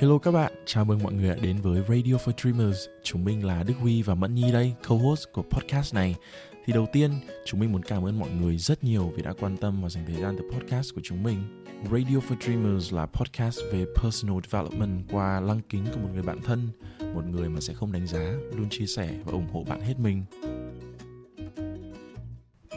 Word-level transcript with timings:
Hello 0.00 0.18
các 0.18 0.30
bạn, 0.30 0.52
chào 0.66 0.84
mừng 0.84 1.02
mọi 1.02 1.12
người 1.12 1.28
đã 1.28 1.36
đến 1.42 1.56
với 1.56 1.82
Radio 1.88 2.14
for 2.14 2.32
Dreamers. 2.42 2.78
Chúng 3.02 3.24
mình 3.24 3.46
là 3.46 3.62
Đức 3.62 3.74
Huy 3.80 4.02
và 4.02 4.14
Mẫn 4.14 4.34
Nhi 4.34 4.52
đây, 4.52 4.74
co-host 4.88 5.24
của 5.32 5.42
podcast 5.42 5.94
này. 5.94 6.16
Thì 6.64 6.72
đầu 6.72 6.86
tiên, 6.92 7.10
chúng 7.46 7.60
mình 7.60 7.72
muốn 7.72 7.82
cảm 7.82 8.04
ơn 8.04 8.18
mọi 8.18 8.30
người 8.30 8.56
rất 8.56 8.84
nhiều 8.84 9.12
vì 9.16 9.22
đã 9.22 9.32
quan 9.40 9.56
tâm 9.56 9.82
và 9.82 9.88
dành 9.88 10.04
thời 10.06 10.22
gian 10.22 10.36
từ 10.38 10.50
podcast 10.50 10.94
của 10.94 11.00
chúng 11.04 11.22
mình. 11.22 11.64
Radio 11.92 12.16
for 12.28 12.36
Dreamers 12.40 12.92
là 12.92 13.06
podcast 13.06 13.60
về 13.72 13.84
personal 14.02 14.38
development 14.50 15.02
qua 15.10 15.40
lăng 15.40 15.60
kính 15.68 15.84
của 15.94 16.00
một 16.00 16.08
người 16.14 16.22
bạn 16.22 16.40
thân, 16.42 16.68
một 17.14 17.24
người 17.30 17.48
mà 17.48 17.60
sẽ 17.60 17.74
không 17.74 17.92
đánh 17.92 18.06
giá, 18.06 18.32
luôn 18.56 18.68
chia 18.70 18.86
sẻ 18.86 19.10
và 19.24 19.32
ủng 19.32 19.48
hộ 19.52 19.64
bạn 19.68 19.80
hết 19.80 19.94
mình. 19.98 20.24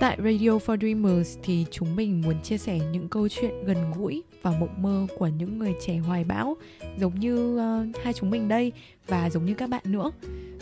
Tại 0.01 0.17
Radio 0.23 0.57
for 0.57 0.77
Dreamers 0.77 1.37
thì 1.43 1.65
chúng 1.71 1.95
mình 1.95 2.21
muốn 2.21 2.41
chia 2.43 2.57
sẻ 2.57 2.79
những 2.91 3.09
câu 3.09 3.27
chuyện 3.29 3.65
gần 3.65 3.77
gũi 3.97 4.23
và 4.41 4.51
mộng 4.51 4.81
mơ 4.81 5.07
của 5.17 5.27
những 5.27 5.59
người 5.59 5.73
trẻ 5.85 5.97
hoài 5.97 6.23
bão 6.23 6.57
giống 6.97 7.19
như 7.19 7.55
uh, 7.55 8.03
hai 8.03 8.13
chúng 8.13 8.29
mình 8.29 8.47
đây 8.47 8.71
và 9.07 9.29
giống 9.29 9.45
như 9.45 9.53
các 9.53 9.69
bạn 9.69 9.81
nữa. 9.85 10.11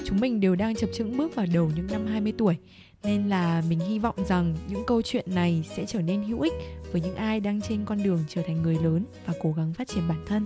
Chúng 0.06 0.20
mình 0.20 0.40
đều 0.40 0.56
đang 0.56 0.76
chập 0.76 0.90
chững 0.94 1.18
bước 1.18 1.36
vào 1.36 1.46
đầu 1.54 1.72
những 1.76 1.88
năm 1.92 2.06
20 2.06 2.34
tuổi 2.38 2.56
nên 3.04 3.30
là 3.30 3.64
mình 3.70 3.80
hy 3.80 4.00
vọng 4.00 4.16
rằng 4.28 4.56
những 4.70 4.84
câu 4.88 5.02
chuyện 5.02 5.26
này 5.36 5.64
sẽ 5.76 5.86
trở 5.86 6.02
nên 6.02 6.24
hữu 6.24 6.42
ích 6.42 6.54
với 6.92 7.02
những 7.02 7.16
ai 7.16 7.40
đang 7.40 7.62
trên 7.62 7.86
con 7.86 8.04
đường 8.04 8.20
trở 8.28 8.42
thành 8.42 8.62
người 8.62 8.78
lớn 8.84 9.04
và 9.26 9.34
cố 9.42 9.54
gắng 9.58 9.74
phát 9.74 9.88
triển 9.88 10.04
bản 10.10 10.26
thân. 10.28 10.46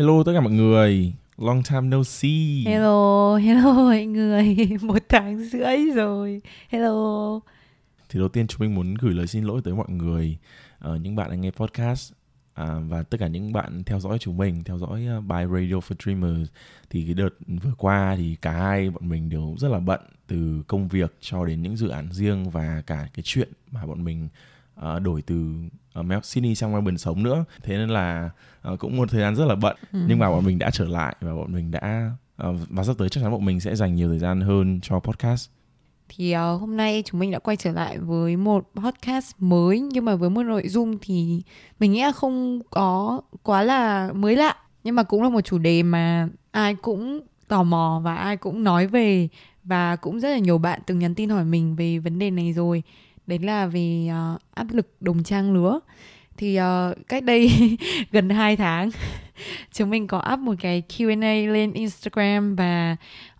Hello 0.00 0.22
tất 0.22 0.32
cả 0.34 0.40
mọi 0.40 0.52
người, 0.52 1.12
long 1.38 1.62
time 1.62 1.80
no 1.80 2.02
see. 2.02 2.64
Hello, 2.66 3.36
hello 3.36 3.72
mọi 3.84 4.06
người, 4.06 4.56
một 4.82 5.02
tháng 5.08 5.38
rưỡi 5.38 5.76
rồi. 5.94 6.42
Hello. 6.68 7.40
Thì 8.08 8.18
đầu 8.18 8.28
tiên 8.28 8.46
chúng 8.46 8.60
mình 8.60 8.74
muốn 8.74 8.94
gửi 8.94 9.14
lời 9.14 9.26
xin 9.26 9.44
lỗi 9.44 9.60
tới 9.64 9.74
mọi 9.74 9.88
người, 9.88 10.38
uh, 10.88 11.00
những 11.00 11.16
bạn 11.16 11.30
đang 11.30 11.40
nghe 11.40 11.50
podcast 11.50 12.12
à, 12.54 12.78
và 12.88 13.02
tất 13.02 13.18
cả 13.20 13.26
những 13.26 13.52
bạn 13.52 13.84
theo 13.84 14.00
dõi 14.00 14.18
chúng 14.18 14.36
mình, 14.36 14.64
theo 14.64 14.78
dõi 14.78 15.06
uh, 15.18 15.24
bài 15.24 15.46
Radio 15.46 15.76
for 15.76 15.94
Dreamers. 16.04 16.50
Thì 16.90 17.04
cái 17.04 17.14
đợt 17.14 17.30
vừa 17.62 17.74
qua 17.78 18.14
thì 18.18 18.36
cả 18.42 18.52
hai 18.52 18.90
bọn 18.90 19.08
mình 19.08 19.28
đều 19.28 19.54
rất 19.58 19.68
là 19.68 19.78
bận 19.78 20.00
từ 20.26 20.62
công 20.66 20.88
việc 20.88 21.14
cho 21.20 21.44
đến 21.44 21.62
những 21.62 21.76
dự 21.76 21.88
án 21.88 22.12
riêng 22.12 22.50
và 22.50 22.82
cả 22.86 23.08
cái 23.14 23.22
chuyện 23.22 23.48
mà 23.70 23.86
bọn 23.86 24.04
mình 24.04 24.28
uh, 24.84 25.02
đổi 25.02 25.22
từ 25.22 25.54
uh, 26.00 26.06
New 26.06 26.20
Sydney 26.22 26.54
sang 26.54 26.72
Melbourne 26.72 26.96
sống 26.96 27.22
nữa. 27.22 27.44
Thế 27.62 27.76
nên 27.76 27.88
là 27.88 28.30
uh, 28.72 28.78
cũng 28.78 28.96
một 28.96 29.10
thời 29.10 29.20
gian 29.20 29.36
rất 29.36 29.44
là 29.44 29.54
bận. 29.54 29.76
Ừ. 29.92 29.98
nhưng 30.08 30.18
mà 30.18 30.30
bọn 30.30 30.44
mình 30.44 30.58
đã 30.58 30.70
trở 30.72 30.84
lại 30.84 31.16
và 31.20 31.34
bọn 31.34 31.52
mình 31.52 31.70
đã 31.70 32.10
uh, 32.48 32.56
và 32.68 32.84
sắp 32.84 32.94
tới 32.98 33.08
chắc 33.08 33.20
chắn 33.20 33.30
bọn 33.30 33.44
mình 33.44 33.60
sẽ 33.60 33.76
dành 33.76 33.94
nhiều 33.94 34.08
thời 34.08 34.18
gian 34.18 34.40
hơn 34.40 34.80
cho 34.82 34.98
podcast. 34.98 35.50
Thì 36.08 36.34
uh, 36.36 36.60
hôm 36.60 36.76
nay 36.76 37.02
chúng 37.06 37.20
mình 37.20 37.30
đã 37.30 37.38
quay 37.38 37.56
trở 37.56 37.72
lại 37.72 37.98
với 37.98 38.36
một 38.36 38.70
podcast 38.74 39.34
mới 39.38 39.80
nhưng 39.80 40.04
mà 40.04 40.14
với 40.14 40.30
một 40.30 40.42
nội 40.42 40.68
dung 40.68 40.98
thì 41.02 41.42
mình 41.80 41.92
nghĩ 41.92 42.02
là 42.02 42.12
không 42.12 42.60
có 42.70 43.20
quá 43.42 43.62
là 43.62 44.12
mới 44.12 44.36
lạ. 44.36 44.56
Nhưng 44.84 44.94
mà 44.94 45.02
cũng 45.02 45.22
là 45.22 45.28
một 45.28 45.40
chủ 45.40 45.58
đề 45.58 45.82
mà 45.82 46.28
ai 46.50 46.74
cũng 46.74 47.20
tò 47.48 47.62
mò 47.62 48.00
và 48.04 48.14
ai 48.14 48.36
cũng 48.36 48.64
nói 48.64 48.86
về 48.86 49.28
và 49.64 49.96
cũng 49.96 50.20
rất 50.20 50.30
là 50.30 50.38
nhiều 50.38 50.58
bạn 50.58 50.80
từng 50.86 50.98
nhắn 50.98 51.14
tin 51.14 51.28
hỏi 51.28 51.44
mình 51.44 51.76
về 51.76 51.98
vấn 51.98 52.18
đề 52.18 52.30
này 52.30 52.52
rồi 52.52 52.82
đấy 53.30 53.38
là 53.38 53.66
về 53.66 54.06
uh, 54.06 54.12
ờ, 54.12 54.38
áp 54.54 54.66
lực 54.70 54.86
đồng 55.00 55.22
trang 55.22 55.52
lứa. 55.52 55.80
Thì 56.36 56.58
uh, 56.60 57.08
cách 57.08 57.24
đây 57.24 57.50
gần 58.12 58.30
2 58.30 58.56
tháng 58.56 58.90
chúng 59.72 59.90
mình 59.90 60.06
có 60.06 60.22
up 60.32 60.38
một 60.38 60.54
cái 60.60 60.82
Q&A 60.88 61.52
lên 61.52 61.72
Instagram 61.72 62.56
và 62.56 62.96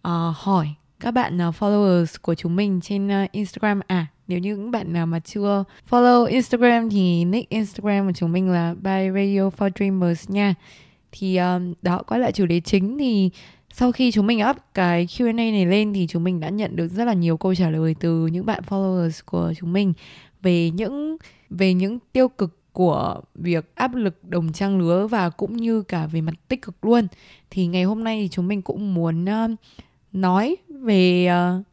uh, 0.08 0.36
hỏi 0.36 0.68
các 1.00 1.10
bạn 1.10 1.48
uh, 1.48 1.54
followers 1.54 2.16
của 2.22 2.34
chúng 2.34 2.56
mình 2.56 2.80
trên 2.80 3.24
uh, 3.24 3.32
Instagram. 3.32 3.80
À 3.86 4.06
nếu 4.30 4.38
như 4.38 4.56
những 4.56 4.70
bạn 4.70 4.92
nào 4.92 5.06
mà 5.06 5.20
chưa 5.20 5.64
follow 5.90 6.24
Instagram 6.24 6.90
thì 6.90 7.24
nick 7.24 7.48
Instagram 7.48 8.06
của 8.06 8.12
chúng 8.12 8.32
mình 8.32 8.50
là 8.50 8.74
by 8.74 9.10
Radio 9.14 9.50
for 9.50 9.70
Dreamers 9.76 10.30
nha. 10.30 10.54
Thì 11.12 11.36
um, 11.36 11.74
đó 11.82 12.02
quay 12.06 12.20
lại 12.20 12.32
chủ 12.32 12.46
đề 12.46 12.60
chính 12.60 12.98
thì 12.98 13.30
sau 13.72 13.92
khi 13.92 14.10
chúng 14.10 14.26
mình 14.26 14.42
up 14.50 14.56
cái 14.74 15.06
Q&A 15.06 15.32
này 15.32 15.66
lên 15.66 15.92
thì 15.92 16.06
chúng 16.06 16.24
mình 16.24 16.40
đã 16.40 16.48
nhận 16.48 16.76
được 16.76 16.88
rất 16.88 17.04
là 17.04 17.12
nhiều 17.12 17.36
câu 17.36 17.54
trả 17.54 17.70
lời 17.70 17.94
từ 18.00 18.26
những 18.26 18.46
bạn 18.46 18.62
followers 18.68 19.20
của 19.24 19.52
chúng 19.58 19.72
mình 19.72 19.92
về 20.42 20.70
những 20.70 21.16
về 21.50 21.74
những 21.74 21.98
tiêu 22.12 22.28
cực 22.28 22.72
của 22.72 23.20
việc 23.34 23.74
áp 23.74 23.94
lực 23.94 24.24
đồng 24.24 24.52
trang 24.52 24.78
lứa 24.78 25.06
và 25.06 25.30
cũng 25.30 25.56
như 25.56 25.82
cả 25.82 26.06
về 26.06 26.20
mặt 26.20 26.34
tích 26.48 26.62
cực 26.62 26.84
luôn. 26.84 27.06
Thì 27.50 27.66
ngày 27.66 27.84
hôm 27.84 28.04
nay 28.04 28.20
thì 28.22 28.28
chúng 28.28 28.48
mình 28.48 28.62
cũng 28.62 28.94
muốn 28.94 29.24
uh, 29.24 29.50
nói 30.12 30.56
về 30.68 31.28
uh, 31.30 31.66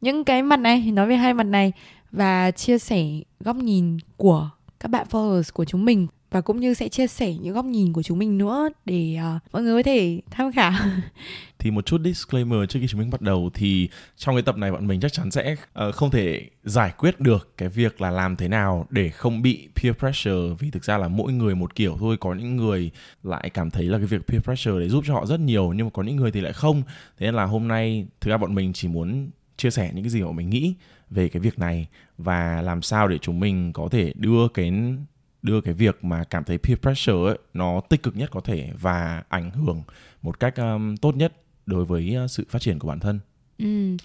những 0.00 0.24
cái 0.24 0.42
mặt 0.42 0.56
này 0.56 0.90
nói 0.92 1.06
về 1.06 1.16
hai 1.16 1.34
mặt 1.34 1.44
này 1.46 1.72
và 2.10 2.50
chia 2.50 2.78
sẻ 2.78 3.06
góc 3.40 3.56
nhìn 3.56 3.98
của 4.16 4.50
các 4.80 4.88
bạn 4.88 5.06
followers 5.10 5.50
của 5.54 5.64
chúng 5.64 5.84
mình 5.84 6.06
và 6.32 6.40
cũng 6.40 6.60
như 6.60 6.74
sẽ 6.74 6.88
chia 6.88 7.06
sẻ 7.06 7.34
những 7.34 7.54
góc 7.54 7.64
nhìn 7.64 7.92
của 7.92 8.02
chúng 8.02 8.18
mình 8.18 8.38
nữa 8.38 8.68
để 8.84 9.18
uh, 9.36 9.52
mọi 9.52 9.62
người 9.62 9.82
có 9.82 9.86
thể 9.86 10.20
tham 10.30 10.52
khảo. 10.52 10.72
thì 11.58 11.70
một 11.70 11.86
chút 11.86 12.00
disclaimer 12.04 12.58
trước 12.68 12.80
khi 12.80 12.86
chúng 12.88 13.00
mình 13.00 13.10
bắt 13.10 13.20
đầu 13.20 13.50
thì 13.54 13.88
trong 14.16 14.34
cái 14.34 14.42
tập 14.42 14.56
này 14.56 14.72
bọn 14.72 14.86
mình 14.86 15.00
chắc 15.00 15.12
chắn 15.12 15.30
sẽ 15.30 15.56
uh, 15.88 15.94
không 15.94 16.10
thể 16.10 16.48
giải 16.64 16.92
quyết 16.98 17.20
được 17.20 17.52
cái 17.56 17.68
việc 17.68 18.00
là 18.00 18.10
làm 18.10 18.36
thế 18.36 18.48
nào 18.48 18.86
để 18.90 19.08
không 19.08 19.42
bị 19.42 19.68
peer 19.82 19.96
pressure. 19.96 20.54
Vì 20.58 20.70
thực 20.70 20.84
ra 20.84 20.98
là 20.98 21.08
mỗi 21.08 21.32
người 21.32 21.54
một 21.54 21.74
kiểu 21.74 21.96
thôi. 22.00 22.16
Có 22.20 22.34
những 22.34 22.56
người 22.56 22.90
lại 23.22 23.50
cảm 23.50 23.70
thấy 23.70 23.84
là 23.84 23.98
cái 23.98 24.06
việc 24.06 24.26
peer 24.26 24.42
pressure 24.42 24.80
để 24.80 24.88
giúp 24.88 25.04
cho 25.06 25.14
họ 25.14 25.26
rất 25.26 25.40
nhiều 25.40 25.72
nhưng 25.72 25.86
mà 25.86 25.90
có 25.90 26.02
những 26.02 26.16
người 26.16 26.30
thì 26.30 26.40
lại 26.40 26.52
không. 26.52 26.82
Thế 27.18 27.26
nên 27.26 27.34
là 27.34 27.44
hôm 27.44 27.68
nay 27.68 28.06
thực 28.20 28.30
ra 28.30 28.36
bọn 28.36 28.54
mình 28.54 28.72
chỉ 28.72 28.88
muốn 28.88 29.30
chia 29.56 29.70
sẻ 29.70 29.90
những 29.94 30.04
cái 30.04 30.10
gì 30.10 30.22
mà 30.22 30.32
mình 30.32 30.50
nghĩ 30.50 30.74
về 31.10 31.28
cái 31.28 31.40
việc 31.40 31.58
này 31.58 31.86
và 32.18 32.62
làm 32.62 32.82
sao 32.82 33.08
để 33.08 33.18
chúng 33.18 33.40
mình 33.40 33.72
có 33.72 33.88
thể 33.90 34.12
đưa 34.16 34.48
cái 34.48 34.72
đưa 35.42 35.60
cái 35.60 35.74
việc 35.74 36.04
mà 36.04 36.24
cảm 36.24 36.44
thấy 36.44 36.58
peer 36.58 36.78
pressure 36.78 37.30
ấy, 37.30 37.38
nó 37.54 37.80
tích 37.80 38.02
cực 38.02 38.16
nhất 38.16 38.30
có 38.30 38.40
thể 38.40 38.70
và 38.80 39.22
ảnh 39.28 39.50
hưởng 39.50 39.82
một 40.22 40.40
cách 40.40 40.56
um, 40.56 40.96
tốt 40.96 41.16
nhất 41.16 41.32
đối 41.66 41.84
với 41.84 42.16
uh, 42.24 42.30
sự 42.30 42.46
phát 42.48 42.62
triển 42.62 42.78
của 42.78 42.88
bản 42.88 43.00
thân. 43.00 43.20
Ừ, 43.58 43.96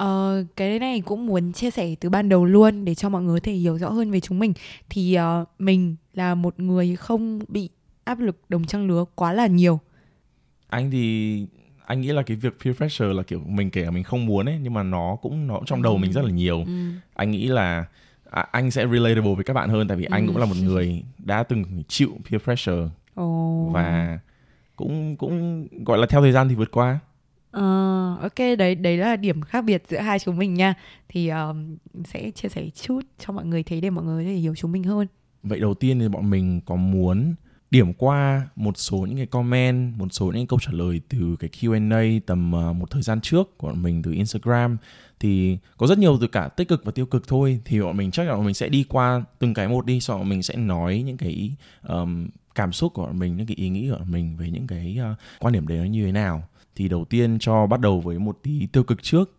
uh, 0.00 0.46
cái 0.56 0.78
này 0.78 1.00
cũng 1.00 1.26
muốn 1.26 1.52
chia 1.52 1.70
sẻ 1.70 1.94
từ 2.00 2.10
ban 2.10 2.28
đầu 2.28 2.44
luôn 2.44 2.84
để 2.84 2.94
cho 2.94 3.08
mọi 3.08 3.22
người 3.22 3.40
có 3.40 3.44
thể 3.44 3.52
hiểu 3.52 3.78
rõ 3.78 3.90
hơn 3.90 4.10
về 4.10 4.20
chúng 4.20 4.38
mình. 4.38 4.52
Thì 4.90 5.18
uh, 5.18 5.48
mình 5.58 5.96
là 6.14 6.34
một 6.34 6.60
người 6.60 6.96
không 6.96 7.40
bị 7.48 7.70
áp 8.04 8.20
lực 8.20 8.36
đồng 8.48 8.64
trang 8.64 8.86
lứa 8.86 9.04
quá 9.14 9.32
là 9.32 9.46
nhiều. 9.46 9.80
Anh 10.68 10.90
thì 10.90 11.46
anh 11.86 12.00
nghĩ 12.00 12.08
là 12.08 12.22
cái 12.22 12.36
việc 12.36 12.56
peer 12.64 12.76
pressure 12.76 13.12
là 13.12 13.22
kiểu 13.22 13.40
mình 13.46 13.70
kể 13.70 13.84
là 13.84 13.90
mình 13.90 14.02
không 14.02 14.26
muốn 14.26 14.46
ấy 14.48 14.58
nhưng 14.62 14.74
mà 14.74 14.82
nó 14.82 15.16
cũng 15.22 15.46
nó 15.46 15.60
trong 15.66 15.82
đầu 15.82 15.92
ừ. 15.92 15.98
mình 15.98 16.12
rất 16.12 16.24
là 16.24 16.30
nhiều. 16.30 16.64
Ừ. 16.66 16.90
Anh 17.14 17.30
nghĩ 17.30 17.46
là 17.46 17.86
à, 18.34 18.46
anh 18.50 18.70
sẽ 18.70 18.86
relatable 18.86 19.34
với 19.34 19.44
các 19.44 19.54
bạn 19.54 19.68
hơn 19.68 19.88
tại 19.88 19.96
vì 19.96 20.04
ừ. 20.04 20.08
anh 20.12 20.26
cũng 20.26 20.36
là 20.36 20.44
một 20.44 20.56
người 20.62 21.02
đã 21.18 21.42
từng 21.42 21.82
chịu 21.88 22.10
peer 22.30 22.42
pressure 22.42 22.88
oh. 23.20 23.72
và 23.72 24.18
cũng 24.76 25.16
cũng 25.16 25.66
gọi 25.84 25.98
là 25.98 26.06
theo 26.06 26.20
thời 26.20 26.32
gian 26.32 26.48
thì 26.48 26.54
vượt 26.54 26.70
qua. 26.70 26.98
Uh, 27.56 28.20
ok 28.20 28.38
đấy 28.58 28.74
đấy 28.74 28.96
là 28.96 29.16
điểm 29.16 29.42
khác 29.42 29.64
biệt 29.64 29.82
giữa 29.88 29.98
hai 29.98 30.18
chúng 30.18 30.36
mình 30.36 30.54
nha 30.54 30.74
thì 31.08 31.28
um, 31.28 31.76
sẽ 32.04 32.30
chia 32.30 32.48
sẻ 32.48 32.68
chút 32.74 33.00
cho 33.18 33.32
mọi 33.32 33.44
người 33.44 33.62
thấy 33.62 33.80
để 33.80 33.90
mọi 33.90 34.04
người 34.04 34.24
có 34.24 34.28
thể 34.30 34.34
hiểu 34.34 34.54
chúng 34.54 34.72
mình 34.72 34.84
hơn 34.84 35.06
vậy 35.42 35.60
đầu 35.60 35.74
tiên 35.74 35.98
thì 35.98 36.08
bọn 36.08 36.30
mình 36.30 36.60
có 36.66 36.76
muốn 36.76 37.34
điểm 37.70 37.92
qua 37.92 38.48
một 38.56 38.78
số 38.78 38.96
những 38.96 39.16
cái 39.16 39.26
comment, 39.26 39.98
một 39.98 40.06
số 40.10 40.26
những 40.26 40.46
câu 40.46 40.58
trả 40.62 40.72
lời 40.72 41.00
từ 41.08 41.36
cái 41.40 41.50
Q&A 41.60 42.20
tầm 42.26 42.52
uh, 42.54 42.76
một 42.76 42.90
thời 42.90 43.02
gian 43.02 43.20
trước 43.20 43.58
của 43.58 43.66
bọn 43.66 43.82
mình 43.82 44.02
từ 44.02 44.12
Instagram 44.12 44.76
thì 45.20 45.58
có 45.76 45.86
rất 45.86 45.98
nhiều 45.98 46.18
từ 46.20 46.26
cả 46.26 46.48
tích 46.48 46.68
cực 46.68 46.84
và 46.84 46.92
tiêu 46.92 47.06
cực 47.06 47.28
thôi. 47.28 47.60
Thì 47.64 47.80
bọn 47.80 47.96
mình 47.96 48.10
chắc 48.10 48.26
là 48.26 48.36
bọn 48.36 48.44
mình 48.44 48.54
sẽ 48.54 48.68
đi 48.68 48.84
qua 48.88 49.24
từng 49.38 49.54
cái 49.54 49.68
một 49.68 49.86
đi 49.86 50.00
sau 50.00 50.18
đó 50.18 50.24
mình 50.24 50.42
sẽ 50.42 50.56
nói 50.56 51.02
những 51.06 51.16
cái 51.16 51.56
um, 51.88 52.28
cảm 52.54 52.72
xúc 52.72 52.94
của 52.94 53.06
bọn 53.06 53.18
mình 53.18 53.36
những 53.36 53.46
cái 53.46 53.56
ý 53.56 53.68
nghĩ 53.68 53.88
của 53.90 53.96
bọn 53.98 54.10
mình 54.10 54.36
về 54.36 54.50
những 54.50 54.66
cái 54.66 54.98
uh, 55.12 55.18
quan 55.38 55.54
điểm 55.54 55.66
đấy 55.66 55.78
nó 55.78 55.84
như 55.84 56.06
thế 56.06 56.12
nào. 56.12 56.48
Thì 56.76 56.88
đầu 56.88 57.04
tiên 57.04 57.38
cho 57.40 57.66
bắt 57.66 57.80
đầu 57.80 58.00
với 58.00 58.18
một 58.18 58.38
tí 58.42 58.66
tiêu 58.66 58.84
cực 58.84 59.02
trước. 59.02 59.30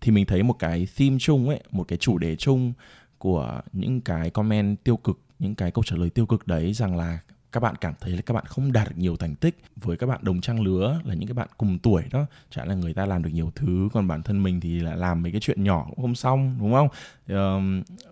Thì 0.00 0.12
mình 0.12 0.26
thấy 0.26 0.42
một 0.42 0.58
cái 0.58 0.88
theme 0.96 1.16
chung 1.20 1.48
ấy 1.48 1.60
một 1.70 1.84
cái 1.88 1.98
chủ 1.98 2.18
đề 2.18 2.36
chung 2.36 2.72
của 3.18 3.60
những 3.72 4.00
cái 4.00 4.30
comment 4.30 4.84
tiêu 4.84 4.96
cực 4.96 5.18
những 5.38 5.54
cái 5.54 5.70
câu 5.70 5.84
trả 5.84 5.96
lời 5.96 6.10
tiêu 6.10 6.26
cực 6.26 6.46
đấy 6.46 6.72
rằng 6.72 6.96
là 6.96 7.18
các 7.52 7.60
bạn 7.60 7.74
cảm 7.76 7.94
thấy 8.00 8.12
là 8.12 8.22
các 8.22 8.34
bạn 8.34 8.44
không 8.46 8.72
đạt 8.72 8.88
được 8.88 8.94
nhiều 8.98 9.16
thành 9.16 9.34
tích 9.34 9.62
với 9.76 9.96
các 9.96 10.06
bạn 10.06 10.20
đồng 10.22 10.40
trang 10.40 10.60
lứa 10.60 11.00
là 11.04 11.14
những 11.14 11.28
cái 11.28 11.34
bạn 11.34 11.48
cùng 11.56 11.78
tuổi 11.78 12.02
đó 12.10 12.26
chả 12.50 12.64
là 12.64 12.74
người 12.74 12.94
ta 12.94 13.06
làm 13.06 13.22
được 13.22 13.30
nhiều 13.32 13.52
thứ 13.54 13.88
còn 13.92 14.08
bản 14.08 14.22
thân 14.22 14.42
mình 14.42 14.60
thì 14.60 14.80
là 14.80 14.94
làm 14.94 15.22
mấy 15.22 15.32
cái 15.32 15.40
chuyện 15.40 15.64
nhỏ 15.64 15.86
cũng 15.88 16.02
không 16.02 16.14
xong 16.14 16.56
đúng 16.60 16.72
không? 16.72 16.88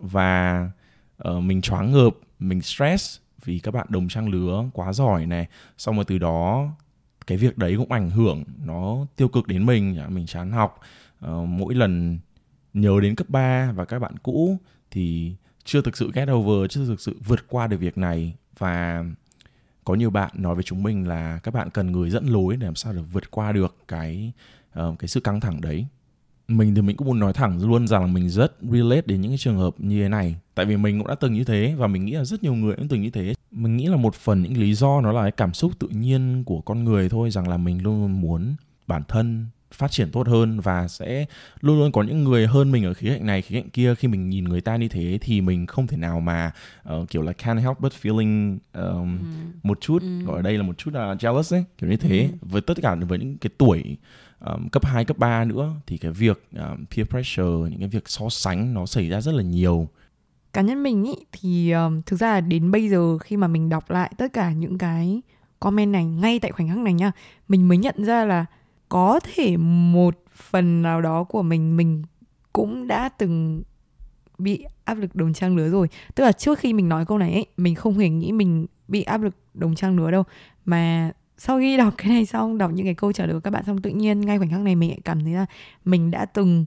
Và 0.01 0.71
uh, 1.29 1.43
mình 1.43 1.61
choáng 1.61 1.93
ngợp 1.93 2.15
mình 2.39 2.63
stress 2.63 3.19
vì 3.45 3.59
các 3.59 3.75
bạn 3.75 3.87
đồng 3.91 4.09
trang 4.09 4.29
lứa 4.29 4.65
quá 4.73 4.93
giỏi 4.93 5.27
này. 5.27 5.47
Xong 5.79 5.95
rồi 5.95 6.05
từ 6.05 6.19
đó 6.19 6.69
cái 7.27 7.39
việc 7.39 7.59
đấy 7.59 7.75
cũng 7.77 7.93
ảnh 7.93 8.11
hưởng 8.11 8.45
nó 8.65 9.07
tiêu 9.17 9.29
cực 9.29 9.47
đến 9.47 9.67
mình 9.67 9.99
mình 10.09 10.27
chán 10.27 10.53
học. 10.53 10.81
Uh, 11.27 11.49
mỗi 11.49 11.75
lần 11.75 12.19
nhớ 12.75 12.99
đến 13.03 13.15
cấp 13.15 13.29
3 13.31 13.73
và 13.73 13.85
các 13.85 13.99
bạn 13.99 14.17
cũ 14.23 14.59
thì 14.91 15.35
chưa 15.65 15.83
thực 15.83 15.97
sự 15.97 16.11
get 16.15 16.29
over 16.31 16.71
chưa 16.71 16.87
thực 16.87 17.01
sự 17.01 17.19
vượt 17.27 17.41
qua 17.49 17.67
được 17.67 17.77
việc 17.81 17.99
này. 17.99 18.35
Và 18.59 19.05
có 19.85 19.95
nhiều 19.95 20.11
bạn 20.11 20.31
nói 20.35 20.55
với 20.55 20.65
chúng 20.65 20.83
mình 20.83 21.09
là 21.09 21.39
các 21.43 21.55
bạn 21.55 21.71
cần 21.71 21.93
người 21.93 22.11
dẫn 22.11 22.27
lối 22.27 22.57
để 22.57 22.65
làm 22.65 22.75
sao 22.75 22.93
để 22.93 23.03
vượt 23.13 23.31
qua 23.31 23.53
được 23.53 23.77
cái 23.89 24.33
uh, 24.81 24.99
cái 24.99 25.09
sự 25.09 25.21
căng 25.21 25.41
thẳng 25.41 25.61
đấy. 25.61 25.87
Mình 26.49 26.75
thì 26.75 26.83
mình 26.83 26.97
cũng 26.97 27.09
muốn 27.09 27.19
nói 27.19 27.33
thẳng 27.33 27.69
luôn 27.69 27.89
rằng 27.89 28.01
là 28.01 28.07
mình 28.07 28.31
rất 28.31 28.57
relate 28.73 29.03
đến 29.07 29.21
những 29.21 29.31
cái 29.31 29.39
trường 29.39 29.59
hợp 29.59 29.75
như 29.79 30.03
thế 30.03 30.09
này. 30.09 30.37
Tại 30.55 30.67
vì 30.67 30.77
mình 30.77 30.99
cũng 30.99 31.09
đã 31.09 31.15
từng 31.15 31.35
như 31.35 31.45
thế 31.45 31.75
và 31.79 31.87
mình 31.87 32.05
nghĩ 32.05 32.13
là 32.13 32.25
rất 32.25 32.43
nhiều 32.43 32.55
người 32.55 32.77
cũng 32.77 32.89
từng 32.89 33.03
như 33.03 33.11
thế. 33.11 33.35
Mình 33.51 33.77
nghĩ 33.77 33.87
là 33.87 33.97
một 33.97 34.15
phần 34.15 34.43
những 34.43 34.57
lý 34.57 34.75
do 34.75 35.01
nó 35.01 35.13
là 35.13 35.23
cái 35.23 35.31
cảm 35.31 35.55
xúc 35.55 35.73
tự 35.79 35.89
nhiên 35.89 36.45
của 36.45 36.61
con 36.61 36.85
người 36.85 37.09
thôi 37.09 37.31
rằng 37.31 37.49
là 37.49 37.57
mình 37.57 37.83
luôn 37.83 38.01
luôn 38.01 38.21
muốn 38.21 38.55
bản 38.87 39.03
thân 39.09 39.47
phát 39.73 39.91
triển 39.91 40.11
tốt 40.11 40.29
hơn 40.29 40.61
và 40.61 40.89
sẽ 40.89 41.25
luôn 41.61 41.79
luôn 41.79 41.93
có 41.93 42.03
những 42.03 42.25
người 42.25 42.47
hơn 42.47 42.73
mình 42.73 42.85
ở 42.85 42.95
khía 42.95 43.15
cạnh 43.15 43.27
này 43.27 43.43
khía 43.43 43.61
cạnh 43.61 43.71
kia 43.71 43.95
khi 43.95 44.09
mình 44.09 44.29
nhìn 44.29 44.45
người 44.45 44.61
ta 44.61 44.77
như 44.77 44.89
thế 44.89 45.19
thì 45.21 45.41
mình 45.41 45.67
không 45.67 45.87
thể 45.87 45.97
nào 45.97 46.21
mà 46.21 46.53
uh, 46.95 47.11
kiểu 47.11 47.23
là 47.23 47.33
can't 47.33 47.59
help 47.59 47.81
but 47.81 47.93
feeling 48.03 48.59
um, 48.73 49.19
ừ. 49.19 49.25
một 49.63 49.81
chút 49.81 50.03
ừ. 50.03 50.23
gọi 50.27 50.37
ở 50.37 50.43
đây 50.43 50.57
là 50.59 50.63
một 50.63 50.79
chút 50.79 50.95
là 50.95 51.15
jealous 51.15 51.57
ấy 51.57 51.65
kiểu 51.79 51.91
như 51.91 51.97
thế 51.97 52.29
ừ. 52.33 52.39
với 52.41 52.61
tất 52.61 52.75
cả 52.83 52.95
với 52.95 53.19
những 53.19 53.39
cái 53.39 53.51
tuổi 53.59 53.97
um, 54.41 54.69
cấp 54.69 54.85
2, 54.85 55.05
cấp 55.05 55.19
3 55.19 55.45
nữa 55.45 55.75
thì 55.87 55.99
cái 55.99 56.11
việc 56.11 56.49
um, 56.53 56.85
peer 56.87 57.09
pressure 57.09 57.71
những 57.71 57.79
cái 57.79 57.89
việc 57.89 58.09
so 58.09 58.29
sánh 58.31 58.75
nó 58.75 58.87
xảy 58.87 59.09
ra 59.09 59.21
rất 59.21 59.35
là 59.35 59.43
nhiều 59.43 59.89
cá 60.53 60.63
nhân 60.63 60.83
mình 60.83 61.05
ý, 61.05 61.15
thì 61.33 61.71
um, 61.71 62.03
thực 62.03 62.21
ra 62.21 62.33
là 62.33 62.41
đến 62.41 62.71
bây 62.71 62.89
giờ 62.89 63.19
khi 63.19 63.37
mà 63.37 63.47
mình 63.47 63.69
đọc 63.69 63.91
lại 63.91 64.13
tất 64.17 64.33
cả 64.33 64.53
những 64.53 64.79
cái 64.79 65.23
comment 65.61 65.93
này 65.93 66.05
ngay 66.05 66.39
tại 66.39 66.53
khoảnh 66.53 66.69
khắc 66.69 66.79
này 66.79 66.93
nha 66.93 67.13
mình 67.49 67.69
mới 67.69 67.79
nhận 67.79 68.05
ra 68.05 68.25
là 68.25 68.47
có 68.91 69.21
thể 69.35 69.57
một 69.57 70.17
phần 70.33 70.83
nào 70.83 71.01
đó 71.01 71.25
của 71.25 71.43
mình 71.43 71.77
mình 71.77 72.03
cũng 72.53 72.87
đã 72.87 73.09
từng 73.09 73.63
bị 74.39 74.65
áp 74.85 74.99
lực 74.99 75.17
đồng 75.17 75.33
trang 75.33 75.57
lứa 75.57 75.69
rồi. 75.69 75.89
Tức 76.15 76.25
là 76.25 76.33
trước 76.33 76.59
khi 76.59 76.73
mình 76.73 76.89
nói 76.89 77.07
câu 77.07 77.19
này 77.19 77.33
ấy 77.33 77.47
mình 77.57 77.75
không 77.75 77.99
hề 77.99 78.09
nghĩ 78.09 78.33
mình 78.33 78.67
bị 78.89 79.03
áp 79.03 79.23
lực 79.23 79.35
đồng 79.55 79.75
trang 79.75 79.97
lứa 79.97 80.11
đâu. 80.11 80.23
Mà 80.65 81.13
sau 81.39 81.59
khi 81.59 81.77
đọc 81.77 81.95
cái 81.97 82.09
này 82.09 82.27
xong 82.27 82.59
đọc 82.59 82.71
những 82.75 82.87
cái 82.87 82.95
câu 82.95 83.13
trả 83.13 83.27
lời 83.27 83.35
của 83.35 83.41
các 83.41 83.51
bạn 83.51 83.65
xong 83.65 83.83
tự 83.83 83.91
nhiên 83.91 84.21
ngay 84.21 84.39
khoảnh 84.39 84.51
khắc 84.51 84.61
này 84.61 84.77
mình 84.77 85.01
cảm 85.05 85.21
thấy 85.21 85.33
là 85.33 85.47
mình 85.85 86.11
đã 86.11 86.25
từng 86.25 86.65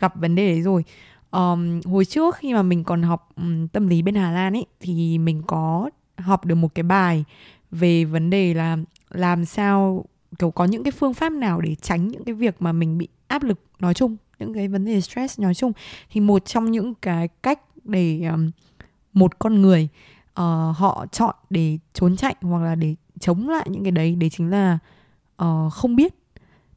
gặp 0.00 0.16
vấn 0.16 0.34
đề 0.34 0.48
đấy 0.48 0.62
rồi. 0.62 0.84
Um, 1.30 1.80
hồi 1.84 2.04
trước 2.04 2.36
khi 2.36 2.54
mà 2.54 2.62
mình 2.62 2.84
còn 2.84 3.02
học 3.02 3.28
um, 3.36 3.68
tâm 3.68 3.88
lý 3.88 4.02
bên 4.02 4.14
Hà 4.14 4.30
Lan 4.30 4.52
ấy 4.56 4.66
thì 4.80 5.18
mình 5.18 5.42
có 5.46 5.90
học 6.18 6.44
được 6.44 6.54
một 6.54 6.74
cái 6.74 6.82
bài 6.82 7.24
về 7.70 8.04
vấn 8.04 8.30
đề 8.30 8.54
là 8.54 8.76
làm 9.10 9.44
sao 9.44 10.04
kiểu 10.38 10.50
có 10.50 10.64
những 10.64 10.84
cái 10.84 10.90
phương 10.92 11.14
pháp 11.14 11.32
nào 11.32 11.60
để 11.60 11.74
tránh 11.74 12.08
những 12.08 12.24
cái 12.24 12.34
việc 12.34 12.62
mà 12.62 12.72
mình 12.72 12.98
bị 12.98 13.08
áp 13.26 13.42
lực 13.42 13.60
nói 13.78 13.94
chung 13.94 14.16
những 14.38 14.54
cái 14.54 14.68
vấn 14.68 14.84
đề 14.84 15.00
stress 15.00 15.40
nói 15.40 15.54
chung? 15.54 15.72
Thì 16.10 16.20
một 16.20 16.44
trong 16.44 16.70
những 16.70 16.94
cái 16.94 17.28
cách 17.42 17.60
để 17.84 18.22
um, 18.32 18.50
một 19.12 19.38
con 19.38 19.62
người 19.62 19.88
uh, 20.30 20.76
họ 20.76 21.06
chọn 21.12 21.34
để 21.50 21.78
trốn 21.94 22.16
chạy 22.16 22.34
hoặc 22.40 22.62
là 22.62 22.74
để 22.74 22.94
chống 23.20 23.48
lại 23.48 23.66
những 23.70 23.82
cái 23.82 23.92
đấy 23.92 24.14
đấy 24.14 24.30
chính 24.30 24.50
là 24.50 24.78
uh, 25.42 25.72
không 25.72 25.96
biết. 25.96 26.14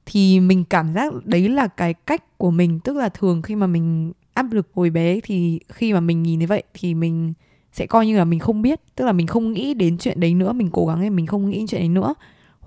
Thì 0.06 0.39
mình 0.39 0.63
cảm 0.63 0.94
giác 0.94 1.13
đấy 1.25 1.50
là 1.50 1.68
cái 1.68 1.94
cách 1.94 2.38
của 2.38 2.51
mình 2.51 2.80
tức 2.80 2.98
là 2.98 3.10
thường 3.10 3.42
khi 3.42 3.56
mà 3.56 3.68
mình 3.68 4.13
áp 4.33 4.51
lực 4.51 4.68
hồi 4.74 4.89
bé 4.89 5.19
thì 5.24 5.60
khi 5.69 5.94
mà 5.94 6.00
mình 6.00 6.24
nhìn 6.24 6.39
như 6.39 6.48
vậy 6.48 6.63
thì 6.74 6.94
mình 6.94 7.33
sẽ 7.74 7.86
coi 7.86 8.07
như 8.07 8.18
là 8.18 8.25
mình 8.25 8.39
không 8.39 8.62
biết 8.62 8.80
tức 8.95 9.06
là 9.06 9.12
mình 9.12 9.27
không 9.27 9.53
nghĩ 9.53 9.74
đến 9.74 9.98
chuyện 9.98 10.19
đấy 10.19 10.33
nữa 10.33 10.53
mình 10.53 10.69
cố 10.71 10.86
gắng 10.86 11.01
để 11.01 11.10
mình 11.10 11.25
không 11.25 11.50
nghĩ 11.50 11.65
chuyện 11.68 11.81
đấy 11.81 11.89
nữa 11.89 12.13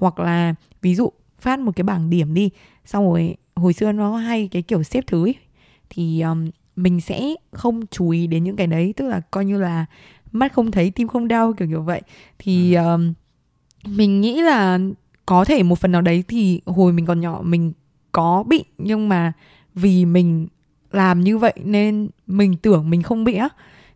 hoặc 0.00 0.18
là 0.18 0.54
ví 0.82 0.94
dụ 0.94 1.12
phát 1.40 1.58
một 1.58 1.72
cái 1.76 1.84
bảng 1.84 2.10
điểm 2.10 2.34
đi 2.34 2.50
xong 2.84 3.04
rồi 3.04 3.36
hồi 3.56 3.72
xưa 3.72 3.92
nó 3.92 4.16
hay 4.16 4.48
cái 4.48 4.62
kiểu 4.62 4.82
xếp 4.82 5.04
thứ 5.06 5.26
ấy, 5.26 5.36
thì 5.90 6.20
um, 6.20 6.50
mình 6.76 7.00
sẽ 7.00 7.34
không 7.52 7.86
chú 7.86 8.10
ý 8.10 8.26
đến 8.26 8.44
những 8.44 8.56
cái 8.56 8.66
đấy 8.66 8.94
tức 8.96 9.08
là 9.08 9.20
coi 9.20 9.44
như 9.44 9.58
là 9.58 9.86
mắt 10.32 10.52
không 10.52 10.70
thấy 10.70 10.90
tim 10.90 11.08
không 11.08 11.28
đau 11.28 11.52
kiểu 11.52 11.68
kiểu 11.68 11.82
vậy. 11.82 12.02
Thì 12.38 12.74
um, 12.74 13.12
mình 13.86 14.20
nghĩ 14.20 14.42
là 14.42 14.78
có 15.26 15.44
thể 15.44 15.62
một 15.62 15.78
phần 15.78 15.92
nào 15.92 16.02
đấy 16.02 16.24
thì 16.28 16.60
hồi 16.66 16.92
mình 16.92 17.06
còn 17.06 17.20
nhỏ 17.20 17.40
mình 17.44 17.72
có 18.12 18.44
bị 18.48 18.64
nhưng 18.78 19.08
mà 19.08 19.32
vì 19.74 20.04
mình 20.04 20.48
làm 20.92 21.20
như 21.20 21.38
vậy 21.38 21.54
nên 21.64 22.08
mình 22.26 22.56
tưởng 22.56 22.90
mình 22.90 23.02
không 23.02 23.24
bị 23.24 23.34
á. 23.34 23.48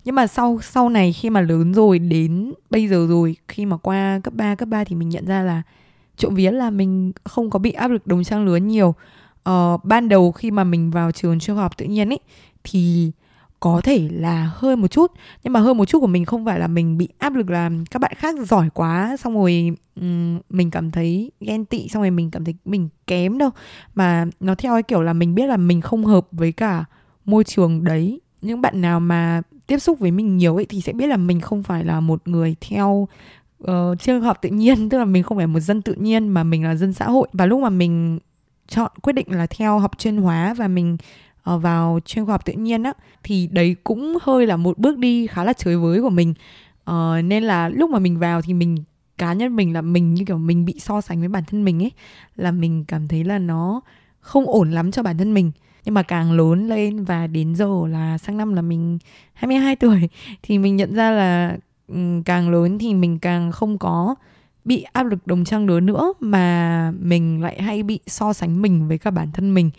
Nhưng 0.04 0.14
mà 0.14 0.26
sau 0.26 0.58
sau 0.62 0.88
này 0.88 1.12
khi 1.12 1.30
mà 1.30 1.40
lớn 1.40 1.74
rồi 1.74 1.98
đến 1.98 2.52
bây 2.70 2.88
giờ 2.88 3.06
rồi 3.08 3.36
khi 3.48 3.66
mà 3.66 3.76
qua 3.76 4.20
cấp 4.22 4.34
3 4.34 4.54
cấp 4.54 4.68
3 4.68 4.84
thì 4.84 4.96
mình 4.96 5.08
nhận 5.08 5.26
ra 5.26 5.42
là 5.42 5.62
trộm 6.16 6.34
vía 6.34 6.50
là 6.50 6.70
mình 6.70 7.12
không 7.24 7.50
có 7.50 7.58
bị 7.58 7.72
áp 7.72 7.88
lực 7.88 8.06
đồng 8.06 8.24
trang 8.24 8.44
lứa 8.44 8.56
nhiều. 8.56 8.94
Uh, 9.50 9.84
ban 9.84 10.08
đầu 10.08 10.32
khi 10.32 10.50
mà 10.50 10.64
mình 10.64 10.90
vào 10.90 11.12
trường 11.12 11.40
trung 11.40 11.56
học 11.56 11.76
tự 11.76 11.86
nhiên 11.86 12.12
ấy 12.12 12.20
thì 12.64 13.12
có 13.60 13.80
thể 13.84 14.08
là 14.12 14.50
hơi 14.54 14.76
một 14.76 14.88
chút 14.88 15.12
nhưng 15.42 15.52
mà 15.52 15.60
hơi 15.60 15.74
một 15.74 15.84
chút 15.84 16.00
của 16.00 16.06
mình 16.06 16.24
không 16.24 16.44
phải 16.44 16.58
là 16.58 16.66
mình 16.66 16.98
bị 16.98 17.08
áp 17.18 17.34
lực 17.34 17.50
là 17.50 17.70
các 17.90 17.98
bạn 17.98 18.12
khác 18.16 18.34
giỏi 18.46 18.70
quá 18.74 19.16
xong 19.16 19.34
rồi 19.34 19.76
um, 20.00 20.40
mình 20.50 20.70
cảm 20.70 20.90
thấy 20.90 21.32
ghen 21.40 21.64
tị 21.64 21.88
xong 21.88 22.02
rồi 22.02 22.10
mình 22.10 22.30
cảm 22.30 22.44
thấy 22.44 22.54
mình 22.64 22.88
kém 23.06 23.38
đâu. 23.38 23.50
Mà 23.94 24.26
nó 24.40 24.54
theo 24.54 24.74
cái 24.74 24.82
kiểu 24.82 25.02
là 25.02 25.12
mình 25.12 25.34
biết 25.34 25.46
là 25.46 25.56
mình 25.56 25.80
không 25.80 26.04
hợp 26.04 26.26
với 26.32 26.52
cả 26.52 26.84
môi 27.24 27.44
trường 27.44 27.84
đấy. 27.84 28.20
Những 28.42 28.60
bạn 28.60 28.80
nào 28.80 29.00
mà 29.00 29.42
tiếp 29.66 29.78
xúc 29.78 29.98
với 29.98 30.10
mình 30.10 30.36
nhiều 30.36 30.56
ấy 30.56 30.64
thì 30.64 30.80
sẽ 30.80 30.92
biết 30.92 31.06
là 31.06 31.16
mình 31.16 31.40
không 31.40 31.62
phải 31.62 31.84
là 31.84 32.00
một 32.00 32.28
người 32.28 32.56
theo 32.60 33.08
Ờ, 33.64 33.90
uh, 33.90 34.00
trường 34.00 34.20
học 34.20 34.38
tự 34.42 34.48
nhiên 34.48 34.88
tức 34.88 34.98
là 34.98 35.04
mình 35.04 35.22
không 35.22 35.36
phải 35.36 35.46
một 35.46 35.60
dân 35.60 35.82
tự 35.82 35.94
nhiên 35.94 36.28
mà 36.28 36.44
mình 36.44 36.64
là 36.64 36.74
dân 36.74 36.92
xã 36.92 37.04
hội. 37.04 37.28
Và 37.32 37.46
lúc 37.46 37.60
mà 37.60 37.70
mình 37.70 38.18
chọn 38.68 38.90
quyết 39.02 39.12
định 39.12 39.26
là 39.30 39.46
theo 39.46 39.78
học 39.78 39.98
chuyên 39.98 40.16
hóa 40.16 40.54
và 40.54 40.68
mình 40.68 40.96
uh, 41.54 41.62
vào 41.62 41.98
chuyên 42.04 42.24
khoa 42.26 42.34
học 42.34 42.44
tự 42.44 42.52
nhiên 42.52 42.82
á 42.82 42.92
thì 43.22 43.46
đấy 43.52 43.76
cũng 43.84 44.18
hơi 44.22 44.46
là 44.46 44.56
một 44.56 44.78
bước 44.78 44.98
đi 44.98 45.26
khá 45.26 45.44
là 45.44 45.52
chới 45.52 45.76
với 45.76 46.02
của 46.02 46.10
mình. 46.10 46.34
Uh, 46.90 47.24
nên 47.24 47.42
là 47.42 47.68
lúc 47.68 47.90
mà 47.90 47.98
mình 47.98 48.18
vào 48.18 48.42
thì 48.42 48.54
mình 48.54 48.76
cá 49.18 49.32
nhân 49.32 49.56
mình 49.56 49.72
là 49.72 49.80
mình 49.80 50.14
như 50.14 50.24
kiểu 50.24 50.38
mình 50.38 50.64
bị 50.64 50.78
so 50.78 51.00
sánh 51.00 51.20
với 51.20 51.28
bản 51.28 51.44
thân 51.46 51.64
mình 51.64 51.82
ấy 51.82 51.92
là 52.36 52.50
mình 52.50 52.84
cảm 52.88 53.08
thấy 53.08 53.24
là 53.24 53.38
nó 53.38 53.80
không 54.20 54.46
ổn 54.46 54.70
lắm 54.70 54.90
cho 54.90 55.02
bản 55.02 55.18
thân 55.18 55.34
mình. 55.34 55.52
Nhưng 55.84 55.94
mà 55.94 56.02
càng 56.02 56.32
lớn 56.32 56.68
lên 56.68 57.04
và 57.04 57.26
đến 57.26 57.54
giờ 57.54 57.70
là 57.88 58.18
sang 58.18 58.36
năm 58.36 58.54
là 58.54 58.62
mình 58.62 58.98
22 59.32 59.76
tuổi 59.76 60.08
thì 60.42 60.58
mình 60.58 60.76
nhận 60.76 60.94
ra 60.94 61.10
là 61.10 61.56
Ừ, 61.88 62.22
càng 62.24 62.50
lớn 62.50 62.78
thì 62.78 62.94
mình 62.94 63.18
càng 63.18 63.52
không 63.52 63.78
có 63.78 64.14
bị 64.64 64.82
áp 64.92 65.02
lực 65.02 65.26
đồng 65.26 65.44
trang 65.44 65.66
lứa 65.66 65.80
nữa 65.80 66.12
mà 66.20 66.92
mình 67.00 67.42
lại 67.42 67.62
hay 67.62 67.82
bị 67.82 68.00
so 68.06 68.32
sánh 68.32 68.62
mình 68.62 68.88
với 68.88 68.98
cả 68.98 69.10
bản 69.10 69.32
thân 69.32 69.54
mình. 69.54 69.70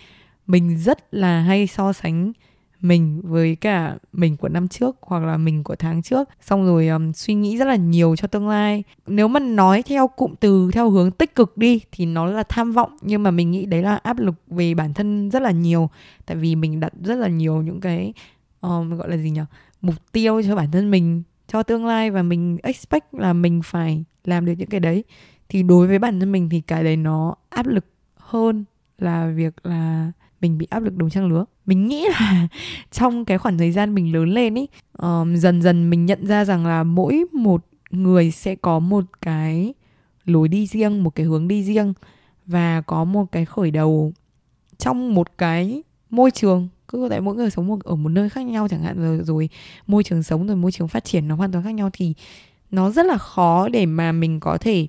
Mình 0.47 0.77
rất 0.77 1.13
là 1.13 1.41
hay 1.41 1.67
so 1.67 1.93
sánh 1.93 2.33
mình 2.81 3.21
với 3.23 3.55
cả 3.55 3.97
mình 4.13 4.37
của 4.37 4.49
năm 4.49 4.67
trước 4.67 4.97
hoặc 5.01 5.23
là 5.23 5.37
mình 5.37 5.63
của 5.63 5.75
tháng 5.75 6.01
trước. 6.01 6.29
Xong 6.41 6.65
rồi 6.65 6.87
um, 6.87 7.11
suy 7.11 7.33
nghĩ 7.33 7.57
rất 7.57 7.65
là 7.65 7.75
nhiều 7.75 8.15
cho 8.15 8.27
tương 8.27 8.49
lai. 8.49 8.83
Nếu 9.07 9.27
mà 9.27 9.39
nói 9.39 9.83
theo 9.83 10.07
cụm 10.07 10.35
từ 10.39 10.71
theo 10.73 10.89
hướng 10.89 11.11
tích 11.11 11.35
cực 11.35 11.57
đi 11.57 11.81
thì 11.91 12.05
nó 12.05 12.25
là 12.25 12.43
tham 12.49 12.71
vọng 12.71 12.97
nhưng 13.01 13.23
mà 13.23 13.31
mình 13.31 13.51
nghĩ 13.51 13.65
đấy 13.65 13.81
là 13.81 13.95
áp 13.95 14.19
lực 14.19 14.35
về 14.47 14.73
bản 14.73 14.93
thân 14.93 15.29
rất 15.29 15.41
là 15.41 15.51
nhiều. 15.51 15.89
Tại 16.25 16.37
vì 16.37 16.55
mình 16.55 16.79
đặt 16.79 16.93
rất 17.03 17.15
là 17.15 17.27
nhiều 17.27 17.61
những 17.61 17.81
cái 17.81 18.13
um, 18.61 18.97
gọi 18.97 19.09
là 19.09 19.17
gì 19.17 19.29
nhỉ? 19.29 19.41
Mục 19.81 19.95
tiêu 20.11 20.41
cho 20.47 20.55
bản 20.55 20.71
thân 20.71 20.91
mình 20.91 21.23
cho 21.47 21.63
tương 21.63 21.85
lai 21.85 22.11
và 22.11 22.23
mình 22.23 22.57
expect 22.63 23.13
là 23.13 23.33
mình 23.33 23.61
phải 23.63 24.03
làm 24.23 24.45
được 24.45 24.53
những 24.57 24.69
cái 24.69 24.79
đấy. 24.79 25.03
Thì 25.49 25.63
đối 25.63 25.87
với 25.87 25.99
bản 25.99 26.19
thân 26.19 26.31
mình 26.31 26.49
thì 26.49 26.61
cái 26.61 26.83
đấy 26.83 26.97
nó 26.97 27.35
áp 27.49 27.67
lực 27.67 27.85
hơn 28.15 28.65
là 28.99 29.27
việc 29.35 29.53
là 29.63 30.11
mình 30.41 30.57
bị 30.57 30.67
áp 30.69 30.79
lực 30.79 30.95
đồng 30.95 31.09
trang 31.09 31.27
lứa. 31.27 31.45
Mình 31.65 31.87
nghĩ 31.87 32.05
là 32.09 32.47
trong 32.91 33.25
cái 33.25 33.37
khoảng 33.37 33.57
thời 33.57 33.71
gian 33.71 33.95
mình 33.95 34.13
lớn 34.13 34.29
lên 34.29 34.55
ý 34.55 34.67
um, 34.97 35.35
dần 35.35 35.61
dần 35.61 35.89
mình 35.89 36.05
nhận 36.05 36.27
ra 36.27 36.45
rằng 36.45 36.65
là 36.65 36.83
mỗi 36.83 37.25
một 37.33 37.65
người 37.91 38.31
sẽ 38.31 38.55
có 38.55 38.79
một 38.79 39.03
cái 39.21 39.73
lối 40.25 40.47
đi 40.47 40.67
riêng 40.67 41.03
một 41.03 41.15
cái 41.15 41.25
hướng 41.25 41.47
đi 41.47 41.63
riêng 41.63 41.93
và 42.45 42.81
có 42.81 43.03
một 43.03 43.31
cái 43.31 43.45
khởi 43.45 43.71
đầu 43.71 44.13
trong 44.77 45.13
một 45.13 45.37
cái 45.37 45.83
môi 46.09 46.31
trường 46.31 46.67
cứ 46.87 47.07
tại 47.09 47.21
mỗi 47.21 47.35
người 47.35 47.49
sống 47.49 47.67
một, 47.67 47.83
ở 47.83 47.95
một 47.95 48.09
nơi 48.09 48.29
khác 48.29 48.41
nhau 48.41 48.67
chẳng 48.67 48.83
hạn 48.83 49.01
rồi 49.01 49.19
rồi 49.23 49.49
môi 49.87 50.03
trường 50.03 50.23
sống 50.23 50.47
rồi 50.47 50.55
môi 50.55 50.71
trường 50.71 50.87
phát 50.87 51.03
triển 51.03 51.27
nó 51.27 51.35
hoàn 51.35 51.51
toàn 51.51 51.63
khác 51.63 51.71
nhau 51.71 51.89
thì 51.93 52.13
nó 52.71 52.91
rất 52.91 53.05
là 53.05 53.17
khó 53.17 53.69
để 53.69 53.85
mà 53.85 54.11
mình 54.11 54.39
có 54.39 54.57
thể 54.57 54.87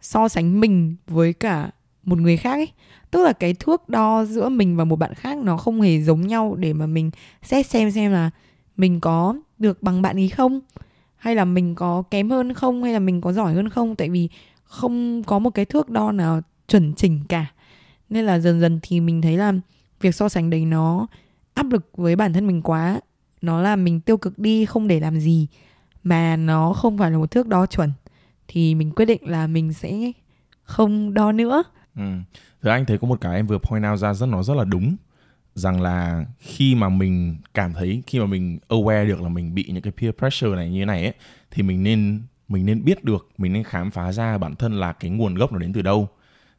so 0.00 0.28
sánh 0.28 0.60
mình 0.60 0.96
với 1.06 1.32
cả 1.32 1.70
một 2.04 2.18
người 2.18 2.36
khác 2.36 2.52
ấy. 2.52 2.68
Tức 3.10 3.24
là 3.24 3.32
cái 3.32 3.54
thước 3.54 3.88
đo 3.88 4.24
giữa 4.24 4.48
mình 4.48 4.76
và 4.76 4.84
một 4.84 4.96
bạn 4.96 5.14
khác 5.14 5.38
nó 5.38 5.56
không 5.56 5.80
hề 5.80 6.00
giống 6.00 6.26
nhau 6.26 6.54
để 6.58 6.72
mà 6.72 6.86
mình 6.86 7.10
xét 7.42 7.66
xem 7.66 7.90
xem 7.90 8.12
là 8.12 8.30
mình 8.76 9.00
có 9.00 9.34
được 9.58 9.82
bằng 9.82 10.02
bạn 10.02 10.16
ý 10.16 10.28
không 10.28 10.60
hay 11.16 11.34
là 11.34 11.44
mình 11.44 11.74
có 11.74 12.02
kém 12.10 12.30
hơn 12.30 12.54
không 12.54 12.82
hay 12.82 12.92
là 12.92 12.98
mình 12.98 13.20
có 13.20 13.32
giỏi 13.32 13.54
hơn 13.54 13.68
không. 13.68 13.96
Tại 13.96 14.10
vì 14.10 14.28
không 14.64 15.22
có 15.22 15.38
một 15.38 15.50
cái 15.50 15.64
thước 15.64 15.90
đo 15.90 16.12
nào 16.12 16.40
chuẩn 16.68 16.94
chỉnh 16.94 17.20
cả. 17.28 17.46
Nên 18.10 18.24
là 18.24 18.38
dần 18.38 18.60
dần 18.60 18.78
thì 18.82 19.00
mình 19.00 19.22
thấy 19.22 19.36
là 19.36 19.52
việc 20.00 20.14
so 20.14 20.28
sánh 20.28 20.50
đấy 20.50 20.64
nó 20.64 21.06
áp 21.54 21.72
lực 21.72 21.90
với 21.96 22.16
bản 22.16 22.32
thân 22.32 22.46
mình 22.46 22.62
quá, 22.62 23.00
nó 23.42 23.60
làm 23.60 23.84
mình 23.84 24.00
tiêu 24.00 24.16
cực 24.16 24.38
đi, 24.38 24.64
không 24.64 24.88
để 24.88 25.00
làm 25.00 25.20
gì, 25.20 25.46
mà 26.02 26.36
nó 26.36 26.72
không 26.72 26.98
phải 26.98 27.10
là 27.10 27.18
một 27.18 27.30
thước 27.30 27.46
đo 27.46 27.66
chuẩn, 27.66 27.92
thì 28.48 28.74
mình 28.74 28.90
quyết 28.90 29.04
định 29.04 29.22
là 29.22 29.46
mình 29.46 29.72
sẽ 29.72 30.12
không 30.62 31.14
đo 31.14 31.32
nữa 31.32 31.62
ừ. 31.96 32.02
Thì 32.62 32.70
anh 32.70 32.86
thấy 32.86 32.98
có 32.98 33.08
một 33.08 33.20
cái 33.20 33.36
em 33.36 33.46
vừa 33.46 33.58
point 33.58 33.84
out 33.90 33.98
ra 33.98 34.14
rất, 34.14 34.26
nó 34.26 34.42
rất 34.42 34.54
là 34.54 34.64
đúng, 34.64 34.96
rằng 35.54 35.80
là 35.80 36.24
khi 36.38 36.74
mà 36.74 36.88
mình 36.88 37.36
cảm 37.54 37.72
thấy, 37.72 38.02
khi 38.06 38.20
mà 38.20 38.26
mình 38.26 38.58
aware 38.68 39.06
được 39.08 39.22
là 39.22 39.28
mình 39.28 39.54
bị 39.54 39.64
những 39.68 39.82
cái 39.82 39.92
peer 40.00 40.14
pressure 40.18 40.56
này 40.56 40.70
như 40.70 40.78
thế 40.78 40.84
này 40.84 41.04
ấy, 41.04 41.14
thì 41.50 41.62
mình 41.62 41.82
nên 41.82 42.22
mình 42.48 42.66
nên 42.66 42.84
biết 42.84 43.04
được, 43.04 43.28
mình 43.38 43.52
nên 43.52 43.64
khám 43.64 43.90
phá 43.90 44.12
ra 44.12 44.38
bản 44.38 44.54
thân 44.56 44.80
là 44.80 44.92
cái 44.92 45.10
nguồn 45.10 45.34
gốc 45.34 45.52
nó 45.52 45.58
đến 45.58 45.72
từ 45.72 45.82
đâu 45.82 46.08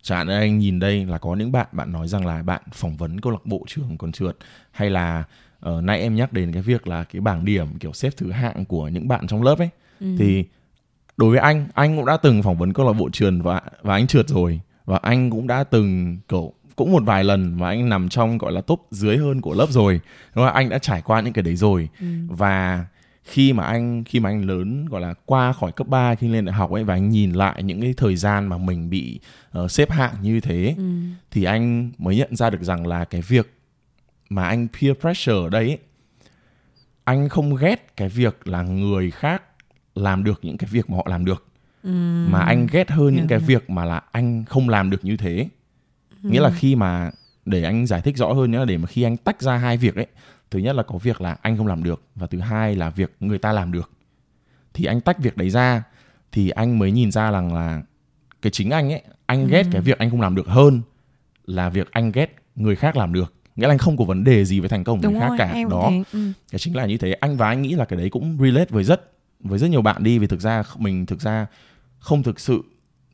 chẳng 0.02 0.18
hạn 0.18 0.28
anh 0.28 0.58
nhìn 0.60 0.80
đây 0.80 1.06
là 1.06 1.18
có 1.18 1.36
những 1.36 1.52
bạn 1.52 1.68
bạn 1.72 1.92
nói 1.92 2.08
rằng 2.08 2.26
là 2.26 2.44
bạn 2.44 2.62
phỏng 2.74 2.98
vấn 2.98 3.22
câu 3.22 3.32
lạc 3.34 3.46
bộ 3.46 3.64
trường 3.68 3.98
còn 3.98 4.12
trượt 4.12 4.38
hay 4.72 4.90
là 4.90 5.24
uh, 5.70 5.84
nãy 5.84 6.02
em 6.02 6.16
nhắc 6.16 6.34
đến 6.34 6.52
cái 6.52 6.62
việc 6.62 6.88
là 6.88 7.04
cái 7.04 7.22
bảng 7.22 7.46
điểm 7.46 7.68
kiểu 7.80 7.94
xếp 7.94 8.10
thứ 8.18 8.32
hạng 8.32 8.66
của 8.66 8.88
những 8.88 9.08
bạn 9.08 9.28
trong 9.28 9.44
lớp 9.44 9.58
ấy 9.60 9.70
Ừ. 10.00 10.08
thì 10.20 10.46
đối 11.18 11.30
với 11.30 11.40
anh 11.40 11.68
anh 11.74 11.96
cũng 11.98 12.06
đã 12.06 12.18
từng 12.18 12.44
phỏng 12.44 12.58
vấn 12.58 12.74
câu 12.74 12.86
lạc 12.88 12.94
bộ 12.94 13.10
trường 13.14 13.42
và 13.42 13.62
và 13.82 13.94
anh 13.96 14.08
trượt 14.08 14.28
rồi 14.30 14.60
và 14.86 15.00
anh 15.02 15.30
cũng 15.30 15.48
đã 15.48 15.64
từng 15.64 16.18
kiểu 16.28 16.54
cũng 16.76 16.92
một 16.92 17.04
vài 17.06 17.24
lần 17.24 17.60
mà 17.60 17.68
anh 17.70 17.90
nằm 17.90 18.10
trong 18.10 18.38
gọi 18.38 18.52
là 18.52 18.62
top 18.62 18.88
dưới 18.92 19.18
hơn 19.18 19.42
của 19.42 19.54
lớp 19.54 19.68
rồi 19.70 20.00
đúng 20.36 20.46
không? 20.46 20.54
anh 20.54 20.70
đã 20.70 20.78
trải 20.78 21.02
qua 21.02 21.22
những 21.22 21.34
cái 21.34 21.44
đấy 21.44 21.56
rồi 21.56 21.90
Ừ. 22.00 22.06
và 22.28 22.86
khi 23.24 23.54
mà 23.54 23.64
anh 23.64 24.04
khi 24.04 24.20
mà 24.20 24.30
anh 24.30 24.46
lớn 24.46 24.86
gọi 24.86 25.02
là 25.02 25.14
qua 25.26 25.54
khỏi 25.54 25.72
cấp 25.72 25.88
3 25.88 26.16
khi 26.16 26.28
lên 26.28 26.46
đại 26.46 26.54
học 26.54 26.72
ấy 26.72 26.84
và 26.84 26.94
anh 26.94 27.10
nhìn 27.10 27.32
lại 27.32 27.64
những 27.64 27.82
cái 27.82 27.94
thời 27.98 28.16
gian 28.16 28.48
mà 28.48 28.58
mình 28.58 28.90
bị 28.90 29.20
ờ, 29.52 29.68
xếp 29.68 29.92
hạng 29.92 30.14
như 30.22 30.40
thế 30.40 30.76
Ừ. 30.78 30.84
thì 31.32 31.44
anh 31.44 31.92
mới 31.98 32.16
nhận 32.18 32.36
ra 32.36 32.50
được 32.50 32.62
rằng 32.64 32.88
là 32.88 33.06
cái 33.06 33.22
việc 33.22 33.54
mà 34.30 34.48
anh 34.48 34.68
peer 34.68 34.94
pressure 34.98 35.34
ở 35.38 35.50
đây 35.50 35.68
ấy, 35.68 35.78
anh 37.04 37.30
không 37.30 37.56
ghét 37.56 37.98
cái 37.98 38.10
việc 38.10 38.48
là 38.48 38.62
người 38.64 39.12
khác 39.12 39.44
làm 39.96 40.24
được 40.24 40.40
những 40.44 40.58
cái 40.58 40.70
việc 40.72 40.90
mà 40.90 40.98
họ 40.98 41.06
làm 41.10 41.26
được 41.26 41.46
Ừ. 41.84 41.90
mà 42.26 42.42
anh 42.42 42.68
ghét 42.72 42.92
hơn 42.92 43.06
những 43.08 43.16
Hiểu, 43.18 43.28
cái 43.30 43.40
việc 43.40 43.70
mà 43.70 43.86
là 43.86 44.02
anh 44.12 44.46
không 44.46 44.70
làm 44.70 44.90
được 44.90 45.06
như 45.06 45.18
thế 45.18 45.48
nghĩa 46.24 46.40
là 46.42 46.50
khi 46.50 46.76
mà 46.76 47.12
để 47.46 47.64
anh 47.64 47.86
giải 47.88 48.02
thích 48.02 48.18
rõ 48.18 48.34
hơn 48.34 48.52
nhé 48.52 48.66
để 48.68 48.78
mà 48.78 48.88
khi 48.88 49.04
anh 49.04 49.18
tách 49.18 49.42
ra 49.42 49.58
hai 49.58 49.78
việc 49.78 49.96
ấy 49.96 50.08
thứ 50.52 50.60
nhất 50.60 50.76
là 50.76 50.84
có 50.84 50.98
việc 50.98 51.22
là 51.22 51.38
anh 51.42 51.58
không 51.58 51.68
làm 51.68 51.84
được 51.84 52.02
và 52.16 52.28
thứ 52.28 52.40
hai 52.40 52.76
là 52.76 52.90
việc 52.90 53.16
người 53.20 53.38
ta 53.38 53.52
làm 53.52 53.72
được 53.72 53.92
thì 54.74 54.86
anh 54.86 55.02
tách 55.02 55.20
việc 55.20 55.38
đấy 55.38 55.50
ra 55.50 55.84
thì 56.32 56.50
anh 56.50 56.80
mới 56.80 56.92
nhìn 56.92 57.12
ra 57.12 57.32
rằng 57.32 57.54
là 57.54 57.82
cái 58.42 58.52
chính 58.52 58.70
anh 58.70 58.92
ấy 58.92 59.02
anh 59.26 59.48
ghét 59.48 59.64
cái 59.72 59.82
việc 59.82 59.98
anh 60.00 60.10
không 60.10 60.22
làm 60.22 60.36
được 60.36 60.48
hơn 60.48 60.82
là 61.46 61.70
việc 61.70 61.92
anh 61.92 62.12
ghét 62.12 62.36
người 62.56 62.76
khác 62.76 62.98
làm 62.98 63.14
được 63.14 63.34
nghĩa 63.56 63.68
là 63.68 63.74
anh 63.74 63.78
không 63.78 63.98
có 63.98 64.06
vấn 64.06 64.24
đề 64.24 64.46
gì 64.46 64.60
với 64.60 64.70
thành 64.70 64.84
công 64.84 64.98
của 64.98 65.04
đúng 65.04 65.12
người 65.14 65.20
khác 65.22 65.28
rồi 65.30 65.38
cả 65.38 65.52
em 65.54 65.70
cũng 65.70 65.72
đó 65.80 65.88
thế. 65.90 66.04
Ừ. 66.14 66.32
cái 66.52 66.60
chính 66.60 66.76
là 66.76 66.86
như 66.86 66.98
thế 66.98 67.14
anh 67.14 67.38
và 67.38 67.48
anh 67.48 67.62
nghĩ 67.62 67.74
là 67.74 67.86
cái 67.86 68.00
đấy 68.00 68.10
cũng 68.10 68.38
relate 68.42 68.66
với 68.70 68.84
rất 68.84 69.12
với 69.40 69.60
rất 69.60 69.68
nhiều 69.68 69.82
bạn 69.82 70.04
đi 70.04 70.20
vì 70.20 70.28
thực 70.28 70.40
ra 70.42 70.64
mình 70.78 71.06
thực 71.06 71.22
ra 71.22 71.46
không 72.00 72.24
thực 72.24 72.40
sự 72.40 72.62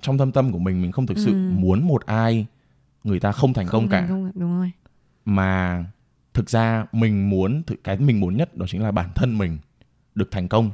trong 0.01 0.17
thâm 0.17 0.32
tâm 0.32 0.51
của 0.51 0.60
mình 0.60 0.82
mình 0.82 0.91
không 0.91 1.08
thực 1.08 1.17
sự 1.17 1.32
Ừ. 1.34 1.50
muốn 1.50 1.88
một 1.88 2.06
ai 2.06 2.46
người 3.03 3.20
ta 3.20 3.32
không 3.32 3.53
thành 3.53 3.67
công 3.67 3.82
Không 3.82 3.89
cả 3.89 4.00
thành 4.00 4.10
công, 4.10 4.32
đúng 4.36 4.58
rồi 4.60 4.72
mà 5.25 5.86
thực 6.38 6.50
ra 6.50 6.86
mình 6.91 7.29
muốn 7.29 7.63
cái 7.84 7.98
mình 7.98 8.20
muốn 8.20 8.38
nhất 8.38 8.58
đó 8.58 8.65
chính 8.70 8.84
là 8.84 8.91
bản 8.91 9.10
thân 9.15 9.38
mình 9.38 9.58
được 10.15 10.32
thành 10.32 10.48
công 10.48 10.72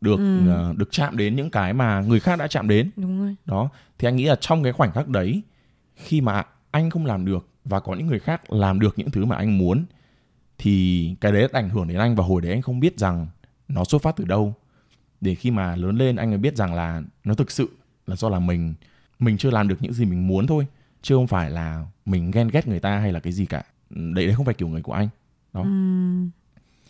được 0.00 0.16
Ừ. 0.18 0.48
ờ, 0.48 0.74
được 0.76 0.88
chạm 0.92 1.16
đến 1.16 1.36
những 1.36 1.50
cái 1.50 1.72
mà 1.72 2.00
người 2.00 2.20
khác 2.20 2.38
đã 2.38 2.46
chạm 2.46 2.68
đến. 2.68 2.90
Đúng 2.96 3.20
rồi. 3.20 3.36
Đó 3.44 3.68
thì 3.98 4.08
anh 4.08 4.16
nghĩ 4.16 4.24
là 4.24 4.36
trong 4.40 4.62
cái 4.62 4.72
khoảnh 4.72 4.92
khắc 4.92 5.08
đấy 5.08 5.42
khi 5.96 6.20
mà 6.20 6.44
anh 6.70 6.90
không 6.90 7.06
làm 7.06 7.24
được 7.24 7.48
và 7.64 7.80
có 7.80 7.94
những 7.94 8.06
người 8.06 8.18
khác 8.18 8.52
làm 8.52 8.80
được 8.80 8.98
những 8.98 9.10
thứ 9.10 9.24
mà 9.24 9.36
anh 9.36 9.58
muốn 9.58 9.84
thì 10.58 11.14
cái 11.20 11.32
đấy 11.32 11.48
ảnh 11.52 11.68
hưởng 11.68 11.88
đến 11.88 11.98
anh 11.98 12.14
và 12.14 12.24
hồi 12.24 12.42
đấy 12.42 12.52
anh 12.52 12.62
không 12.62 12.80
biết 12.80 12.98
rằng 12.98 13.26
nó 13.68 13.84
xuất 13.84 14.02
phát 14.02 14.16
từ 14.16 14.24
đâu. 14.24 14.54
Để 15.20 15.34
khi 15.34 15.50
mà 15.50 15.76
lớn 15.76 15.96
lên 15.98 16.16
anh 16.16 16.28
mới 16.28 16.38
biết 16.38 16.56
rằng 16.56 16.74
là 16.74 17.02
nó 17.24 17.34
thực 17.34 17.50
sự 17.50 17.68
là 18.06 18.16
do 18.16 18.28
là 18.28 18.38
mình. 18.38 18.74
Mình 19.18 19.38
chưa 19.38 19.50
làm 19.50 19.68
được 19.68 19.76
những 19.82 19.92
gì 19.92 20.04
mình 20.04 20.26
muốn 20.28 20.46
thôi 20.46 20.66
chứ 21.02 21.14
không 21.14 21.26
phải 21.26 21.50
là 21.50 21.86
mình 22.06 22.30
ghen 22.30 22.48
ghét 22.48 22.68
người 22.68 22.80
ta 22.80 22.98
hay 22.98 23.12
là 23.12 23.20
cái 23.20 23.32
gì 23.32 23.46
cả 23.46 23.62
đấy 23.90 24.26
đấy 24.26 24.34
không 24.34 24.44
phải 24.44 24.54
kiểu 24.54 24.68
người 24.68 24.82
của 24.82 24.92
anh. 24.92 25.08
Đó. 25.52 25.62
Ừ. 25.62 25.68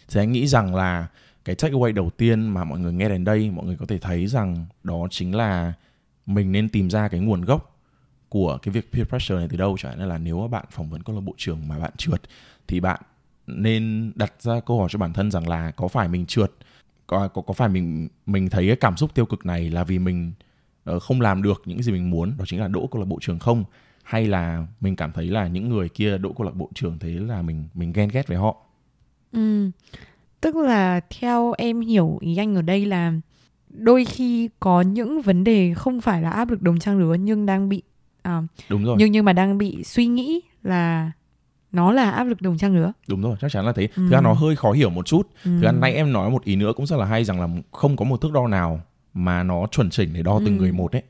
thì 0.09 0.21
anh 0.21 0.33
nghĩ 0.33 0.47
rằng 0.47 0.75
là 0.75 1.09
cái 1.45 1.57
takeaway 1.57 1.95
đầu 1.95 2.11
tiên 2.11 2.49
mà 2.49 2.64
mọi 2.64 2.78
người 2.78 2.93
nghe 2.93 3.09
đến 3.09 3.25
đây 3.25 3.50
mọi 3.50 3.67
người 3.67 3.76
có 3.76 3.87
thể 3.87 3.99
thấy 3.99 4.26
rằng 4.26 4.67
đó 4.85 5.07
chính 5.11 5.35
là 5.35 5.73
mình 6.26 6.52
nên 6.52 6.69
tìm 6.69 6.90
ra 6.90 7.09
cái 7.09 7.21
nguồn 7.21 7.45
gốc 7.45 7.76
của 8.28 8.59
cái 8.62 8.73
việc 8.73 8.93
peer 8.93 9.09
pressure 9.09 9.38
này 9.38 9.49
từ 9.50 9.57
đâu. 9.57 9.76
Chẳng 9.78 9.99
hạn 9.99 10.09
là 10.09 10.19
nếu 10.19 10.40
mà 10.40 10.49
bạn 10.49 10.64
phỏng 10.71 10.90
vấn 10.90 11.02
câu 11.02 11.14
lạc 11.17 11.21
bộ 11.21 11.35
trường 11.37 11.69
mà 11.69 11.78
bạn 11.78 11.93
trượt 11.97 12.21
thì 12.69 12.81
bạn 12.81 13.00
nên 13.47 14.12
đặt 14.14 14.33
ra 14.40 14.61
câu 14.61 14.78
hỏi 14.78 14.88
cho 14.90 14.99
bản 14.99 15.12
thân 15.12 15.31
rằng 15.31 15.49
là 15.49 15.71
có 15.71 15.88
phải 15.88 16.09
mình 16.09 16.26
trượt 16.26 16.52
có 17.07 17.28
có, 17.28 17.43
có 17.43 17.52
phải 17.55 17.69
mình 17.69 18.09
mình 18.26 18.50
thấy 18.50 18.67
cái 18.67 18.76
cảm 18.76 18.97
xúc 18.97 19.14
tiêu 19.14 19.26
cực 19.26 19.47
này 19.47 19.71
là 19.71 19.85
vì 19.85 19.99
mình 19.99 20.33
ờ, 20.85 20.99
không 20.99 21.21
làm 21.21 21.43
được 21.43 21.62
những 21.64 21.83
gì 21.83 21.93
mình 21.93 22.11
muốn 22.11 22.33
đó 22.38 22.45
chính 22.49 22.61
là 22.61 22.69
đỗ 22.69 22.88
câu 22.90 23.00
lạc 23.00 23.07
bộ 23.09 23.19
trường 23.21 23.38
không 23.38 23.64
hay 24.09 24.27
là 24.27 24.67
mình 24.81 24.97
cảm 24.97 25.12
thấy 25.12 25.27
là 25.27 25.47
những 25.47 25.69
người 25.69 25.88
kia 25.88 26.19
đỗ 26.19 26.33
câu 26.33 26.45
lạc 26.47 26.55
bộ 26.55 26.69
trường 26.75 26.99
thế 26.99 27.09
là 27.11 27.43
mình 27.43 27.69
mình 27.75 27.93
ghen 27.93 28.09
ghét 28.12 28.29
với 28.29 28.37
họ 28.37 28.57
Ừ. 29.33 29.71
Tức 30.41 30.57
là 30.57 31.00
theo 31.21 31.53
em 31.59 31.81
hiểu 31.81 32.19
ý 32.21 32.37
anh 32.37 32.55
ở 32.55 32.62
đây 32.62 32.87
là 32.87 33.12
đôi 33.71 34.05
khi 34.05 34.49
có 34.61 34.81
những 34.81 35.21
vấn 35.23 35.45
đề 35.45 35.75
không 35.75 36.00
phải 36.00 36.23
là 36.23 36.31
áp 36.31 36.50
lực 36.50 36.62
đồng 36.62 36.79
trang 36.79 36.99
lứa 36.99 37.15
nhưng 37.15 37.47
đang 37.47 37.69
bị 37.69 37.83
à, 38.23 38.43
đúng 38.69 38.85
rồi 38.85 38.97
nhưng 38.99 39.12
nhưng 39.12 39.25
mà 39.25 39.33
đang 39.33 39.59
bị 39.59 39.85
suy 39.85 40.07
nghĩ 40.07 40.41
là 40.62 41.12
nó 41.73 41.93
là 41.93 42.11
áp 42.11 42.25
lực 42.25 42.43
đồng 42.43 42.59
trang 42.59 42.75
lứa. 42.77 42.93
đúng 43.09 43.23
rồi 43.23 43.37
chắc 43.41 43.50
chắn 43.53 43.67
là 43.67 43.73
thế 43.73 43.83
Ừ. 43.87 43.88
thực 43.97 44.09
ra 44.11 44.21
nó 44.21 44.33
hơi 44.33 44.57
khó 44.57 44.73
hiểu 44.73 44.91
một 44.91 45.07
chút 45.07 45.23
Ừ. 45.45 45.50
thực 45.61 45.62
ra 45.62 45.73
nãy 45.73 45.93
em 45.95 46.12
nói 46.12 46.31
một 46.31 46.45
ý 46.45 46.57
nữa 46.57 46.73
cũng 46.77 46.87
rất 46.87 46.97
là 46.97 47.05
hay 47.05 47.25
rằng 47.25 47.41
là 47.41 47.49
không 47.73 47.97
có 47.97 48.05
một 48.05 48.21
thước 48.21 48.33
đo 48.33 48.47
nào 48.49 48.81
mà 49.15 49.43
nó 49.43 49.67
chuẩn 49.71 49.91
chỉnh 49.91 50.11
để 50.12 50.23
đo 50.23 50.38
từng 50.45 50.59
Ừ. 50.59 50.61
người 50.61 50.73
một 50.73 50.93
ấy 50.93 51.03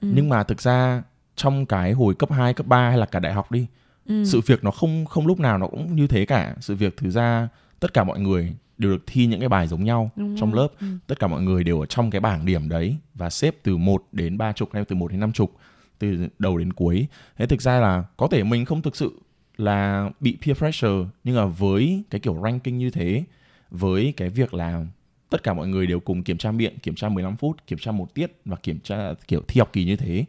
Ừ. 0.00 0.08
nhưng 0.14 0.28
mà 0.28 0.42
thực 0.42 0.60
ra 0.62 1.02
trong 1.36 1.66
cái 1.66 1.92
hồi 1.92 2.14
cấp 2.14 2.30
2, 2.32 2.54
cấp 2.54 2.66
3 2.66 2.88
hay 2.88 2.98
là 2.98 3.06
cả 3.06 3.18
đại 3.20 3.32
học 3.32 3.52
đi 3.52 3.66
Ừ. 4.08 4.24
sự 4.24 4.40
việc 4.46 4.64
nó 4.64 4.70
không 4.70 5.04
không 5.06 5.26
lúc 5.26 5.40
nào 5.40 5.58
nó 5.58 5.66
cũng 5.66 5.96
như 5.96 6.06
thế 6.06 6.24
cả 6.26 6.54
sự 6.60 6.74
việc 6.74 6.96
thực 6.96 7.10
ra 7.10 7.48
tất 7.80 7.94
cả 7.94 8.04
mọi 8.04 8.20
người 8.20 8.52
đều 8.78 8.90
được 8.92 9.02
thi 9.06 9.26
những 9.26 9.40
cái 9.40 9.48
bài 9.48 9.66
giống 9.66 9.84
nhau 9.84 10.10
Đúng 10.16 10.36
trong 10.40 10.52
rồi. 10.52 10.62
lớp 10.62 10.68
Ừ. 10.80 10.86
tất 11.06 11.18
cả 11.20 11.26
mọi 11.26 11.42
người 11.42 11.64
đều 11.64 11.80
ở 11.80 11.86
trong 11.86 12.10
cái 12.10 12.20
bảng 12.20 12.46
điểm 12.46 12.68
đấy 12.68 12.96
và 13.14 13.30
xếp 13.30 13.54
từ 13.62 13.76
1 13.76 14.04
đến 14.12 14.38
ba 14.38 14.52
chục 14.52 14.68
hay 14.72 14.84
từ 14.84 14.96
1 14.96 15.10
đến 15.10 15.20
năm 15.20 15.32
chục 15.32 15.56
từ 15.98 16.28
đầu 16.38 16.58
đến 16.58 16.72
cuối 16.72 17.06
thế 17.38 17.46
thực 17.46 17.62
ra 17.62 17.80
là 17.80 18.04
có 18.16 18.28
thể 18.30 18.42
mình 18.44 18.64
không 18.64 18.82
thực 18.82 18.96
sự 18.96 19.12
là 19.56 20.10
bị 20.20 20.36
peer 20.46 20.58
pressure 20.58 21.04
nhưng 21.24 21.36
mà 21.36 21.44
với 21.44 22.02
cái 22.10 22.20
kiểu 22.20 22.40
ranking 22.44 22.78
như 22.78 22.90
thế 22.90 23.24
với 23.70 24.14
cái 24.16 24.28
việc 24.28 24.54
là 24.54 24.84
tất 25.30 25.42
cả 25.42 25.54
mọi 25.54 25.68
người 25.68 25.86
đều 25.86 26.00
cùng 26.00 26.22
kiểm 26.22 26.38
tra 26.38 26.50
miệng 26.50 26.78
kiểm 26.78 26.94
tra 26.94 27.08
15 27.08 27.36
phút 27.36 27.66
kiểm 27.66 27.78
tra 27.78 27.92
một 27.92 28.14
tiết 28.14 28.32
và 28.44 28.56
kiểm 28.56 28.78
tra 28.80 29.14
kiểu 29.28 29.42
thi 29.48 29.58
học 29.58 29.70
kỳ 29.72 29.84
như 29.84 29.96
thế 29.96 30.24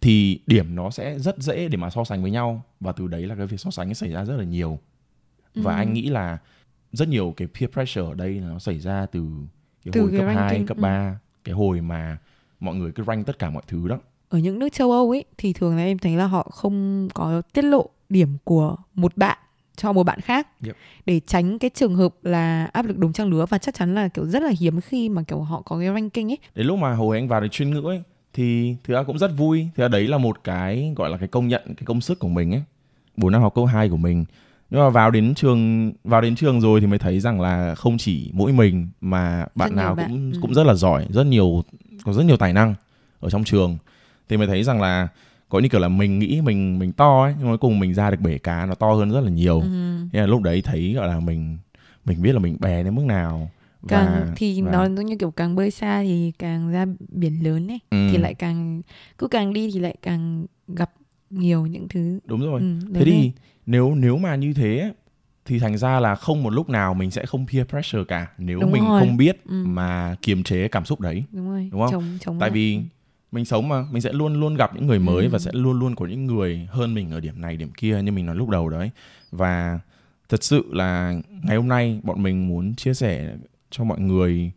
thì 0.00 0.40
điểm 0.46 0.74
nó 0.74 0.90
sẽ 0.90 1.18
rất 1.18 1.36
dễ 1.38 1.68
để 1.68 1.76
mà 1.76 1.90
so 1.90 2.04
sánh 2.04 2.22
với 2.22 2.30
nhau 2.30 2.62
và 2.80 2.92
từ 2.92 3.06
đấy 3.08 3.26
là 3.26 3.34
cái 3.34 3.46
việc 3.46 3.60
so 3.60 3.70
sánh 3.70 3.94
xảy 3.94 4.10
ra 4.10 4.24
rất 4.24 4.36
là 4.36 4.44
nhiều 4.44 4.78
và 5.54 5.74
Ừ. 5.74 5.76
anh 5.78 5.92
nghĩ 5.92 6.08
là 6.08 6.38
rất 6.92 7.08
nhiều 7.08 7.34
cái 7.36 7.48
peer 7.48 7.70
pressure 7.72 8.06
ở 8.06 8.14
đây 8.14 8.34
là 8.34 8.48
nó 8.48 8.58
xảy 8.58 8.78
ra 8.78 9.06
từ 9.06 9.26
cái 9.84 9.92
Từ 9.92 10.00
hồi 10.00 10.10
cái 10.10 10.20
cấp 10.20 10.26
2, 10.36 10.48
ranking, 10.48 10.66
cấp 10.66 10.76
ừ. 10.76 10.80
3 10.80 11.18
cái 11.44 11.54
hồi 11.54 11.80
mà 11.80 12.18
mọi 12.60 12.74
người 12.74 12.92
cứ 12.92 13.04
rank 13.06 13.26
tất 13.26 13.38
cả 13.38 13.50
mọi 13.50 13.62
thứ 13.66 13.88
đó 13.88 13.98
Ở 14.28 14.38
những 14.38 14.58
nước 14.58 14.68
châu 14.72 14.92
Âu 14.92 15.10
ấy 15.10 15.24
thì 15.38 15.52
thường 15.52 15.76
là 15.76 15.82
em 15.82 15.98
thấy 15.98 16.16
là 16.16 16.26
họ 16.26 16.42
không 16.52 17.08
có 17.14 17.42
tiết 17.52 17.62
lộ 17.62 17.88
điểm 18.08 18.28
của 18.44 18.76
một 18.94 19.16
bạn 19.16 19.38
cho 19.76 19.92
một 19.92 20.02
bạn 20.04 20.20
khác 20.20 20.48
Yep. 20.64 20.76
để 21.06 21.20
tránh 21.26 21.58
cái 21.58 21.70
trường 21.74 21.94
hợp 21.96 22.14
là 22.22 22.64
áp 22.64 22.86
lực 22.86 22.98
đồng 22.98 23.12
trang 23.12 23.28
lứa 23.30 23.46
và 23.48 23.58
chắc 23.58 23.74
chắn 23.74 23.94
là 23.94 24.08
kiểu 24.08 24.26
rất 24.26 24.42
là 24.42 24.50
hiếm 24.60 24.80
khi 24.80 25.08
mà 25.08 25.22
kiểu 25.22 25.40
họ 25.40 25.62
có 25.62 25.78
cái 25.78 25.88
ranking 25.88 26.30
ấy. 26.32 26.38
đến 26.54 26.66
lúc 26.66 26.78
mà 26.78 26.94
hồi 26.94 27.16
anh 27.16 27.28
vào 27.28 27.40
được 27.40 27.48
chuyên 27.50 27.70
ngữ 27.70 27.80
ấy 27.88 28.02
thì 28.38 28.76
thực 28.84 28.94
ra 28.94 29.02
cũng 29.02 29.18
rất 29.18 29.36
vui. 29.36 29.68
Thì 29.76 29.84
đấy 29.90 30.06
là 30.06 30.18
một 30.18 30.44
cái 30.44 30.92
gọi 30.96 31.10
là 31.10 31.16
cái 31.16 31.28
công 31.28 31.48
nhận 31.48 31.62
cái 31.66 31.82
công 31.84 32.00
sức 32.00 32.18
của 32.18 32.28
mình 32.28 32.54
ấy. 32.54 32.62
Bốn 33.16 33.32
năm 33.32 33.42
học 33.42 33.54
cấp 33.54 33.64
2 33.72 33.88
của 33.88 33.96
mình. 33.96 34.24
Nhưng 34.70 34.80
mà 34.80 34.88
vào 34.88 35.10
đến 35.10 35.34
trường 35.34 35.92
vào 36.04 36.20
đến 36.20 36.36
trường 36.36 36.60
rồi 36.60 36.80
thì 36.80 36.86
mới 36.86 36.98
thấy 36.98 37.20
rằng 37.20 37.40
là 37.40 37.74
không 37.74 37.98
chỉ 37.98 38.30
mỗi 38.32 38.52
mình 38.52 38.88
mà 39.00 39.46
bạn 39.54 39.70
nhiều 39.70 39.76
nào 39.76 39.94
bạn, 39.94 40.08
cũng 40.08 40.32
ừ. 40.32 40.38
cũng 40.42 40.54
rất 40.54 40.66
là 40.66 40.74
giỏi 40.74 41.06
rất 41.10 41.26
nhiều 41.26 41.64
có 42.04 42.12
rất 42.12 42.22
nhiều 42.22 42.36
tài 42.36 42.52
năng 42.52 42.74
ở 43.20 43.30
trong 43.30 43.44
trường. 43.44 43.78
Thì 44.28 44.36
mới 44.36 44.46
thấy 44.46 44.62
rằng 44.62 44.80
là 44.80 45.08
có 45.48 45.58
như 45.58 45.68
kiểu 45.68 45.80
là 45.80 45.88
mình 45.88 46.18
nghĩ 46.18 46.40
mình 46.40 46.78
mình 46.78 46.92
to 46.92 47.22
ấy 47.22 47.34
nhưng 47.38 47.48
cuối 47.48 47.58
cùng 47.58 47.80
mình 47.80 47.94
ra 47.94 48.10
được 48.10 48.20
bể 48.20 48.38
cá 48.38 48.66
nó 48.66 48.74
to 48.74 48.92
hơn 48.92 49.10
rất 49.10 49.20
là 49.20 49.30
nhiều. 49.30 49.60
Ừ. 49.60 49.96
Thế 50.12 50.20
là 50.20 50.26
lúc 50.26 50.42
đấy 50.42 50.62
thấy 50.64 50.92
gọi 50.92 51.08
là 51.08 51.20
mình 51.20 51.58
mình 52.04 52.22
biết 52.22 52.32
là 52.32 52.38
mình 52.38 52.56
bé 52.60 52.82
đến 52.82 52.94
mức 52.94 53.04
nào 53.04 53.50
và 53.82 53.88
càng 53.90 54.32
thì 54.36 54.62
và- 54.62 54.72
nó 54.72 54.84
giống 54.88 55.06
như 55.06 55.16
kiểu 55.16 55.30
càng 55.30 55.54
bơi 55.54 55.70
xa 55.70 56.02
thì 56.02 56.32
càng 56.38 56.70
ra 56.70 56.86
biển 57.08 57.44
lớn 57.44 57.68
ấy 57.70 57.78
ừ, 57.90 58.08
thì 58.12 58.18
lại 58.18 58.34
càng 58.34 58.82
cứ 59.18 59.28
càng 59.28 59.52
đi 59.52 59.70
thì 59.74 59.78
lại 59.80 59.96
càng 60.02 60.46
gặp 60.68 60.90
nhiều 61.30 61.66
những 61.66 61.88
thứ 61.88 62.20
đúng 62.24 62.40
rồi 62.40 62.60
ừ, 62.60 62.78
thế 62.94 63.04
thì 63.04 63.10
lên. 63.22 63.30
nếu 63.66 63.94
nếu 63.94 64.16
mà 64.18 64.36
như 64.36 64.52
thế 64.54 64.92
thì 65.44 65.58
thành 65.58 65.78
ra 65.78 66.00
là 66.00 66.14
không 66.14 66.42
một 66.42 66.50
lúc 66.50 66.68
nào 66.68 66.94
mình 66.94 67.10
sẽ 67.10 67.26
không 67.26 67.46
peer 67.52 67.66
pressure 67.66 68.04
cả 68.08 68.26
nếu 68.38 68.60
Đúng 68.60 68.72
mình 68.72 68.82
rồi. 68.82 68.98
không 69.00 69.16
biết 69.16 69.42
Ừ. 69.48 69.64
mà 69.66 70.16
kiềm 70.22 70.42
chế 70.42 70.68
cảm 70.68 70.84
xúc 70.84 71.00
đấy 71.00 71.24
đúng 71.32 71.48
rồi 71.50 71.68
đúng 71.72 71.80
không? 71.80 71.90
chống 71.92 72.18
chống 72.20 72.38
tại 72.40 72.48
lại. 72.50 72.54
vì 72.54 72.80
mình 73.32 73.44
sống 73.44 73.68
mà 73.68 73.84
mình 73.92 74.02
sẽ 74.02 74.12
luôn 74.12 74.40
luôn 74.40 74.54
gặp 74.54 74.74
những 74.74 74.86
người 74.86 74.98
mới 74.98 75.24
Ừ. 75.24 75.30
và 75.30 75.38
sẽ 75.38 75.50
luôn 75.54 75.78
luôn 75.78 75.94
có 75.94 76.06
những 76.06 76.26
người 76.26 76.66
hơn 76.70 76.94
mình 76.94 77.10
ở 77.10 77.20
điểm 77.20 77.40
này 77.40 77.56
điểm 77.56 77.70
kia 77.76 78.02
như 78.02 78.12
mình 78.12 78.26
nói 78.26 78.36
lúc 78.36 78.48
đầu 78.48 78.68
đấy 78.68 78.90
và 79.30 79.80
thật 80.28 80.44
sự 80.44 80.64
là 80.72 81.14
ngày 81.42 81.56
hôm 81.56 81.68
nay 81.68 82.00
bọn 82.02 82.22
mình 82.22 82.48
muốn 82.48 82.74
chia 82.74 82.94
sẻ 82.94 83.36
cho 83.70 83.84
mọi 83.84 84.00
người 84.00 84.52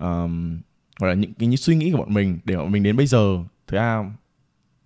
um, 0.00 0.60
gọi 0.98 1.10
là 1.10 1.14
những 1.14 1.34
cái 1.34 1.48
những 1.48 1.56
suy 1.56 1.76
nghĩ 1.76 1.90
của 1.90 1.98
bọn 1.98 2.14
mình 2.14 2.38
để 2.44 2.56
bọn 2.56 2.72
mình 2.72 2.82
đến 2.82 2.96
bây 2.96 3.06
giờ. 3.06 3.38
Thứ 3.66 3.76
ra 3.76 4.04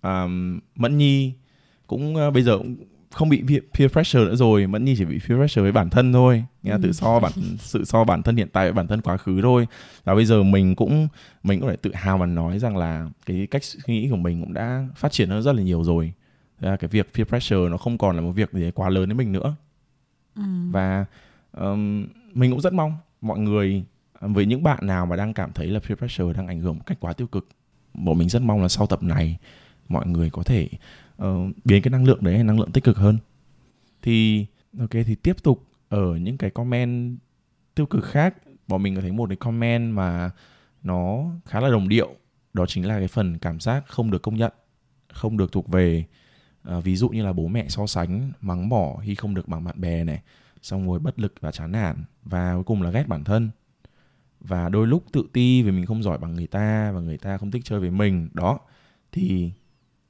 um, 0.01 0.59
mẫn 0.75 0.97
nhi 0.97 1.33
cũng 1.87 2.15
uh, 2.15 2.33
bây 2.33 2.43
giờ 2.43 2.57
cũng 2.57 2.75
không 3.11 3.29
bị 3.29 3.43
peer 3.73 3.91
pressure 3.91 4.25
nữa 4.25 4.35
rồi. 4.35 4.65
Vẫn 4.65 4.85
như 4.85 4.95
chỉ 4.97 5.05
bị 5.05 5.19
peer 5.19 5.39
pressure 5.39 5.61
với 5.61 5.71
bản 5.71 5.89
thân 5.89 6.13
thôi. 6.13 6.43
Nghe 6.63 6.71
ừ. 6.71 6.79
tự 6.83 6.91
so 6.91 7.19
bản 7.19 7.31
sự 7.59 7.85
so 7.85 8.03
bản 8.03 8.23
thân 8.23 8.35
hiện 8.35 8.49
tại 8.53 8.65
với 8.65 8.73
bản 8.73 8.87
thân 8.87 9.01
quá 9.01 9.17
khứ 9.17 9.41
thôi. 9.41 9.67
Và 10.03 10.15
bây 10.15 10.25
giờ 10.25 10.43
mình 10.43 10.75
cũng 10.75 11.07
mình 11.43 11.59
cũng 11.59 11.69
phải 11.69 11.77
tự 11.77 11.93
hào 11.93 12.17
mà 12.17 12.25
nói 12.25 12.59
rằng 12.59 12.77
là 12.77 13.09
cái 13.25 13.47
cách 13.51 13.63
suy 13.63 13.79
nghĩ 13.87 14.09
của 14.09 14.17
mình 14.17 14.41
cũng 14.41 14.53
đã 14.53 14.87
phát 14.95 15.11
triển 15.11 15.29
hơn 15.29 15.41
rất 15.41 15.55
là 15.55 15.61
nhiều 15.61 15.83
rồi. 15.83 16.13
Thế 16.59 16.75
cái 16.79 16.87
việc 16.87 17.13
peer 17.13 17.27
pressure 17.27 17.69
nó 17.69 17.77
không 17.77 17.97
còn 17.97 18.15
là 18.15 18.21
một 18.21 18.31
việc 18.31 18.51
gì 18.53 18.71
quá 18.75 18.89
lớn 18.89 19.05
với 19.05 19.15
mình 19.15 19.31
nữa. 19.31 19.55
Ừ. 20.35 20.43
và 20.71 21.05
um, 21.57 22.07
mình 22.33 22.51
cũng 22.51 22.61
rất 22.61 22.73
mong 22.73 22.97
mọi 23.25 23.39
người 23.39 23.83
à, 24.13 24.27
với 24.27 24.45
những 24.45 24.63
bạn 24.63 24.79
nào 24.81 25.05
mà 25.05 25.15
đang 25.15 25.33
cảm 25.33 25.51
thấy 25.53 25.67
là 25.67 25.79
peer 25.79 25.97
pressure 25.97 26.33
đang 26.33 26.47
ảnh 26.47 26.59
hưởng 26.59 26.77
một 26.77 26.83
cách 26.85 26.97
quá 26.99 27.13
tiêu 27.13 27.27
cực 27.27 27.47
bọn 27.93 28.17
mình 28.17 28.29
rất 28.29 28.41
mong 28.41 28.61
là 28.61 28.67
sau 28.67 28.87
tập 28.87 29.03
này 29.03 29.37
mọi 29.89 30.07
người 30.07 30.29
có 30.29 30.43
thể 30.43 30.69
uh, 31.23 31.25
biến 31.65 31.81
cái 31.81 31.91
năng 31.91 32.05
lượng 32.05 32.23
đấy 32.23 32.35
thành 32.35 32.47
năng 32.47 32.59
lượng 32.59 32.71
tích 32.71 32.83
cực 32.83 32.97
hơn. 32.97 33.17
Thì 34.01 34.45
ok 34.79 34.91
thì 34.91 35.15
tiếp 35.15 35.43
tục 35.43 35.63
ở 35.89 36.15
những 36.15 36.37
cái 36.37 36.49
comment 36.49 37.17
tiêu 37.75 37.85
cực 37.85 38.05
khác 38.05 38.35
bọn 38.67 38.83
mình 38.83 38.95
có 38.95 39.01
thấy 39.01 39.11
một 39.11 39.29
cái 39.29 39.35
comment 39.35 39.95
mà 39.95 40.31
nó 40.83 41.25
khá 41.45 41.59
là 41.59 41.69
đồng 41.69 41.89
điệu 41.89 42.15
đó 42.53 42.65
chính 42.65 42.87
là 42.87 42.99
cái 42.99 43.07
phần 43.07 43.37
cảm 43.37 43.59
giác 43.59 43.83
không 43.87 44.11
được 44.11 44.21
công 44.21 44.37
nhận 44.37 44.53
không 45.13 45.37
được 45.37 45.51
thuộc 45.51 45.67
về 45.67 46.05
à, 46.63 46.79
ví 46.79 46.95
dụ 46.95 47.09
như 47.09 47.23
là 47.23 47.33
bố 47.33 47.47
mẹ 47.47 47.65
so 47.69 47.87
sánh 47.87 48.31
mắng 48.41 48.69
mỏ 48.69 48.95
khi 49.03 49.15
không 49.15 49.35
được 49.35 49.47
bằng 49.47 49.63
bạn 49.63 49.81
bè 49.81 50.03
này 50.03 50.21
xong 50.65 50.87
rồi 50.87 50.99
bất 50.99 51.19
lực 51.19 51.33
và 51.39 51.51
chán 51.51 51.71
nản 51.71 52.03
và 52.23 52.53
cuối 52.53 52.63
cùng 52.63 52.81
là 52.81 52.89
ghét 52.91 53.07
bản 53.07 53.23
thân. 53.23 53.49
Và 54.39 54.69
đôi 54.69 54.87
lúc 54.87 55.03
tự 55.11 55.23
ti 55.33 55.63
vì 55.63 55.71
mình 55.71 55.85
không 55.85 56.03
giỏi 56.03 56.17
bằng 56.17 56.35
người 56.35 56.47
ta 56.47 56.91
và 56.91 56.99
người 56.99 57.17
ta 57.17 57.37
không 57.37 57.51
thích 57.51 57.61
chơi 57.65 57.79
với 57.79 57.91
mình 57.91 58.29
đó. 58.33 58.59
Thì 59.11 59.51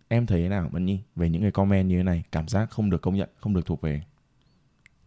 em 0.08 0.26
thấy 0.26 0.42
thế 0.42 0.50
nào 0.50 0.70
Mẫn 0.72 0.86
Nhi? 0.86 1.00
Về 1.16 1.30
những 1.30 1.42
cái 1.42 1.52
comment 1.52 1.90
như 1.90 1.98
thế 1.98 2.04
này 2.04 2.24
cảm 2.32 2.48
giác 2.48 2.70
không 2.70 2.90
được 2.90 3.02
công 3.02 3.16
nhận 3.16 3.30
không 3.40 3.54
được 3.54 3.66
thuộc 3.66 3.82
về. 3.82 4.02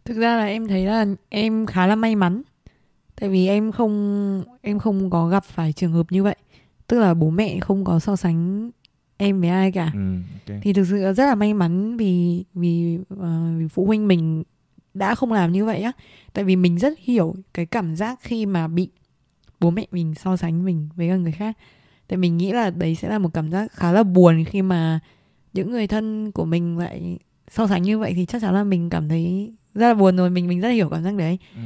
Thực 0.05 0.17
ra 0.17 0.37
là 0.37 0.45
em 0.45 0.67
thấy 0.67 0.85
là 0.85 1.05
em 1.29 1.65
khá 1.65 1.87
là 1.87 1.95
may 1.95 2.15
mắn. 2.15 2.41
Tại 3.15 3.29
vì 3.29 3.47
em 3.47 3.71
không 3.71 4.43
em 4.61 4.79
không 4.79 5.09
có 5.09 5.27
gặp 5.27 5.45
phải 5.45 5.73
trường 5.73 5.91
hợp 5.91 6.11
như 6.11 6.23
vậy. 6.23 6.35
Tức 6.87 6.99
là 6.99 7.13
bố 7.13 7.29
mẹ 7.29 7.59
không 7.59 7.85
có 7.85 7.99
so 7.99 8.15
sánh 8.15 8.71
em 9.17 9.41
với 9.41 9.49
ai 9.49 9.71
cả. 9.71 9.91
Ừ, 9.93 10.15
okay. 10.45 10.59
thì 10.63 10.73
thực 10.73 10.85
sự 10.87 11.13
rất 11.13 11.25
là 11.25 11.35
may 11.35 11.53
mắn 11.53 11.97
vì 11.97 12.43
vì 12.53 12.97
uh, 13.13 13.19
vì 13.57 13.67
phụ 13.67 13.85
huynh 13.85 14.07
mình 14.07 14.43
đã 14.93 15.15
không 15.15 15.31
làm 15.31 15.51
như 15.51 15.65
vậy 15.65 15.81
á. 15.81 15.91
Tại 16.33 16.43
vì 16.43 16.55
mình 16.55 16.77
rất 16.77 16.99
hiểu 16.99 17.35
cái 17.53 17.65
cảm 17.65 17.95
giác 17.95 18.19
khi 18.21 18.45
mà 18.45 18.67
bị 18.67 18.89
bố 19.59 19.69
mẹ 19.69 19.85
mình 19.91 20.15
so 20.15 20.37
sánh 20.37 20.65
mình 20.65 20.89
với 20.95 21.07
người 21.07 21.31
khác. 21.31 21.57
Tại 22.07 22.17
mình 22.17 22.37
nghĩ 22.37 22.51
là 22.51 22.69
đấy 22.69 22.95
sẽ 22.95 23.09
là 23.09 23.19
một 23.19 23.33
cảm 23.33 23.51
giác 23.51 23.71
khá 23.71 23.91
là 23.91 24.03
buồn 24.03 24.43
khi 24.43 24.61
mà 24.61 24.99
những 25.53 25.71
người 25.71 25.87
thân 25.87 26.31
của 26.31 26.45
mình 26.45 26.77
lại 26.77 27.19
so 27.51 27.67
sánh 27.67 27.81
như 27.83 27.99
vậy 27.99 28.13
thì 28.15 28.25
chắc 28.25 28.41
chắn 28.41 28.53
là 28.53 28.63
mình 28.63 28.89
cảm 28.89 29.09
thấy 29.09 29.53
rất 29.73 29.87
là 29.87 29.93
buồn 29.93 30.17
rồi. 30.17 30.29
Mình 30.29 30.47
mình 30.47 30.59
rất 30.59 30.69
hiểu 30.69 30.89
cảm 30.89 31.03
giác 31.03 31.15
đấy. 31.15 31.37
Ừ. 31.55 31.61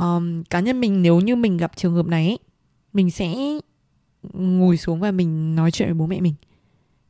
um, 0.00 0.42
cá 0.42 0.60
nhân 0.60 0.80
mình 0.80 1.02
nếu 1.02 1.20
như 1.20 1.36
mình 1.36 1.56
gặp 1.56 1.76
trường 1.76 1.94
hợp 1.94 2.06
này 2.06 2.38
mình 2.92 3.10
sẽ 3.10 3.34
ngồi 4.32 4.76
xuống 4.76 5.00
và 5.00 5.10
mình 5.10 5.54
nói 5.54 5.70
chuyện 5.70 5.88
với 5.88 5.94
bố 5.94 6.06
mẹ 6.06 6.20
mình. 6.20 6.34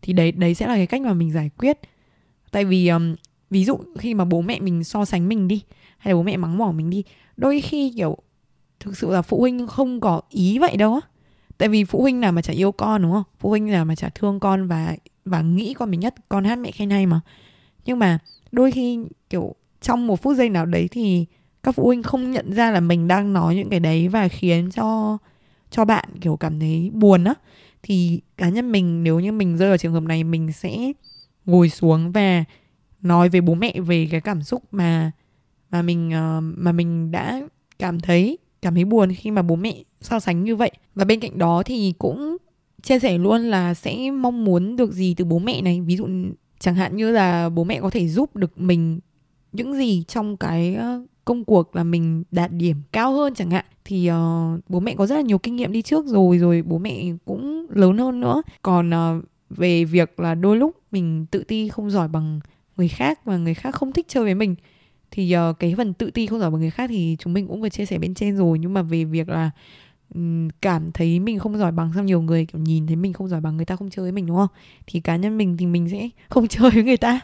Thì 0.03 0.13
đấy 0.13 0.33
đấy 0.33 0.55
sẽ 0.55 0.67
là 0.67 0.75
cái 0.75 0.87
cách 0.87 1.03
mà 1.03 1.13
mình 1.15 1.33
giải 1.33 1.51
quyết. 1.59 1.79
Tại 2.51 2.65
vì 2.65 2.89
um, 2.89 3.15
ví 3.55 3.65
dụ 3.65 3.79
khi 3.99 4.15
mà 4.15 4.25
bố 4.25 4.41
mẹ 4.41 4.61
mình 4.61 4.85
so 4.85 5.05
sánh 5.05 5.29
mình 5.29 5.49
đi, 5.49 5.63
hay 5.99 6.15
là 6.15 6.17
bố 6.17 6.23
mẹ 6.23 6.37
mắng 6.37 6.59
mỏ 6.59 6.73
mình 6.73 6.91
đi, 6.91 7.05
đôi 7.37 7.61
khi, 7.61 7.93
kiểu, 7.97 8.19
thực 8.81 8.97
sự 8.97 9.11
là 9.11 9.23
phụ 9.23 9.41
huynh 9.41 9.67
không 9.67 10.01
có 10.01 10.21
ý 10.31 10.59
vậy 10.59 10.77
đâu 10.77 10.95
á. 10.95 11.01
Tại 11.59 11.69
vì 11.69 11.85
phụ 11.85 12.01
huynh 12.03 12.21
nào 12.21 12.33
mà 12.33 12.43
chả 12.43 12.53
yêu 12.53 12.73
con, 12.73 13.03
đúng 13.03 13.13
không? 13.13 13.23
Phụ 13.39 13.49
huynh 13.49 13.67
nào 13.67 13.85
mà 13.85 13.95
chả 13.95 14.09
thương 14.15 14.41
con 14.41 14.67
và 14.67 14.97
và 15.25 15.43
nghĩ 15.43 15.75
con 15.75 15.91
mình 15.91 16.01
nhất, 16.01 16.15
con 16.29 16.45
hát 16.45 16.59
mẹ 16.59 16.71
khen 16.71 16.91
hay 16.91 17.07
mà. 17.07 17.21
Nhưng 17.85 17.99
mà 17.99 18.19
đôi 18.53 18.71
khi, 18.71 18.99
kiểu, 19.31 19.55
trong 19.81 20.07
một 20.07 20.23
phút 20.23 20.37
giây 20.37 20.49
nào 20.49 20.67
đấy 20.67 20.89
thì 20.91 21.27
các 21.63 21.75
phụ 21.75 21.87
huynh 21.87 22.03
không 22.03 22.31
nhận 22.31 22.53
ra 22.53 22.71
là 22.71 22.81
mình 22.81 23.09
đang 23.09 23.33
nói 23.33 23.55
những 23.55 23.71
cái 23.71 23.81
đấy 23.81 24.09
và 24.09 24.29
khiến 24.29 24.71
cho 24.71 25.19
cho 25.71 25.85
bạn, 25.85 26.09
kiểu, 26.21 26.37
cảm 26.37 26.61
thấy 26.61 26.91
buồn 26.95 27.25
á. 27.25 27.35
Thì 27.83 28.21
cá 28.37 28.49
nhân 28.49 28.73
mình, 28.73 29.05
nếu 29.05 29.21
như 29.21 29.33
mình 29.33 29.57
rơi 29.57 29.69
vào 29.69 29.79
trường 29.79 29.93
hợp 29.93 30.03
này, 30.03 30.25
mình 30.25 30.53
sẽ 30.53 30.93
ngồi 31.47 31.69
xuống 31.69 32.13
và 32.13 32.45
nói 33.05 33.29
với 33.29 33.41
bố 33.41 33.55
mẹ 33.55 33.81
về 33.81 34.09
cái 34.11 34.21
cảm 34.21 34.43
xúc 34.43 34.63
mà 34.73 35.11
mà 35.71 35.83
mình 35.83 36.11
ờ, 36.11 36.41
mà 36.43 36.73
mình 36.73 37.11
đã 37.11 37.41
cảm 37.79 38.01
thấy 38.01 38.39
cảm 38.63 38.75
thấy 38.75 38.85
buồn 38.85 39.13
khi 39.13 39.31
mà 39.31 39.43
bố 39.43 39.57
mẹ 39.57 39.83
so 40.01 40.21
sánh 40.21 40.45
như 40.45 40.57
vậy. 40.57 40.71
Và 40.95 41.05
bên 41.05 41.21
cạnh 41.21 41.39
đó 41.39 41.63
thì 41.63 41.95
cũng 41.99 42.37
chia 42.83 42.99
sẻ 42.99 43.19
luôn 43.19 43.41
là 43.41 43.75
sẽ 43.75 44.11
mong 44.11 44.45
muốn 44.45 44.77
được 44.77 44.93
gì 44.93 45.15
từ 45.15 45.25
bố 45.25 45.39
mẹ 45.39 45.63
này. 45.63 45.81
Ví 45.81 45.97
dụ 45.97 46.09
chẳng 46.59 46.75
hạn 46.75 46.97
như 46.97 47.11
là 47.11 47.49
bố 47.49 47.65
mẹ 47.65 47.81
có 47.81 47.91
thể 47.91 48.09
giúp 48.09 48.37
được 48.37 48.61
mình 48.61 49.01
những 49.53 49.75
gì 49.75 50.05
trong 50.09 50.37
cái 50.37 50.75
ờ, 50.75 51.03
công 51.25 51.45
cuộc 51.45 51.77
là 51.77 51.85
mình 51.85 52.25
đạt 52.31 52.53
điểm 52.53 52.77
cao 52.93 53.13
hơn 53.13 53.35
chẳng 53.35 53.51
hạn. 53.51 53.65
Thì 53.85 54.11
uh, 54.11 54.61
bố 54.69 54.81
mẹ 54.81 54.95
có 54.95 55.07
rất 55.07 55.15
là 55.15 55.21
nhiều 55.21 55.39
kinh 55.39 55.57
nghiệm 55.57 55.73
đi 55.73 55.83
trước 55.83 56.07
rồi 56.07 56.39
rồi 56.39 56.63
bố 56.63 56.79
mẹ 56.79 57.05
cũng 57.25 57.67
lớn 57.71 57.99
hơn 57.99 58.21
nữa. 58.21 58.43
Còn 58.63 58.91
uh, 58.91 59.25
về 59.51 59.85
việc 59.85 60.21
là 60.21 60.35
đôi 60.35 60.57
lúc 60.57 60.77
mình 60.91 61.27
tự 61.31 61.45
ti 61.45 61.69
không 61.69 61.91
giỏi 61.91 62.09
bằng 62.09 62.41
người 62.77 62.89
khác 62.89 63.25
và 63.25 63.37
người 63.37 63.55
khác 63.55 63.75
không 63.75 63.93
thích 63.93 64.07
chơi 64.09 64.25
với 64.25 64.35
mình 64.35 64.55
thì 65.11 65.37
uh, 65.51 65.59
cái 65.59 65.75
phần 65.77 65.95
tự 65.95 66.11
ti 66.11 66.27
không 66.27 66.39
giỏi 66.39 66.51
bằng 66.51 66.61
người 66.61 66.71
khác 66.71 66.91
thì 66.91 67.17
chúng 67.19 67.33
mình 67.33 67.49
cũng 67.49 67.61
vừa 67.61 67.69
chia 67.69 67.87
sẻ 67.87 67.99
bên 67.99 68.15
trên 68.15 68.37
rồi. 68.37 68.59
Nhưng 68.59 68.75
mà 68.75 68.83
về 68.83 69.05
việc 69.05 69.29
là 69.29 69.51
um, 70.15 70.49
cảm 70.63 70.93
thấy 70.93 71.21
mình 71.21 71.39
không 71.39 71.59
giỏi 71.59 71.73
bằng 71.73 71.91
sao 71.95 72.05
nhiều 72.05 72.23
người 72.23 72.47
kiểu 72.47 72.61
nhìn 72.61 72.87
thấy 72.87 72.97
mình 72.97 73.13
không 73.13 73.29
giỏi 73.29 73.41
bằng 73.41 73.57
người 73.57 73.67
ta 73.67 73.77
không 73.77 73.91
chơi 73.91 74.03
với 74.03 74.13
mình 74.13 74.27
đúng 74.27 74.37
không? 74.37 74.49
Thì 74.87 75.01
cá 75.01 75.17
nhân 75.17 75.39
mình 75.39 75.57
thì 75.57 75.67
mình 75.67 75.89
sẽ 75.89 76.09
không 76.29 76.49
chơi 76.49 76.71
với 76.71 76.83
người 76.83 76.97
ta. 76.97 77.21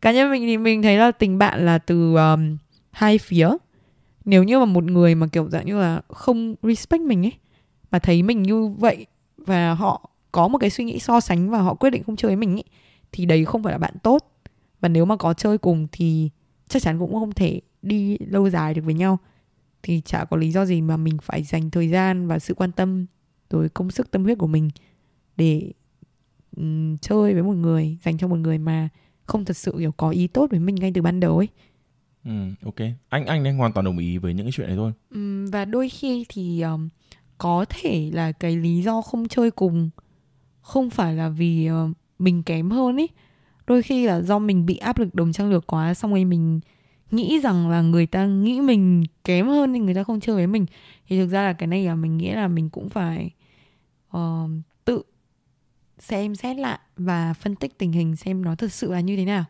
Cá 0.00 0.12
nhân 0.12 0.30
mình 0.30 0.42
thì 0.42 0.56
mình 0.56 0.82
thấy 0.82 0.96
là 0.96 1.10
tình 1.10 1.38
bạn 1.38 1.66
là 1.66 1.78
từ 1.78 2.16
um, 2.16 2.56
hai 2.90 3.18
phía. 3.18 3.50
Nếu 4.24 4.44
như 4.44 4.58
mà 4.58 4.64
một 4.64 4.84
người 4.84 5.14
mà 5.14 5.26
kiểu 5.26 5.48
dạng 5.50 5.66
như 5.66 5.78
là 5.78 6.00
không 6.08 6.54
respect 6.62 7.02
mình 7.02 7.26
ấy 7.26 7.32
mà 7.90 7.98
thấy 7.98 8.22
mình 8.22 8.42
như 8.42 8.66
vậy 8.66 9.06
và 9.36 9.74
họ 9.74 10.10
có 10.32 10.48
một 10.48 10.58
cái 10.58 10.70
suy 10.70 10.84
nghĩ 10.84 10.98
so 10.98 11.20
sánh 11.20 11.50
và 11.50 11.58
họ 11.58 11.74
quyết 11.74 11.90
định 11.90 12.02
không 12.04 12.16
chơi 12.16 12.28
với 12.28 12.36
mình 12.36 12.56
ấy 12.56 12.64
thì 13.12 13.26
đấy 13.26 13.44
không 13.44 13.62
phải 13.62 13.72
là 13.72 13.78
bạn 13.78 13.94
tốt 14.02 14.35
và 14.80 14.88
nếu 14.88 15.04
mà 15.04 15.16
có 15.16 15.34
chơi 15.34 15.58
cùng 15.58 15.86
thì 15.92 16.30
chắc 16.68 16.82
chắn 16.82 16.98
cũng 16.98 17.12
không 17.12 17.32
thể 17.32 17.60
đi 17.82 18.16
lâu 18.18 18.50
dài 18.50 18.74
được 18.74 18.82
với 18.84 18.94
nhau. 18.94 19.18
Thì 19.82 20.00
chả 20.04 20.24
có 20.24 20.36
lý 20.36 20.50
do 20.50 20.64
gì 20.64 20.80
mà 20.80 20.96
mình 20.96 21.18
phải 21.22 21.42
dành 21.42 21.70
thời 21.70 21.88
gian 21.88 22.26
và 22.26 22.38
sự 22.38 22.54
quan 22.54 22.72
tâm 22.72 23.06
rồi 23.50 23.68
công 23.68 23.90
sức 23.90 24.10
tâm 24.10 24.24
huyết 24.24 24.38
của 24.38 24.46
mình 24.46 24.70
để 25.36 25.72
um, 26.56 26.96
chơi 26.96 27.34
với 27.34 27.42
một 27.42 27.54
người 27.54 27.98
dành 28.04 28.18
cho 28.18 28.28
một 28.28 28.36
người 28.36 28.58
mà 28.58 28.88
không 29.24 29.44
thật 29.44 29.56
sự 29.56 29.74
kiểu 29.78 29.92
có 29.92 30.10
ý 30.10 30.26
tốt 30.26 30.50
với 30.50 30.60
mình 30.60 30.74
ngay 30.74 30.92
từ 30.94 31.02
ban 31.02 31.20
đầu 31.20 31.38
ấy. 31.38 31.48
Ừ 32.24 32.30
ok. 32.64 32.76
Anh 33.08 33.26
anh 33.26 33.44
đang 33.44 33.58
hoàn 33.58 33.72
toàn 33.72 33.84
đồng 33.84 33.98
ý 33.98 34.18
với 34.18 34.34
những 34.34 34.46
cái 34.46 34.52
chuyện 34.52 34.66
này 34.66 34.76
thôi. 34.76 34.92
Um, 35.14 35.46
và 35.46 35.64
đôi 35.64 35.88
khi 35.88 36.26
thì 36.28 36.60
um, 36.60 36.88
có 37.38 37.64
thể 37.68 38.10
là 38.14 38.32
cái 38.32 38.56
lý 38.56 38.82
do 38.82 39.02
không 39.02 39.28
chơi 39.28 39.50
cùng 39.50 39.90
không 40.60 40.90
phải 40.90 41.14
là 41.14 41.28
vì 41.28 41.70
uh, 41.70 41.96
mình 42.18 42.42
kém 42.42 42.70
hơn 42.70 42.96
ấy 42.96 43.08
đôi 43.66 43.82
khi 43.82 44.06
là 44.06 44.20
do 44.20 44.38
mình 44.38 44.66
bị 44.66 44.76
áp 44.76 44.98
lực 44.98 45.14
đồng 45.14 45.32
trang 45.32 45.50
lược 45.50 45.66
quá 45.66 45.94
xong 45.94 46.10
rồi 46.10 46.24
mình 46.24 46.60
nghĩ 47.10 47.40
rằng 47.40 47.68
là 47.68 47.82
người 47.82 48.06
ta 48.06 48.26
nghĩ 48.26 48.60
mình 48.60 49.04
kém 49.24 49.46
hơn 49.46 49.72
nên 49.72 49.84
người 49.84 49.94
ta 49.94 50.02
không 50.04 50.20
chơi 50.20 50.36
với 50.36 50.46
mình. 50.46 50.66
Thì 51.08 51.18
thực 51.18 51.26
ra 51.26 51.42
là 51.42 51.52
cái 51.52 51.66
này 51.66 51.84
là 51.84 51.94
mình 51.94 52.16
nghĩ 52.16 52.30
là 52.30 52.48
mình 52.48 52.70
cũng 52.70 52.88
phải 52.88 53.30
uh, 54.16 54.50
tự 54.84 55.02
xem 55.98 56.34
xét 56.34 56.56
lại 56.56 56.78
và 56.96 57.32
phân 57.32 57.54
tích 57.54 57.78
tình 57.78 57.92
hình 57.92 58.16
xem 58.16 58.42
nó 58.42 58.54
thật 58.54 58.72
sự 58.72 58.92
là 58.92 59.00
như 59.00 59.16
thế 59.16 59.24
nào. 59.24 59.44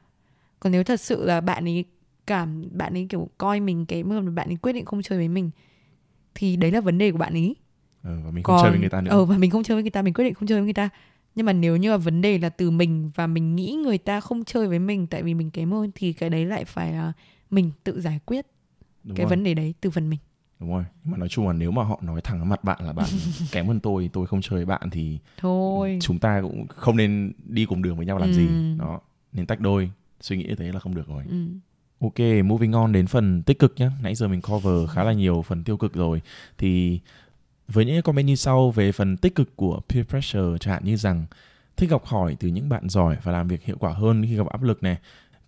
Còn 0.61 0.72
nếu 0.72 0.85
thật 0.85 1.00
sự 1.00 1.24
là 1.24 1.40
bạn 1.40 1.64
ấy 1.64 1.85
cảm 2.26 2.64
bạn 2.72 2.92
ấy 2.94 3.07
kiểu 3.09 3.29
coi 3.38 3.61
mình 3.61 3.87
kém 3.87 4.11
hơn 4.11 4.24
và 4.24 4.31
bạn 4.31 4.48
ấy 4.48 4.57
quyết 4.57 4.72
định 4.72 4.85
không 4.85 5.02
chơi 5.02 5.18
với 5.18 5.29
mình 5.29 5.50
thì 6.35 6.57
đấy 6.57 6.70
là 6.70 6.81
vấn 6.81 6.98
đề 6.98 7.12
của 7.12 7.18
bạn 7.18 7.33
ấy 7.33 7.57
ừ, 8.02 8.11
và 8.24 8.31
mình 8.31 8.42
không 8.44 8.57
Còn, 8.57 8.62
chơi 8.62 8.70
với 8.70 8.81
người 8.81 8.88
ta 8.88 9.00
nữa. 9.00 9.11
ừ, 9.11 9.24
và 9.24 9.38
mình 9.38 9.50
không 9.50 9.62
chơi 9.62 9.74
với 9.74 9.83
người 9.83 9.90
ta 9.90 10.02
mình 10.02 10.14
quyết 10.14 10.24
định 10.24 10.35
không 10.35 10.46
chơi 10.46 10.59
với 10.59 10.64
người 10.64 10.74
ta 10.74 10.88
nhưng 11.37 11.46
mà 11.46 11.53
nếu 11.53 11.77
như 11.77 11.90
là 11.90 11.96
vấn 11.96 12.20
đề 12.22 12.38
là 12.38 12.49
từ 12.49 12.70
mình 12.70 13.11
và 13.14 13.27
mình 13.27 13.57
nghĩ 13.57 13.72
người 13.72 13.99
ta 13.99 14.20
không 14.20 14.44
chơi 14.44 14.68
với 14.68 14.79
mình 14.79 15.07
tại 15.07 15.22
vì 15.22 15.35
mình 15.35 15.51
kém 15.51 15.70
hơn 15.70 15.90
thì 15.94 16.12
cái 16.12 16.31
đấy 16.31 16.44
lại 16.46 16.64
phải 16.64 16.92
là 16.92 17.12
mình 17.51 17.70
tự 17.85 18.01
giải 18.01 18.20
quyết 18.27 18.46
Đúng 19.05 19.16
cái 19.16 19.25
rồi. 19.25 19.31
vấn 19.31 19.44
đề 19.44 19.55
đấy 19.55 19.75
từ 19.81 19.90
phần 19.90 20.11
mình 20.11 20.18
Đúng 20.61 20.70
rồi, 20.70 20.85
nhưng 21.05 21.12
mà 21.12 21.18
nói 21.18 21.29
chung 21.29 21.46
là 21.46 21.53
nếu 21.53 21.70
mà 21.70 21.85
họ 21.85 22.01
nói 22.03 22.20
thẳng 22.20 22.49
mặt 22.49 22.64
bạn 22.64 22.79
là 22.85 22.92
bạn 22.92 23.07
kém 23.53 23.66
hơn 23.66 23.81
tôi, 23.81 24.11
tôi 24.12 24.27
không 24.27 24.40
chơi 24.42 24.57
với 24.57 24.64
bạn 24.64 24.90
thì 24.90 25.18
thôi 25.37 25.99
chúng 26.03 26.18
ta 26.18 26.40
cũng 26.42 26.66
không 26.68 26.96
nên 26.96 27.33
đi 27.44 27.66
cùng 27.66 27.83
đường 27.83 27.96
với 27.96 28.07
nhau 28.07 28.18
làm 28.18 28.29
ừ. 28.29 28.35
gì. 28.35 28.49
Đó, 28.79 29.01
nên 29.33 29.46
tách 29.46 29.61
đôi. 29.61 29.90
Suy 30.20 30.37
nghĩ 30.37 30.44
như 30.44 30.55
thế 30.55 30.72
là 30.72 30.79
không 30.79 30.94
được 30.94 31.09
rồi. 31.09 31.25
Ừ. 31.29 31.37
Ok, 32.01 32.44
moving 32.44 32.72
on 32.72 32.92
đến 32.92 33.07
phần 33.07 33.42
tích 33.42 33.59
cực 33.59 33.75
nhé. 33.77 33.88
Nãy 34.03 34.14
giờ 34.14 34.29
mình 34.29 34.40
cover 34.42 34.90
khá 34.90 35.05
là 35.05 35.12
nhiều 35.12 35.42
phần 35.42 35.64
tiêu 35.64 35.77
cực 35.77 35.94
rồi. 35.94 36.22
Thì 36.59 37.01
với 37.68 37.85
những 37.85 38.02
comment 38.02 38.26
như 38.26 38.37
sau 38.37 38.70
về 38.70 38.92
phần 38.92 39.16
tích 39.16 39.35
cực 39.35 39.57
của 39.57 39.81
peer 39.88 40.07
pressure 40.07 40.59
chẳng 40.61 40.74
hạn 40.74 40.85
như 40.85 40.96
rằng 40.96 41.26
thích 41.76 41.90
học 41.90 42.05
hỏi 42.05 42.37
từ 42.40 42.48
những 42.48 42.68
bạn 42.68 42.88
giỏi 42.88 43.16
và 43.22 43.33
làm 43.33 43.48
việc 43.48 43.64
hiệu 43.64 43.76
quả 43.81 43.92
hơn 43.92 44.24
khi 44.26 44.37
gặp 44.37 44.46
áp 44.46 44.62
lực 44.62 44.83
này. 44.83 44.96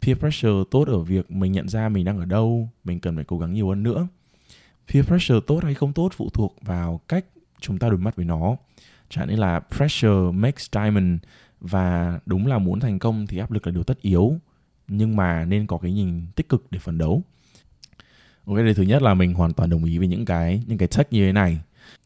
Peer 0.03 0.19
pressure 0.19 0.65
tốt 0.71 0.89
ở 0.89 0.99
việc 0.99 1.31
mình 1.31 1.53
nhận 1.53 1.69
ra 1.69 1.89
mình 1.89 2.05
đang 2.05 2.19
ở 2.19 2.25
đâu, 2.25 2.69
mình 2.85 3.01
cần 3.01 3.15
phải 3.15 3.25
cố 3.25 3.39
gắng 3.39 3.53
nhiều 3.53 3.69
hơn 3.69 3.83
nữa. 3.83 4.09
Peer 4.93 5.07
pressure 5.07 5.41
tốt 5.47 5.65
hay 5.65 5.75
không 5.75 5.93
tốt 5.93 6.13
phụ 6.17 6.31
thuộc 6.31 6.57
vào 6.63 7.01
cách 7.09 7.25
chúng 7.61 7.79
ta 7.79 7.89
đối 7.89 7.99
mặt 7.99 8.17
với 8.17 8.25
nó. 8.25 8.57
Chẳng 9.09 9.29
như 9.29 9.37
là 9.37 9.61
pressure 9.61 10.31
makes 10.33 10.69
diamond 10.73 11.21
và 11.61 12.19
đúng 12.27 12.47
là 12.47 12.59
muốn 12.59 12.81
thành 12.81 12.99
công 12.99 13.27
thì 13.27 13.39
áp 13.39 13.51
lực 13.51 13.67
là 13.67 13.73
điều 13.73 13.83
tất 13.83 14.01
yếu 14.01 14.39
nhưng 14.89 15.17
mà 15.17 15.45
nên 15.45 15.67
có 15.67 15.79
cái 15.79 15.93
nhìn 15.93 16.27
tích 16.35 16.49
cực 16.49 16.67
để 16.71 16.79
phấn 16.79 16.99
đấu 16.99 17.23
ok 18.45 18.57
điều 18.57 18.75
thứ 18.75 18.83
nhất 18.83 19.03
là 19.03 19.15
mình 19.15 19.35
hoàn 19.35 19.53
toàn 19.53 19.71
đồng 19.71 19.85
ý 19.85 19.99
với 19.99 20.09
những 20.09 20.25
cái 20.25 20.63
những 20.67 20.79
cái 20.79 20.89
tech 20.97 21.13
như 21.13 21.27
thế 21.27 21.33
này 21.33 21.61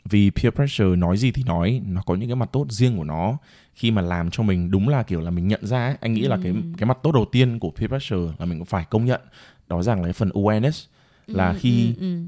vì 0.05 0.31
peer 0.31 0.55
pressure 0.55 0.97
nói 0.97 1.17
gì 1.17 1.31
thì 1.31 1.43
nói 1.43 1.83
nó 1.87 2.03
có 2.07 2.15
những 2.15 2.29
cái 2.29 2.37
mặt 2.37 2.49
tốt 2.53 2.67
riêng 2.69 2.97
của 2.97 3.05
nó. 3.05 3.37
Khi 3.75 3.91
mà 3.91 4.03
làm 4.03 4.31
cho 4.31 4.43
mình 4.43 4.71
đúng 4.71 4.89
là 4.89 5.03
kiểu 5.03 5.21
là 5.21 5.31
mình 5.31 5.49
nhận 5.49 5.67
ra 5.67 5.87
ấy, 5.87 5.97
anh 6.01 6.15
nghĩ 6.15 6.21
là 6.23 6.39
cái 6.43 6.55
cái 6.79 6.87
mặt 6.87 6.99
tốt 7.03 7.13
đầu 7.13 7.25
tiên 7.33 7.59
của 7.59 7.71
peer 7.71 7.89
pressure 7.89 8.33
là 8.39 8.47
mình 8.47 8.59
cũng 8.59 8.67
phải 8.67 8.85
công 8.91 9.05
nhận. 9.05 9.21
Đó 9.69 9.83
rằng 9.83 9.99
là 9.99 10.05
cái 10.05 10.13
phần 10.13 10.29
awareness 10.29 10.87
là 11.27 11.49
Ừ, 11.49 11.57
khi 11.61 11.95
ừ, 11.95 12.01
ừ. 12.01 12.19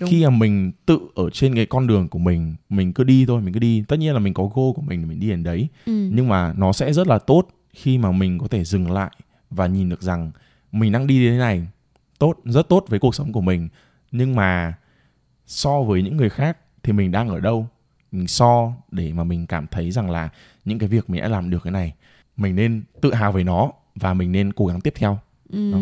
Đúng. 0.00 0.10
khi 0.10 0.24
mà 0.24 0.30
mình 0.30 0.72
tự 0.86 0.98
ở 1.14 1.30
trên 1.30 1.54
cái 1.54 1.66
con 1.66 1.86
đường 1.86 2.08
của 2.08 2.18
mình 2.18 2.54
mình 2.68 2.92
cứ 2.92 3.04
đi 3.04 3.26
thôi 3.26 3.40
mình 3.40 3.54
cứ 3.54 3.60
đi. 3.60 3.84
Tất 3.88 3.98
nhiên 3.98 4.12
là 4.14 4.18
mình 4.18 4.34
có 4.34 4.42
goal 4.54 4.72
của 4.74 4.82
mình 4.82 5.08
mình 5.08 5.20
đi 5.20 5.28
đến 5.28 5.42
đấy. 5.42 5.68
Ừ. 5.86 5.92
nhưng 6.12 6.28
mà 6.28 6.52
nó 6.56 6.72
sẽ 6.72 6.92
rất 6.92 7.06
là 7.06 7.18
tốt 7.18 7.48
khi 7.72 7.98
mà 7.98 8.12
mình 8.12 8.38
có 8.38 8.48
thể 8.48 8.64
dừng 8.64 8.90
lại 8.90 9.10
và 9.50 9.66
nhìn 9.66 9.88
được 9.88 10.02
rằng 10.02 10.30
mình 10.72 10.92
đang 10.92 11.06
đi 11.06 11.24
đến 11.26 11.38
này. 11.38 11.66
Tốt 12.18 12.34
rất 12.44 12.68
tốt 12.68 12.84
với 12.88 12.98
cuộc 12.98 13.14
sống 13.14 13.32
của 13.32 13.40
mình. 13.40 13.68
Nhưng 14.12 14.34
mà 14.34 14.74
so 15.46 15.82
với 15.82 16.02
những 16.02 16.16
người 16.16 16.30
khác 16.30 16.58
thì 16.82 16.92
mình 16.92 17.10
đang 17.10 17.28
ở 17.28 17.40
đâu 17.40 17.66
mình 18.12 18.26
so 18.26 18.72
để 18.90 19.12
mà 19.12 19.24
mình 19.24 19.46
cảm 19.46 19.66
thấy 19.66 19.90
rằng 19.90 20.10
là 20.10 20.28
những 20.64 20.78
cái 20.78 20.88
việc 20.88 21.10
mình 21.10 21.22
đã 21.22 21.28
làm 21.28 21.50
được 21.50 21.62
cái 21.64 21.72
này 21.72 21.94
mình 22.36 22.56
nên 22.56 22.82
tự 23.00 23.14
hào 23.14 23.32
về 23.32 23.44
nó 23.44 23.72
và 23.94 24.14
mình 24.14 24.32
nên 24.32 24.52
cố 24.52 24.66
gắng 24.66 24.80
tiếp 24.80 24.92
theo 24.96 25.18
Ừ. 25.52 25.72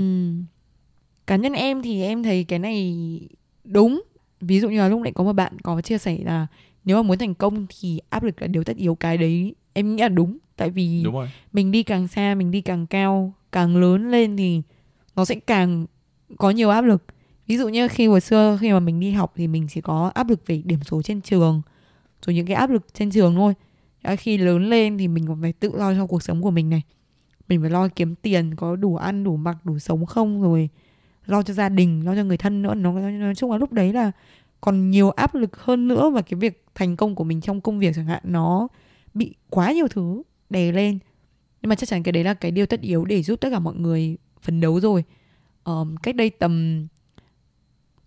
Cá 1.26 1.36
nhân 1.36 1.52
em 1.52 1.82
thì 1.82 2.02
em 2.02 2.22
thấy 2.22 2.44
cái 2.44 2.58
này 2.58 2.94
đúng. 3.64 4.02
Ví 4.40 4.60
dụ 4.60 4.68
như 4.68 4.78
là 4.78 4.88
lúc 4.88 5.00
nãy 5.00 5.12
có 5.12 5.24
một 5.24 5.32
bạn 5.32 5.58
có 5.62 5.80
chia 5.80 5.98
sẻ 5.98 6.18
là 6.24 6.46
nếu 6.84 6.96
mà 6.96 7.02
muốn 7.02 7.18
thành 7.18 7.34
công 7.34 7.66
thì 7.68 8.00
áp 8.10 8.22
lực 8.22 8.42
là 8.42 8.46
điều 8.46 8.64
tất 8.64 8.76
yếu 8.76 8.94
cái 8.94 9.18
đấy 9.18 9.54
em 9.72 9.96
nghĩ 9.96 10.02
là 10.02 10.08
đúng. 10.08 10.38
Tại 10.56 10.70
vì 10.70 11.02
đúng 11.04 11.14
rồi 11.14 11.30
mình 11.52 11.70
đi 11.72 11.82
càng 11.82 12.08
xa, 12.08 12.34
mình 12.34 12.50
đi 12.50 12.60
càng 12.60 12.86
cao, 12.86 13.32
càng 13.52 13.76
lớn 13.76 14.10
lên 14.10 14.36
thì 14.36 14.62
nó 15.16 15.24
sẽ 15.24 15.34
càng 15.34 15.86
có 16.38 16.50
nhiều 16.50 16.70
áp 16.70 16.80
lực. 16.80 17.04
Ví 17.50 17.56
dụ 17.56 17.68
như 17.68 17.88
khi 17.88 18.06
hồi 18.06 18.20
xưa 18.20 18.58
khi 18.60 18.72
mà 18.72 18.80
mình 18.80 19.00
đi 19.00 19.10
học 19.10 19.32
thì 19.36 19.46
mình 19.46 19.66
chỉ 19.70 19.80
có 19.80 20.10
áp 20.14 20.28
lực 20.28 20.46
về 20.46 20.62
điểm 20.64 20.78
số 20.82 21.02
trên 21.02 21.20
trường, 21.20 21.62
rồi 22.26 22.34
những 22.34 22.46
cái 22.46 22.56
áp 22.56 22.70
lực 22.70 22.94
trên 22.94 23.10
trường 23.10 23.34
thôi. 23.34 23.54
Khi 24.18 24.38
lớn 24.38 24.70
lên 24.70 24.98
thì 24.98 25.08
mình 25.08 25.26
còn 25.28 25.40
phải 25.42 25.52
tự 25.52 25.72
lo 25.74 25.94
cho 25.94 26.06
cuộc 26.06 26.22
sống 26.22 26.42
của 26.42 26.50
mình 26.50 26.70
này. 26.70 26.82
Mình 27.48 27.60
phải 27.60 27.70
lo 27.70 27.88
kiếm 27.88 28.14
tiền, 28.14 28.54
có 28.56 28.76
đủ 28.76 28.96
ăn, 28.96 29.24
đủ 29.24 29.36
mặc, 29.36 29.56
đủ 29.64 29.78
sống 29.78 30.06
không 30.06 30.42
rồi 30.42 30.68
lo 31.26 31.42
cho 31.42 31.54
gia 31.54 31.68
đình, 31.68 32.04
lo 32.06 32.14
cho 32.14 32.24
người 32.24 32.36
thân 32.36 32.62
nữa. 32.62 32.74
Nó 32.74 32.92
nói 32.92 33.34
chung 33.34 33.50
là 33.50 33.58
lúc 33.58 33.72
đấy 33.72 33.92
là 33.92 34.12
còn 34.60 34.90
nhiều 34.90 35.10
áp 35.10 35.34
lực 35.34 35.56
hơn 35.56 35.88
nữa 35.88 36.10
và 36.10 36.22
cái 36.22 36.40
việc 36.40 36.64
thành 36.74 36.96
công 36.96 37.14
của 37.14 37.24
mình 37.24 37.40
trong 37.40 37.60
công 37.60 37.78
việc 37.78 37.94
chẳng 37.96 38.06
hạn 38.06 38.22
nó 38.24 38.68
bị 39.14 39.34
quá 39.48 39.72
nhiều 39.72 39.88
thứ 39.88 40.22
đè 40.50 40.72
lên 40.72 40.98
nhưng 41.62 41.68
mà 41.68 41.74
chắc 41.74 41.88
chắn 41.88 42.02
cái 42.02 42.12
đấy 42.12 42.24
là 42.24 42.34
cái 42.34 42.50
điều 42.50 42.66
tất 42.66 42.80
yếu 42.80 43.04
để 43.04 43.22
giúp 43.22 43.40
tất 43.40 43.48
cả 43.50 43.58
mọi 43.58 43.74
người 43.74 44.16
phấn 44.42 44.60
đấu 44.60 44.80
rồi 44.80 45.04
um, 45.64 45.96
cách 45.96 46.16
đây 46.16 46.30
tầm 46.30 46.86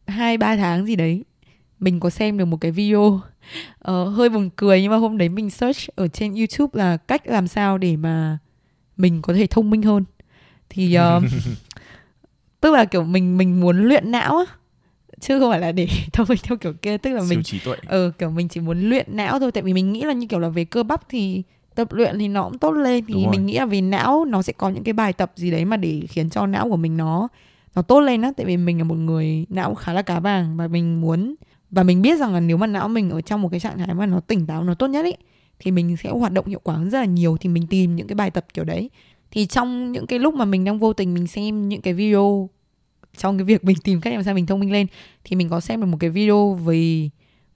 hai 0.08 0.38
ba 0.38 0.56
tháng 0.56 0.86
gì 0.86 0.96
đấy 0.96 1.24
mình 1.80 2.00
có 2.00 2.10
xem 2.10 2.38
được 2.38 2.46
một 2.46 2.58
cái 2.62 2.72
video 2.72 3.22
ờ, 3.80 4.04
hơi 4.10 4.30
buồn 4.30 4.50
cười 4.56 4.82
nhưng 4.82 4.92
mà 4.92 4.98
hôm 4.98 5.18
đấy 5.18 5.30
mình 5.30 5.50
search 5.50 5.90
ở 5.96 6.08
trên 6.08 6.36
YouTube 6.36 6.72
là 6.84 6.98
cách 6.98 7.28
làm 7.28 7.48
sao 7.48 7.78
để 7.78 7.96
mà 7.96 8.38
mình 8.98 9.22
có 9.22 9.34
thể 9.34 9.48
thông 9.48 9.70
minh 9.70 9.82
hơn. 9.82 10.04
Thì 10.70 10.94
ờm, 10.94 11.26
tức 12.62 12.74
là 12.74 12.86
kiểu 12.86 13.04
mình 13.04 13.38
mình 13.38 13.60
muốn 13.60 13.84
luyện 13.88 14.12
não 14.12 14.38
á 14.38 14.46
chứ 15.20 15.40
không 15.40 15.52
phải 15.52 15.60
là 15.60 15.72
để 15.72 15.88
thông 16.14 16.28
minh 16.30 16.38
theo 16.44 16.58
kiểu 16.58 16.74
kia. 16.74 16.98
Tức 16.98 17.12
là 17.14 17.20
mình 17.22 17.30
siêu 17.30 17.42
trí 17.44 17.60
tuệ. 17.60 17.76
ừ 17.88 18.12
kiểu 18.20 18.30
mình 18.30 18.48
chỉ 18.48 18.60
muốn 18.60 18.90
luyện 18.90 19.06
não 19.18 19.40
thôi 19.40 19.52
tại 19.52 19.64
vì 19.64 19.74
mình 19.74 19.94
nghĩ 19.94 20.02
là 20.02 20.14
như 20.14 20.28
kiểu 20.28 20.40
là 20.40 20.50
về 20.50 20.66
cơ 20.66 20.84
bắp 20.84 21.10
thì 21.10 21.44
tập 21.76 21.94
luyện 21.94 22.20
thì 22.20 22.28
nó 22.28 22.44
cũng 22.44 22.58
tốt 22.58 22.72
lên 22.72 23.06
thì 23.08 23.14
Đúng 23.14 23.24
rồi. 23.24 23.32
mình 23.32 23.46
nghĩ 23.46 23.58
là 23.58 23.66
về 23.66 23.82
não 23.82 24.26
nó 24.26 24.42
sẽ 24.42 24.54
có 24.54 24.70
những 24.70 24.84
cái 24.84 24.94
bài 24.94 25.14
tập 25.14 25.32
gì 25.36 25.52
đấy 25.52 25.66
mà 25.66 25.78
để 25.78 26.02
khiến 26.10 26.30
cho 26.30 26.46
não 26.48 26.70
của 26.70 26.78
mình 26.78 26.98
nó 26.98 27.28
nó 27.76 27.82
tốt 27.82 28.00
lên 28.00 28.22
á 28.22 28.32
tại 28.38 28.46
vì 28.46 28.58
mình 28.58 28.78
là 28.78 28.84
một 28.84 28.96
người 28.96 29.46
não 29.50 29.76
khá 29.76 29.94
là 29.94 30.02
cá 30.02 30.20
vàng 30.20 30.58
và 30.58 30.68
mình 30.68 31.02
muốn 31.02 31.36
và 31.72 31.84
mình 31.84 32.02
biết 32.02 32.20
rằng 32.20 32.34
là 32.34 32.40
nếu 32.40 32.58
mà 32.58 32.68
não 32.68 32.88
mình 32.88 33.10
ở 33.10 33.22
trong 33.22 33.42
một 33.42 33.50
cái 33.50 33.60
trạng 33.60 33.78
thái 33.78 33.94
mà 33.94 34.06
nó 34.06 34.20
tỉnh 34.20 34.46
táo 34.46 34.64
nó 34.64 34.74
tốt 34.74 34.88
nhất 34.88 35.06
ấy 35.06 35.18
thì 35.60 35.72
mình 35.72 35.98
sẽ 35.98 36.10
hoạt 36.10 36.32
động 36.32 36.46
hiệu 36.46 36.60
quả 36.64 36.84
rất 36.84 37.00
là 37.00 37.06
nhiều 37.06 37.38
thì 37.40 37.50
mình 37.50 37.68
tìm 37.68 37.96
những 37.96 38.08
cái 38.08 38.16
bài 38.16 38.32
tập 38.32 38.46
kiểu 38.54 38.66
đấy. 38.66 38.90
Thì 39.32 39.46
trong 39.46 39.92
những 39.92 40.08
cái 40.08 40.20
lúc 40.20 40.34
mà 40.34 40.46
mình 40.46 40.64
đang 40.64 40.80
vô 40.80 40.94
tình 40.94 41.14
mình 41.14 41.28
xem 41.28 41.70
những 41.70 41.82
cái 41.82 41.94
video 41.94 42.50
trong 43.18 43.38
cái 43.38 43.46
việc 43.46 43.64
mình 43.64 43.78
tìm 43.84 44.02
cách 44.02 44.14
làm 44.14 44.24
sao 44.24 44.34
mình 44.34 44.46
thông 44.46 44.60
minh 44.60 44.72
lên 44.72 44.88
thì 45.24 45.36
mình 45.36 45.50
có 45.50 45.60
xem 45.60 45.82
được 45.82 45.88
một 45.88 45.98
cái 46.00 46.10
video 46.10 46.54
về 46.54 47.10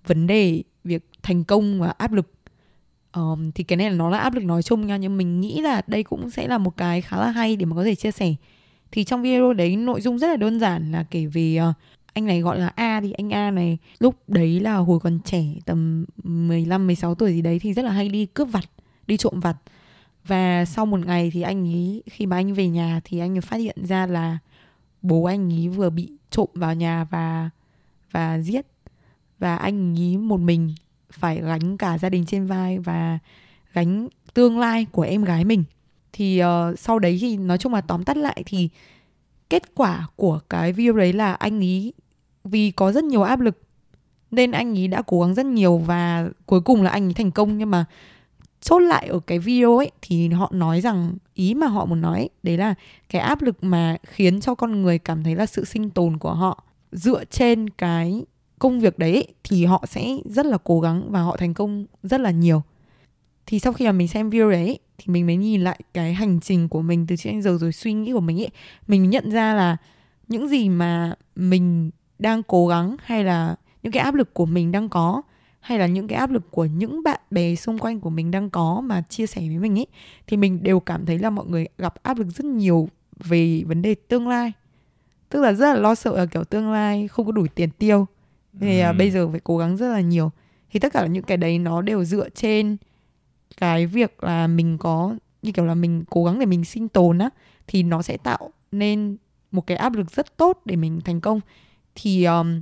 vấn 0.08 0.27
đề 0.27 0.63
việc 0.84 1.10
thành 1.23 1.43
công 1.43 1.80
và 1.80 1.89
áp 1.89 2.13
lực. 2.13 2.32
Um, 3.13 3.51
thì 3.51 3.63
cái 3.63 3.77
này 3.77 3.89
là 3.89 3.95
nó 3.95 4.10
là 4.10 4.17
áp 4.17 4.34
lực 4.34 4.43
nói 4.43 4.63
chung 4.63 4.88
nha 4.88 4.97
nhưng 4.97 5.17
mình 5.17 5.41
nghĩ 5.41 5.62
là 5.62 5.82
đây 5.88 6.03
cũng 6.03 6.30
sẽ 6.30 6.47
là 6.47 6.58
một 6.58 6.77
cái 6.77 7.01
khá 7.01 7.17
là 7.17 7.32
hay 7.32 7.56
để 7.56 7.65
mà 7.65 7.75
có 7.75 7.84
thể 7.84 7.95
chia 7.95 8.12
sẻ 8.12 8.34
thì 8.91 9.04
trong 9.04 9.21
video 9.21 9.54
đấy 9.54 9.76
nội 9.76 10.02
dung 10.02 10.19
rất 10.19 10.28
là 10.28 10.36
đơn 10.36 10.60
giản 10.60 10.91
là 10.91 11.04
kể 11.12 11.26
về 11.26 11.56
ờ, 11.56 11.73
anh 12.13 12.26
này 12.26 12.41
gọi 12.41 12.60
là 12.60 12.67
A 12.76 13.02
thì 13.02 13.12
anh 13.12 13.34
A 13.34 13.52
này 13.52 13.78
lúc 14.00 14.15
đấy 14.28 14.60
là 14.60 14.76
hồi 14.76 15.00
còn 15.00 15.19
trẻ 15.26 15.43
tầm 15.65 16.06
15 16.23 16.88
16 16.88 17.15
tuổi 17.15 17.34
gì 17.34 17.41
đấy 17.41 17.60
thì 17.60 17.73
rất 17.73 17.86
là 17.86 17.91
hay 17.91 18.10
đi 18.10 18.26
cướp 18.26 18.47
vặt, 18.52 18.69
đi 19.08 19.17
trộm 19.17 19.39
vặt. 19.39 19.58
Và 20.26 20.65
sau 20.65 20.86
một 20.86 21.06
ngày 21.06 21.32
thì 21.34 21.41
anh 21.41 21.67
ấy 21.67 22.04
khi 22.06 22.26
mà 22.26 22.36
anh 22.36 22.54
về 22.54 22.67
nhà 22.67 23.02
thì 23.04 23.19
anh 23.19 23.36
ấy 23.36 23.41
phát 23.41 23.58
hiện 23.58 23.86
ra 23.86 24.06
là 24.06 24.38
bố 25.02 25.23
anh 25.23 25.54
ấy 25.54 25.67
vừa 25.67 25.89
bị 25.89 26.12
trộm 26.30 26.47
vào 26.54 26.76
nhà 26.76 27.04
và 27.04 27.50
và 28.12 28.39
giết 28.39 28.65
và 29.39 29.56
anh 29.56 29.95
ấy 30.00 30.17
một 30.17 30.39
mình 30.39 30.73
phải 31.12 31.41
gánh 31.41 31.78
cả 31.78 31.97
gia 31.97 32.10
đình 32.10 32.26
trên 32.26 32.45
vai 32.45 32.80
và 32.80 33.19
gánh 33.73 34.08
tương 34.34 34.60
lai 34.60 34.86
của 34.91 35.02
em 35.02 35.23
gái 35.23 35.45
mình 35.45 35.63
thì 36.13 36.41
uh, 36.43 36.80
sau 36.80 37.00
đấy 37.00 37.17
thì 37.22 37.38
nói 37.38 37.58
chung 37.58 37.74
là 37.74 37.82
tóm 37.82 38.04
tắt 38.04 38.17
lại 38.17 38.43
thì 38.46 38.70
kết 39.50 39.76
quả 39.76 40.08
của 40.15 40.39
cái 40.50 40.74
video 40.74 40.93
đấy 40.93 41.13
là 41.13 41.34
anh 41.34 41.60
ấy 41.60 41.93
vì 42.43 42.72
có 42.72 42.91
rất 42.91 43.04
nhiều 43.04 43.24
áp 43.24 43.39
lực 43.39 43.58
nên 44.32 44.52
anh 44.52 44.78
ấy 44.78 44.88
đã 44.88 45.02
cố 45.02 45.22
gắng 45.22 45.34
rất 45.34 45.46
nhiều 45.46 45.78
và 45.78 46.30
cuối 46.46 46.62
cùng 46.62 46.84
là 46.84 46.89
anh 46.91 47.08
ấy 47.08 47.13
thành 47.13 47.32
công. 47.32 47.58
Nhưng 47.58 47.72
mà 47.72 47.86
chốt 48.62 48.80
lại 48.80 49.08
ở 49.08 49.20
cái 49.20 49.39
video 49.39 49.78
ấy 49.78 49.91
thì 50.02 50.30
họ 50.30 50.50
nói 50.54 50.82
rằng 50.82 51.15
ý 51.34 51.54
mà 51.54 51.67
họ 51.67 51.86
muốn 51.86 52.02
nói 52.02 52.20
ấy, 52.20 52.30
đấy 52.43 52.58
là 52.58 52.76
cái 53.10 53.22
áp 53.22 53.41
lực 53.41 53.63
mà 53.63 53.98
khiến 54.04 54.39
cho 54.41 54.56
con 54.56 54.82
người 54.82 55.00
cảm 55.00 55.24
thấy 55.24 55.36
là 55.36 55.46
sự 55.46 55.65
sinh 55.65 55.89
tồn 55.89 56.17
của 56.17 56.34
họ 56.34 56.63
dựa 56.91 57.26
trên 57.26 57.70
cái 57.70 58.26
công 58.60 58.80
việc 58.80 59.00
đấy 59.00 59.13
ấy, 59.13 59.28
thì 59.43 59.65
họ 59.65 59.86
sẽ 59.88 60.17
rất 60.26 60.46
là 60.46 60.58
cố 60.63 60.80
gắng 60.80 61.12
và 61.12 61.22
họ 61.22 61.38
thành 61.38 61.54
công 61.54 61.86
rất 62.04 62.22
là 62.22 62.32
nhiều 62.32 62.63
thì 63.47 63.60
sau 63.60 63.73
khi 63.73 63.86
mà 63.86 63.91
mình 63.91 64.07
xem 64.07 64.29
video 64.29 64.51
đấy 64.51 64.65
ấy, 64.65 64.79
thì 64.97 65.05
mình 65.07 65.25
mới 65.25 65.36
nhìn 65.36 65.62
lại 65.62 65.79
cái 65.93 66.13
hành 66.13 66.39
trình 66.39 66.69
của 66.69 66.81
mình 66.81 67.07
từ 67.07 67.15
trước 67.15 67.29
đến 67.29 67.41
giờ 67.41 67.57
rồi 67.62 67.71
suy 67.71 67.93
nghĩ 67.93 68.13
của 68.13 68.19
mình 68.19 68.41
ấy. 68.41 68.49
Mình 68.88 69.10
nhận 69.10 69.31
ra 69.31 69.53
là 69.53 69.77
những 70.27 70.47
gì 70.47 70.69
mà 70.69 71.13
mình 71.36 71.91
đang 72.19 72.43
cố 72.43 72.67
gắng 72.67 72.95
hay 73.03 73.23
là 73.23 73.55
những 73.83 73.91
cái 73.91 74.03
áp 74.03 74.15
lực 74.15 74.33
của 74.33 74.45
mình 74.45 74.71
đang 74.71 74.89
có 74.89 75.21
hay 75.60 75.79
là 75.79 75.88
những 75.88 76.07
cái 76.07 76.19
áp 76.19 76.31
lực 76.31 76.51
của 76.51 76.65
những 76.65 77.03
bạn 77.03 77.19
bè 77.31 77.55
xung 77.55 77.79
quanh 77.79 77.99
của 77.99 78.10
mình 78.10 78.31
đang 78.31 78.49
có 78.49 78.81
mà 78.81 79.01
chia 79.01 79.27
sẻ 79.27 79.41
với 79.41 79.57
mình 79.57 79.79
ấy 79.79 79.88
thì 80.27 80.38
mình 80.38 80.63
đều 80.63 80.79
cảm 80.79 81.05
thấy 81.05 81.19
là 81.19 81.29
mọi 81.29 81.45
người 81.45 81.67
gặp 81.77 81.93
áp 82.03 82.17
lực 82.17 82.27
rất 82.27 82.45
nhiều 82.45 82.89
về 83.23 83.63
vấn 83.67 83.81
đề 83.81 83.95
tương 84.07 84.27
lai. 84.27 84.51
Tức 85.29 85.41
là 85.41 85.53
rất 85.53 85.73
là 85.73 85.79
lo 85.79 85.95
sợ 85.95 86.17
là 86.17 86.25
kiểu 86.25 86.43
tương 86.43 86.71
lai 86.71 87.07
không 87.07 87.25
có 87.25 87.31
đủ 87.31 87.45
tiền 87.55 87.69
tiêu. 87.69 88.07
Thì 88.60 88.79
à, 88.79 88.88
Ừm. 88.89 88.97
bây 88.97 89.12
giờ 89.12 89.29
phải 89.31 89.39
cố 89.43 89.57
gắng 89.57 89.77
rất 89.77 89.88
là 89.88 90.01
nhiều. 90.01 90.31
Thì 90.71 90.79
tất 90.79 90.93
cả 90.93 91.05
những 91.05 91.23
cái 91.23 91.38
đấy 91.38 91.60
nó 91.60 91.81
đều 91.81 92.03
dựa 92.03 92.29
trên 92.29 92.77
cái 93.57 93.86
việc 93.86 94.23
là 94.23 94.47
mình 94.47 94.77
có 94.77 95.15
như 95.41 95.51
kiểu 95.51 95.65
là 95.65 95.75
mình 95.75 96.03
cố 96.10 96.23
gắng 96.25 96.39
để 96.39 96.45
mình 96.45 96.65
sinh 96.65 96.89
tồn 96.89 97.17
á 97.17 97.29
thì 97.67 97.83
nó 97.83 98.01
sẽ 98.01 98.17
tạo 98.17 98.51
nên 98.71 99.17
một 99.51 99.67
cái 99.67 99.77
áp 99.77 99.93
lực 99.93 100.12
rất 100.12 100.38
tốt 100.38 100.62
để 100.65 100.75
mình 100.75 101.01
thành 101.05 101.21
công. 101.21 101.39
Thì 101.95 102.23
um, 102.23 102.62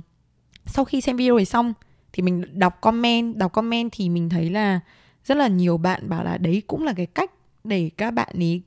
sau 0.66 0.84
khi 0.84 1.00
xem 1.00 1.16
video 1.16 1.36
này 1.36 1.44
xong 1.44 1.74
thì 2.12 2.22
mình 2.22 2.58
đọc 2.58 2.80
comment 2.80 3.36
đọc 3.36 3.52
comment 3.52 3.88
thì 3.92 4.08
mình 4.08 4.28
thấy 4.28 4.50
là 4.50 4.80
rất 5.24 5.36
là 5.36 5.48
nhiều 5.48 5.78
bạn 5.78 6.08
bảo 6.08 6.24
là 6.24 6.38
đấy 6.38 6.62
cũng 6.66 6.84
là 6.84 6.92
cái 6.92 7.06
cách 7.06 7.30
để 7.64 7.90
các 7.96 8.10
bạn 8.10 8.32
ấy 8.38 8.62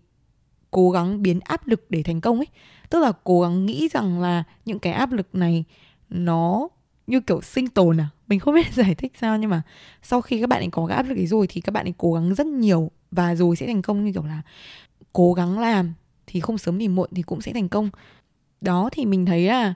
cố 0.71 0.91
gắng 0.91 1.21
biến 1.21 1.39
áp 1.39 1.67
lực 1.67 1.86
để 1.89 2.03
thành 2.03 2.21
công 2.21 2.38
ấy. 2.38 2.47
Tức 2.89 2.99
là 2.99 3.12
cố 3.23 3.41
gắng 3.41 3.65
nghĩ 3.65 3.88
rằng 3.88 4.21
là 4.21 4.43
những 4.65 4.79
cái 4.79 4.93
áp 4.93 5.12
lực 5.12 5.36
này 5.36 5.63
nó 6.10 6.67
như 7.08 7.19
kiểu 7.19 7.41
sinh 7.41 7.67
tồn 7.67 7.99
à? 7.99 8.10
Mình 8.30 8.39
không 8.39 8.56
biết 8.56 8.68
giải 8.74 8.96
thích 8.96 9.12
sao 9.20 9.38
nhưng 9.38 9.50
mà 9.50 9.62
sau 10.02 10.22
khi 10.22 10.42
các 10.42 10.50
bạn 10.50 10.62
ấy 10.62 10.70
có 10.72 10.86
cái 10.88 10.98
áp 10.98 11.04
lực 11.04 11.18
ấy 11.18 11.28
rồi 11.28 11.48
thì 11.48 11.62
các 11.62 11.72
bạn 11.72 11.86
ấy 11.86 11.94
cố 11.98 12.13
gắng 12.13 12.36
rất 12.36 12.48
nhiều 12.48 12.92
và 13.12 13.36
rồi 13.36 13.56
sẽ 13.56 13.68
thành 13.68 13.82
công 13.82 14.06
như 14.06 14.12
kiểu 14.13 14.24
là 14.24 14.42
cố 15.13 15.34
gắng 15.34 15.60
làm 15.60 15.94
thì 16.28 16.39
không 16.39 16.58
sớm 16.58 16.80
thì 16.80 16.88
muộn 16.88 17.10
thì 17.15 17.22
cũng 17.22 17.42
sẽ 17.42 17.54
thành 17.54 17.70
công. 17.70 17.89
Đó 18.62 18.89
thì 18.92 19.06
mình 19.06 19.26
thấy 19.26 19.46
là 19.46 19.74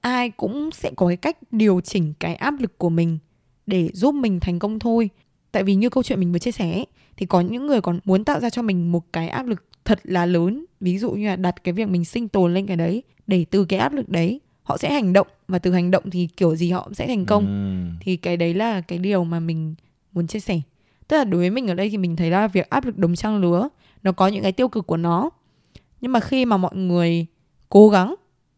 ai 0.00 0.30
cũng 0.30 0.70
sẽ 0.72 0.90
có 0.96 1.08
cái 1.08 1.16
cách 1.16 1.38
điều 1.50 1.80
chỉnh 1.80 2.14
cái 2.18 2.34
áp 2.34 2.54
lực 2.60 2.78
của 2.78 2.88
mình 2.88 3.18
để 3.66 3.90
giúp 3.92 4.14
mình 4.14 4.40
thành 4.40 4.58
công 4.58 4.78
thôi. 4.78 5.10
Tại 5.52 5.62
vì 5.62 5.74
như 5.74 5.90
câu 5.90 6.02
chuyện 6.02 6.20
mình 6.20 6.32
vừa 6.32 6.38
chia 6.38 6.52
sẻ 6.52 6.72
ấy, 6.72 6.86
thì 7.16 7.26
có 7.26 7.40
những 7.40 7.66
người 7.66 7.80
còn 7.80 7.98
muốn 8.04 8.24
tạo 8.24 8.40
ra 8.40 8.50
cho 8.50 8.62
mình 8.62 8.92
một 8.92 9.12
cái 9.12 9.28
áp 9.28 9.46
lực 9.46 9.64
thật 9.84 10.00
là 10.04 10.26
lớn. 10.26 10.64
Ví 10.80 10.98
dụ 10.98 11.10
như 11.10 11.26
là 11.26 11.36
đặt 11.36 11.64
cái 11.64 11.74
việc 11.74 11.88
mình 11.88 12.04
sinh 12.04 12.28
tồn 12.28 12.54
lên 12.54 12.66
cái 12.66 12.76
đấy 12.76 13.02
để 13.26 13.44
từ 13.50 13.64
cái 13.64 13.78
áp 13.78 13.92
lực 13.92 14.08
đấy 14.08 14.40
họ 14.66 14.76
sẽ 14.76 14.92
hành 14.92 15.12
động 15.12 15.26
và 15.48 15.58
từ 15.58 15.72
hành 15.72 15.90
động 15.90 16.10
thì 16.10 16.28
kiểu 16.36 16.56
gì 16.56 16.70
họ 16.70 16.84
cũng 16.84 16.94
sẽ 16.94 17.06
thành 17.06 17.24
công. 17.26 17.46
Ừm. 17.46 17.96
thì 18.00 18.16
cái 18.16 18.36
đấy 18.36 18.54
là 18.54 18.80
cái 18.80 18.98
điều 18.98 19.24
mà 19.24 19.40
mình 19.40 19.74
muốn 20.12 20.26
chia 20.26 20.40
sẻ. 20.40 20.60
Tức 21.08 21.16
là 21.16 21.24
đối 21.24 21.40
với 21.40 21.50
mình 21.50 21.66
ở 21.66 21.74
đây 21.74 21.90
thì 21.90 21.96
mình 21.96 22.16
thấy 22.16 22.30
là 22.30 22.46
việc 22.46 22.70
áp 22.70 22.84
lực 22.84 22.98
đồng 22.98 23.14
trang 23.14 23.40
lứa 23.40 23.68
nó 24.02 24.12
có 24.12 24.28
những 24.28 24.42
cái 24.42 24.52
tiêu 24.52 24.68
cực 24.68 24.86
của 24.86 24.96
nó. 24.96 25.30
Nhưng 26.00 26.12
mà 26.12 26.20
khi 26.20 26.44
mà 26.44 26.56
mọi 26.56 26.76
người 26.76 27.26
cố 27.68 27.88
gắng 27.88 28.14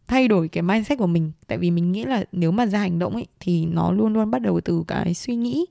thay 0.06 0.28
đổi 0.28 0.48
cái 0.48 0.62
mindset 0.62 0.98
của 0.98 1.06
mình 1.06 1.32
tại 1.46 1.58
vì 1.58 1.70
mình 1.70 1.92
nghĩ 1.92 2.04
là 2.04 2.24
nếu 2.32 2.50
mà 2.50 2.66
ra 2.66 2.78
hành 2.78 2.98
động 2.98 3.14
ấy 3.14 3.26
thì 3.40 3.66
nó 3.66 3.92
luôn 3.92 4.12
luôn 4.12 4.30
bắt 4.30 4.42
đầu 4.42 4.60
từ 4.60 4.84
cái 4.86 5.14
suy 5.14 5.36
nghĩ. 5.36 5.66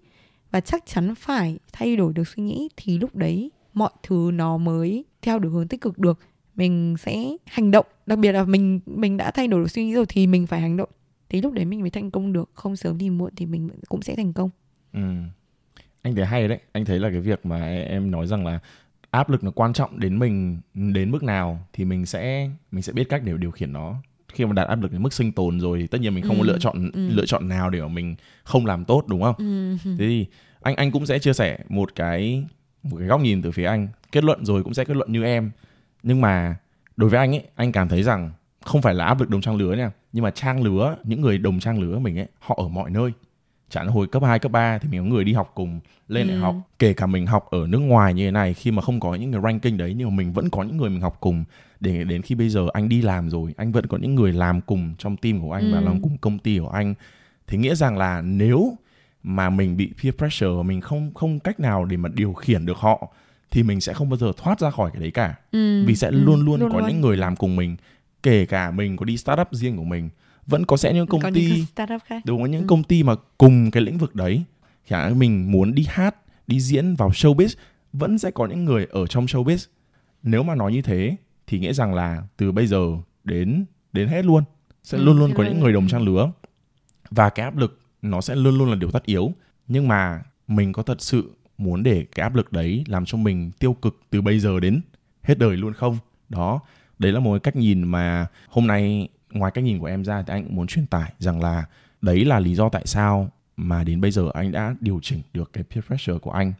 Và 0.51 0.59
chắc 0.59 0.85
chắn 0.85 1.15
phải 1.15 1.57
thay 1.73 1.95
đổi 1.95 2.13
được 2.13 2.27
suy 2.27 2.43
nghĩ 2.43 2.69
thì 2.77 2.97
lúc 2.97 3.15
đấy 3.15 3.51
mọi 3.73 3.91
thứ 4.03 4.31
nó 4.33 4.57
mới 4.57 5.05
theo 5.21 5.39
được 5.39 5.49
hướng 5.49 5.67
tích 5.67 5.81
cực 5.81 5.99
được 5.99 6.19
mình 6.57 6.95
sẽ 6.99 7.29
hành 7.45 7.71
động. 7.71 7.85
Đặc 8.05 8.19
biệt 8.19 8.31
là 8.31 8.43
mình 8.43 8.79
mình 8.85 9.17
đã 9.17 9.31
thay 9.31 9.47
đổi 9.47 9.61
được 9.61 9.71
suy 9.71 9.85
nghĩ 9.85 9.93
rồi 9.93 10.05
thì 10.09 10.27
mình 10.27 10.47
phải 10.47 10.61
hành 10.61 10.77
động. 10.77 10.89
Thì 11.29 11.41
lúc 11.41 11.53
đấy 11.53 11.65
mình 11.65 11.81
mới 11.81 11.89
thành 11.89 12.11
công 12.11 12.33
được. 12.33 12.49
Không 12.53 12.75
sớm 12.75 12.97
thì 12.97 13.09
muộn 13.09 13.31
thì 13.35 13.45
mình 13.45 13.69
cũng 13.89 14.01
sẽ 14.01 14.15
thành 14.15 14.33
công. 14.33 14.49
Ừ. 14.93 15.01
anh 16.01 16.15
thấy 16.15 16.25
hay 16.25 16.47
đấy. 16.47 16.59
Anh 16.71 16.85
thấy 16.85 16.99
là 16.99 17.09
cái 17.09 17.19
việc 17.19 17.45
mà 17.45 17.65
em 17.67 18.11
nói 18.11 18.27
rằng 18.27 18.45
là 18.45 18.59
áp 19.11 19.29
lực 19.29 19.43
nó 19.43 19.51
quan 19.51 19.73
trọng 19.73 19.99
đến 19.99 20.19
mình 20.19 20.59
đến 20.73 21.11
mức 21.11 21.23
nào 21.23 21.67
thì 21.73 21.85
mình 21.85 22.05
sẽ 22.05 22.49
mình 22.71 22.81
sẽ 22.81 22.93
biết 22.93 23.09
cách 23.09 23.21
để 23.25 23.33
điều 23.37 23.51
khiển 23.51 23.73
nó. 23.73 23.95
Khi 24.33 24.45
mà 24.45 24.53
đạt 24.53 24.67
áp 24.67 24.81
lực 24.81 24.91
đến 24.91 25.03
mức 25.03 25.13
sinh 25.13 25.31
tồn 25.31 25.59
rồi 25.59 25.79
thì 25.79 25.87
tất 25.87 26.01
nhiên 26.01 26.15
mình 26.15 26.23
không 26.23 26.35
ừ. 26.35 26.39
có 26.39 26.45
lựa 26.45 26.59
chọn 26.59 26.91
ừ. 26.93 27.09
lựa 27.09 27.25
chọn 27.25 27.47
nào 27.47 27.69
để 27.69 27.81
mà 27.81 27.87
mình 27.87 28.15
không 28.43 28.65
làm 28.65 28.85
tốt 28.85 29.03
đúng 29.07 29.21
không? 29.21 29.35
Ừ. 29.37 29.77
thế 29.83 29.91
thì 30.07 30.25
anh 30.61 30.75
anh 30.75 30.91
cũng 30.91 31.05
sẽ 31.05 31.19
chia 31.19 31.33
sẻ 31.33 31.59
một 31.69 31.95
cái 31.95 32.45
một 32.83 32.97
cái 32.99 33.07
góc 33.07 33.21
nhìn 33.21 33.41
từ 33.41 33.51
phía 33.51 33.65
anh. 33.65 33.87
Kết 34.11 34.23
luận 34.23 34.45
rồi 34.45 34.63
cũng 34.63 34.73
sẽ 34.73 34.85
kết 34.85 34.95
luận 34.95 35.11
như 35.11 35.23
em 35.23 35.51
nhưng 36.03 36.21
mà 36.21 36.55
đối 36.97 37.09
với 37.09 37.19
anh 37.19 37.35
ấy 37.35 37.43
anh 37.55 37.71
cảm 37.71 37.87
thấy 37.87 38.03
rằng 38.03 38.31
không 38.67 38.81
phải 38.81 38.93
là 38.93 39.05
áp 39.05 39.19
lực 39.19 39.29
đồng 39.29 39.41
trang 39.41 39.55
lứa 39.55 39.73
nha. 39.73 39.91
Nhưng 40.13 40.23
mà 40.23 40.31
trang 40.31 40.63
lứa 40.63 40.95
những 41.03 41.21
người 41.21 41.37
đồng 41.37 41.59
trang 41.59 41.79
lứa 41.79 41.99
mình 41.99 42.19
ấy 42.19 42.27
họ 42.39 42.55
ở 42.57 42.67
mọi 42.67 42.89
nơi. 42.89 43.11
Chẳng 43.69 43.87
hồi 43.87 44.07
cấp 44.07 44.23
2, 44.23 44.39
cấp 44.39 44.51
3 44.51 44.77
thì 44.77 44.89
mình 44.89 45.01
có 45.01 45.15
người 45.15 45.23
đi 45.23 45.33
học 45.33 45.51
cùng 45.55 45.79
lên 46.07 46.27
ừ. 46.27 46.31
đại 46.31 46.39
học. 46.39 46.55
Kể 46.79 46.93
cả 46.93 47.05
mình 47.05 47.25
học 47.25 47.47
ở 47.49 47.67
nước 47.67 47.79
ngoài 47.79 48.13
như 48.13 48.25
thế 48.25 48.31
này 48.31 48.53
khi 48.53 48.71
mà 48.71 48.81
không 48.81 48.99
có 48.99 49.15
những 49.15 49.31
cái 49.31 49.41
ranking 49.43 49.77
đấy 49.77 49.93
nhưng 49.97 50.09
mà 50.09 50.15
mình 50.15 50.33
vẫn 50.33 50.49
có 50.49 50.63
những 50.63 50.77
người 50.77 50.89
mình 50.89 51.01
học 51.01 51.17
cùng. 51.19 51.43
Để 51.79 52.03
đến 52.03 52.21
khi 52.21 52.35
bây 52.35 52.49
giờ 52.49 52.67
anh 52.73 52.89
đi 52.89 53.01
làm 53.01 53.29
rồi 53.29 53.53
anh 53.57 53.71
vẫn 53.71 53.87
có 53.87 53.97
những 53.97 54.15
người 54.15 54.33
làm 54.33 54.61
cùng 54.61 54.95
trong 54.97 55.17
team 55.17 55.41
của 55.41 55.51
anh 55.51 55.71
ừ. 55.71 55.75
và 55.75 55.81
làm 55.81 56.01
cùng 56.01 56.17
công 56.17 56.39
ty 56.39 56.59
của 56.59 56.69
anh. 56.69 56.93
Thì 57.47 57.57
nghĩa 57.57 57.75
rằng 57.75 57.97
là 57.97 58.21
nếu 58.21 58.77
mà 59.23 59.49
mình 59.49 59.77
bị 59.77 59.93
peer 60.03 60.15
pressure 60.15 60.51
và 60.57 60.63
mình 60.63 60.81
không 60.81 61.13
không 61.13 61.39
cách 61.39 61.59
nào 61.59 61.85
để 61.85 61.97
mà 61.97 62.09
điều 62.13 62.33
khiển 62.33 62.65
được 62.65 62.77
họ 62.77 63.13
thì 63.51 63.63
mình 63.63 63.81
sẽ 63.81 63.93
không 63.93 64.09
bao 64.09 64.17
giờ 64.17 64.31
thoát 64.37 64.59
ra 64.59 64.69
khỏi 64.69 64.91
cái 64.93 65.01
đấy 65.01 65.11
cả 65.11 65.35
ừ. 65.51 65.85
vì 65.85 65.95
sẽ 65.95 66.07
ừ. 66.07 66.15
luôn 66.15 66.45
luôn 66.45 66.59
luôn 66.59 66.71
có 66.71 66.79
luôn. 66.79 66.87
những 66.87 67.01
người 67.01 67.17
làm 67.17 67.35
cùng 67.35 67.55
mình 67.55 67.75
kể 68.23 68.45
cả 68.45 68.71
mình 68.71 68.97
có 68.97 69.05
đi 69.05 69.17
startup 69.17 69.47
riêng 69.51 69.77
của 69.77 69.83
mình 69.83 70.09
vẫn 70.45 70.65
có 70.65 70.77
sẽ 70.77 70.93
những 70.93 71.07
công 71.07 71.21
có 71.21 71.31
ty 71.33 71.51
những 71.51 71.65
startup 71.65 72.01
khác. 72.05 72.21
đúng 72.25 72.41
có 72.41 72.47
những 72.47 72.61
ừ. 72.61 72.67
công 72.67 72.83
ty 72.83 73.03
mà 73.03 73.15
cùng 73.37 73.71
cái 73.71 73.83
lĩnh 73.83 73.97
vực 73.97 74.15
đấy 74.15 74.43
chẳng 74.89 75.19
mình 75.19 75.51
muốn 75.51 75.75
đi 75.75 75.85
hát 75.89 76.15
đi 76.47 76.59
diễn 76.59 76.95
vào 76.95 77.09
showbiz 77.09 77.55
vẫn 77.93 78.17
sẽ 78.17 78.31
có 78.31 78.45
những 78.45 78.65
người 78.65 78.87
ở 78.89 79.07
trong 79.07 79.25
showbiz 79.25 79.67
nếu 80.23 80.43
mà 80.43 80.55
nói 80.55 80.71
như 80.71 80.81
thế 80.81 81.15
thì 81.47 81.59
nghĩa 81.59 81.73
rằng 81.73 81.93
là 81.93 82.23
từ 82.37 82.51
bây 82.51 82.67
giờ 82.67 82.87
đến 83.23 83.65
đến 83.93 84.07
hết 84.07 84.25
luôn 84.25 84.43
sẽ 84.83 84.97
ừ, 84.97 85.03
luôn 85.03 85.19
luôn 85.19 85.33
có 85.35 85.43
những 85.43 85.59
người 85.59 85.73
đồng 85.73 85.87
trang 85.87 86.01
lứa 86.01 86.31
và 87.11 87.29
cái 87.29 87.43
áp 87.43 87.57
lực 87.57 87.79
nó 88.01 88.21
sẽ 88.21 88.35
luôn 88.35 88.57
luôn 88.57 88.69
là 88.69 88.75
điều 88.75 88.91
tất 88.91 89.05
yếu 89.05 89.31
nhưng 89.67 89.87
mà 89.87 90.21
mình 90.47 90.73
có 90.73 90.83
thật 90.83 91.01
sự 91.01 91.31
muốn 91.57 91.83
để 91.83 92.05
cái 92.15 92.23
áp 92.23 92.35
lực 92.35 92.51
đấy 92.51 92.83
làm 92.87 93.05
cho 93.05 93.17
mình 93.17 93.51
tiêu 93.59 93.73
cực 93.73 93.99
từ 94.09 94.21
bây 94.21 94.39
giờ 94.39 94.59
đến 94.59 94.81
hết 95.23 95.39
đời 95.39 95.57
luôn 95.57 95.73
không 95.73 95.97
đó 96.29 96.59
đấy 96.99 97.11
là 97.11 97.19
một 97.19 97.31
cái 97.31 97.39
cách 97.39 97.55
nhìn 97.55 97.83
mà 97.83 98.27
hôm 98.49 98.67
nay 98.67 99.07
ngoài 99.31 99.51
cách 99.51 99.63
nhìn 99.63 99.79
của 99.79 99.85
em 99.85 100.03
ra 100.03 100.23
thì 100.27 100.33
anh 100.33 100.43
cũng 100.43 100.55
muốn 100.55 100.67
truyền 100.67 100.87
tải 100.87 101.13
rằng 101.19 101.41
là 101.41 101.65
đấy 102.01 102.25
là 102.25 102.39
lý 102.39 102.55
do 102.55 102.69
tại 102.69 102.83
sao 102.85 103.29
mà 103.57 103.83
đến 103.83 104.01
bây 104.01 104.11
giờ 104.11 104.29
anh 104.33 104.51
đã 104.51 104.75
điều 104.79 104.99
chỉnh 105.03 105.21
được 105.33 105.53
cái 105.53 105.63
peer 105.63 105.85
pressure 105.85 106.19
của 106.19 106.31
anh 106.31 106.53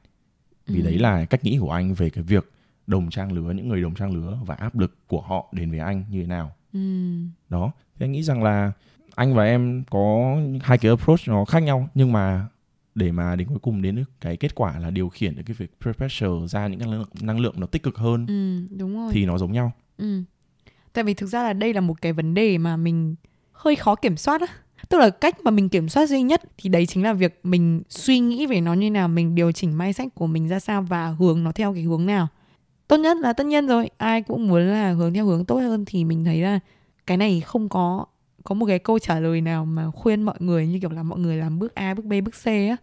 vì 0.67 0.81
ừ. 0.81 0.85
đấy 0.85 0.99
là 0.99 1.25
cách 1.25 1.43
nghĩ 1.43 1.57
của 1.61 1.71
anh 1.71 1.93
về 1.93 2.09
cái 2.09 2.23
việc 2.23 2.51
đồng 2.87 3.09
trang 3.09 3.31
lứa 3.31 3.51
những 3.51 3.69
người 3.69 3.81
đồng 3.81 3.95
trang 3.95 4.13
lứa 4.13 4.37
và 4.45 4.55
áp 4.55 4.79
lực 4.79 4.95
của 5.07 5.21
họ 5.21 5.45
đến 5.51 5.71
với 5.71 5.79
anh 5.79 6.03
như 6.09 6.21
thế 6.21 6.27
nào 6.27 6.51
ừ. 6.73 6.79
đó 7.49 7.71
thì 7.99 8.05
anh 8.05 8.11
nghĩ 8.11 8.23
rằng 8.23 8.43
là 8.43 8.71
anh 9.15 9.33
và 9.33 9.43
em 9.43 9.83
có 9.89 10.35
hai 10.61 10.77
cái 10.77 10.89
approach 10.89 11.27
nó 11.27 11.45
khác 11.45 11.59
nhau 11.59 11.89
nhưng 11.95 12.11
mà 12.11 12.47
để 12.97 13.11
mà 13.11 13.35
đến 13.35 13.47
cuối 13.47 13.59
cùng 13.61 13.81
đến 13.81 14.03
cái 14.21 14.37
kết 14.37 14.55
quả 14.55 14.79
là 14.79 14.89
điều 14.89 15.09
khiển 15.09 15.35
được 15.35 15.43
cái 15.45 15.55
việc 15.59 15.71
peer 15.81 15.95
pressure 15.95 16.47
ra 16.47 16.67
những 16.67 16.79
năng 16.79 16.91
lượng 16.91 17.09
năng 17.21 17.39
lượng 17.39 17.53
nó 17.57 17.67
tích 17.67 17.83
cực 17.83 17.97
hơn 17.97 18.25
ừ, 18.27 18.75
đúng 18.77 18.97
rồi. 18.97 19.11
thì 19.13 19.25
nó 19.25 19.37
giống 19.37 19.51
nhau 19.51 19.71
ừ. 19.97 20.21
tại 20.93 21.03
vì 21.03 21.13
thực 21.13 21.27
ra 21.27 21.43
là 21.43 21.53
đây 21.53 21.73
là 21.73 21.81
một 21.81 22.01
cái 22.01 22.13
vấn 22.13 22.33
đề 22.33 22.57
mà 22.57 22.77
mình 22.77 23.15
hơi 23.51 23.75
khó 23.75 23.95
kiểm 23.95 24.17
soát 24.17 24.41
á 24.41 24.47
tức 24.89 24.97
là 24.97 25.09
cách 25.09 25.35
mà 25.43 25.51
mình 25.51 25.69
kiểm 25.69 25.89
soát 25.89 26.05
duy 26.05 26.21
nhất 26.21 26.41
thì 26.57 26.69
đấy 26.69 26.85
chính 26.85 27.03
là 27.03 27.13
việc 27.13 27.39
mình 27.43 27.81
suy 27.89 28.19
nghĩ 28.19 28.45
về 28.45 28.61
nó 28.61 28.73
như 28.73 28.91
nào 28.91 29.07
mình 29.07 29.35
điều 29.35 29.51
chỉnh 29.51 29.77
mindset 29.77 30.15
của 30.15 30.27
mình 30.27 30.47
ra 30.47 30.59
sao 30.59 30.81
và 30.81 31.07
hướng 31.07 31.43
nó 31.43 31.51
theo 31.51 31.73
cái 31.73 31.83
hướng 31.83 32.05
nào 32.05 32.27
tốt 32.87 32.97
nhất 32.97 33.17
là 33.17 33.33
tất 33.33 33.45
nhiên 33.45 33.67
rồi 33.67 33.89
ai 33.97 34.21
cũng 34.21 34.47
muốn 34.47 34.67
là 34.67 34.91
hướng 34.91 35.13
theo 35.13 35.25
hướng 35.25 35.45
tốt 35.45 35.55
hơn 35.55 35.85
thì 35.85 36.03
mình 36.03 36.25
thấy 36.25 36.41
là 36.41 36.59
cái 37.07 37.17
này 37.17 37.41
không 37.41 37.69
có 37.69 38.05
có 38.47 38.55
một 38.55 38.65
cái 38.65 38.79
câu 38.79 38.99
trả 38.99 39.19
lời 39.19 39.41
nào 39.41 39.65
mà 39.65 39.91
khuyên 39.91 40.23
mọi 40.23 40.35
người 40.39 40.67
như 40.67 40.79
kiểu 40.79 40.89
là 40.89 41.03
mọi 41.03 41.19
người 41.19 41.37
làm 41.37 41.59
bước 41.59 41.75
A, 41.75 41.93
bước 41.93 42.05
B, 42.05 42.13
bước 42.25 42.35
C 42.43 42.45
á. 42.45 42.75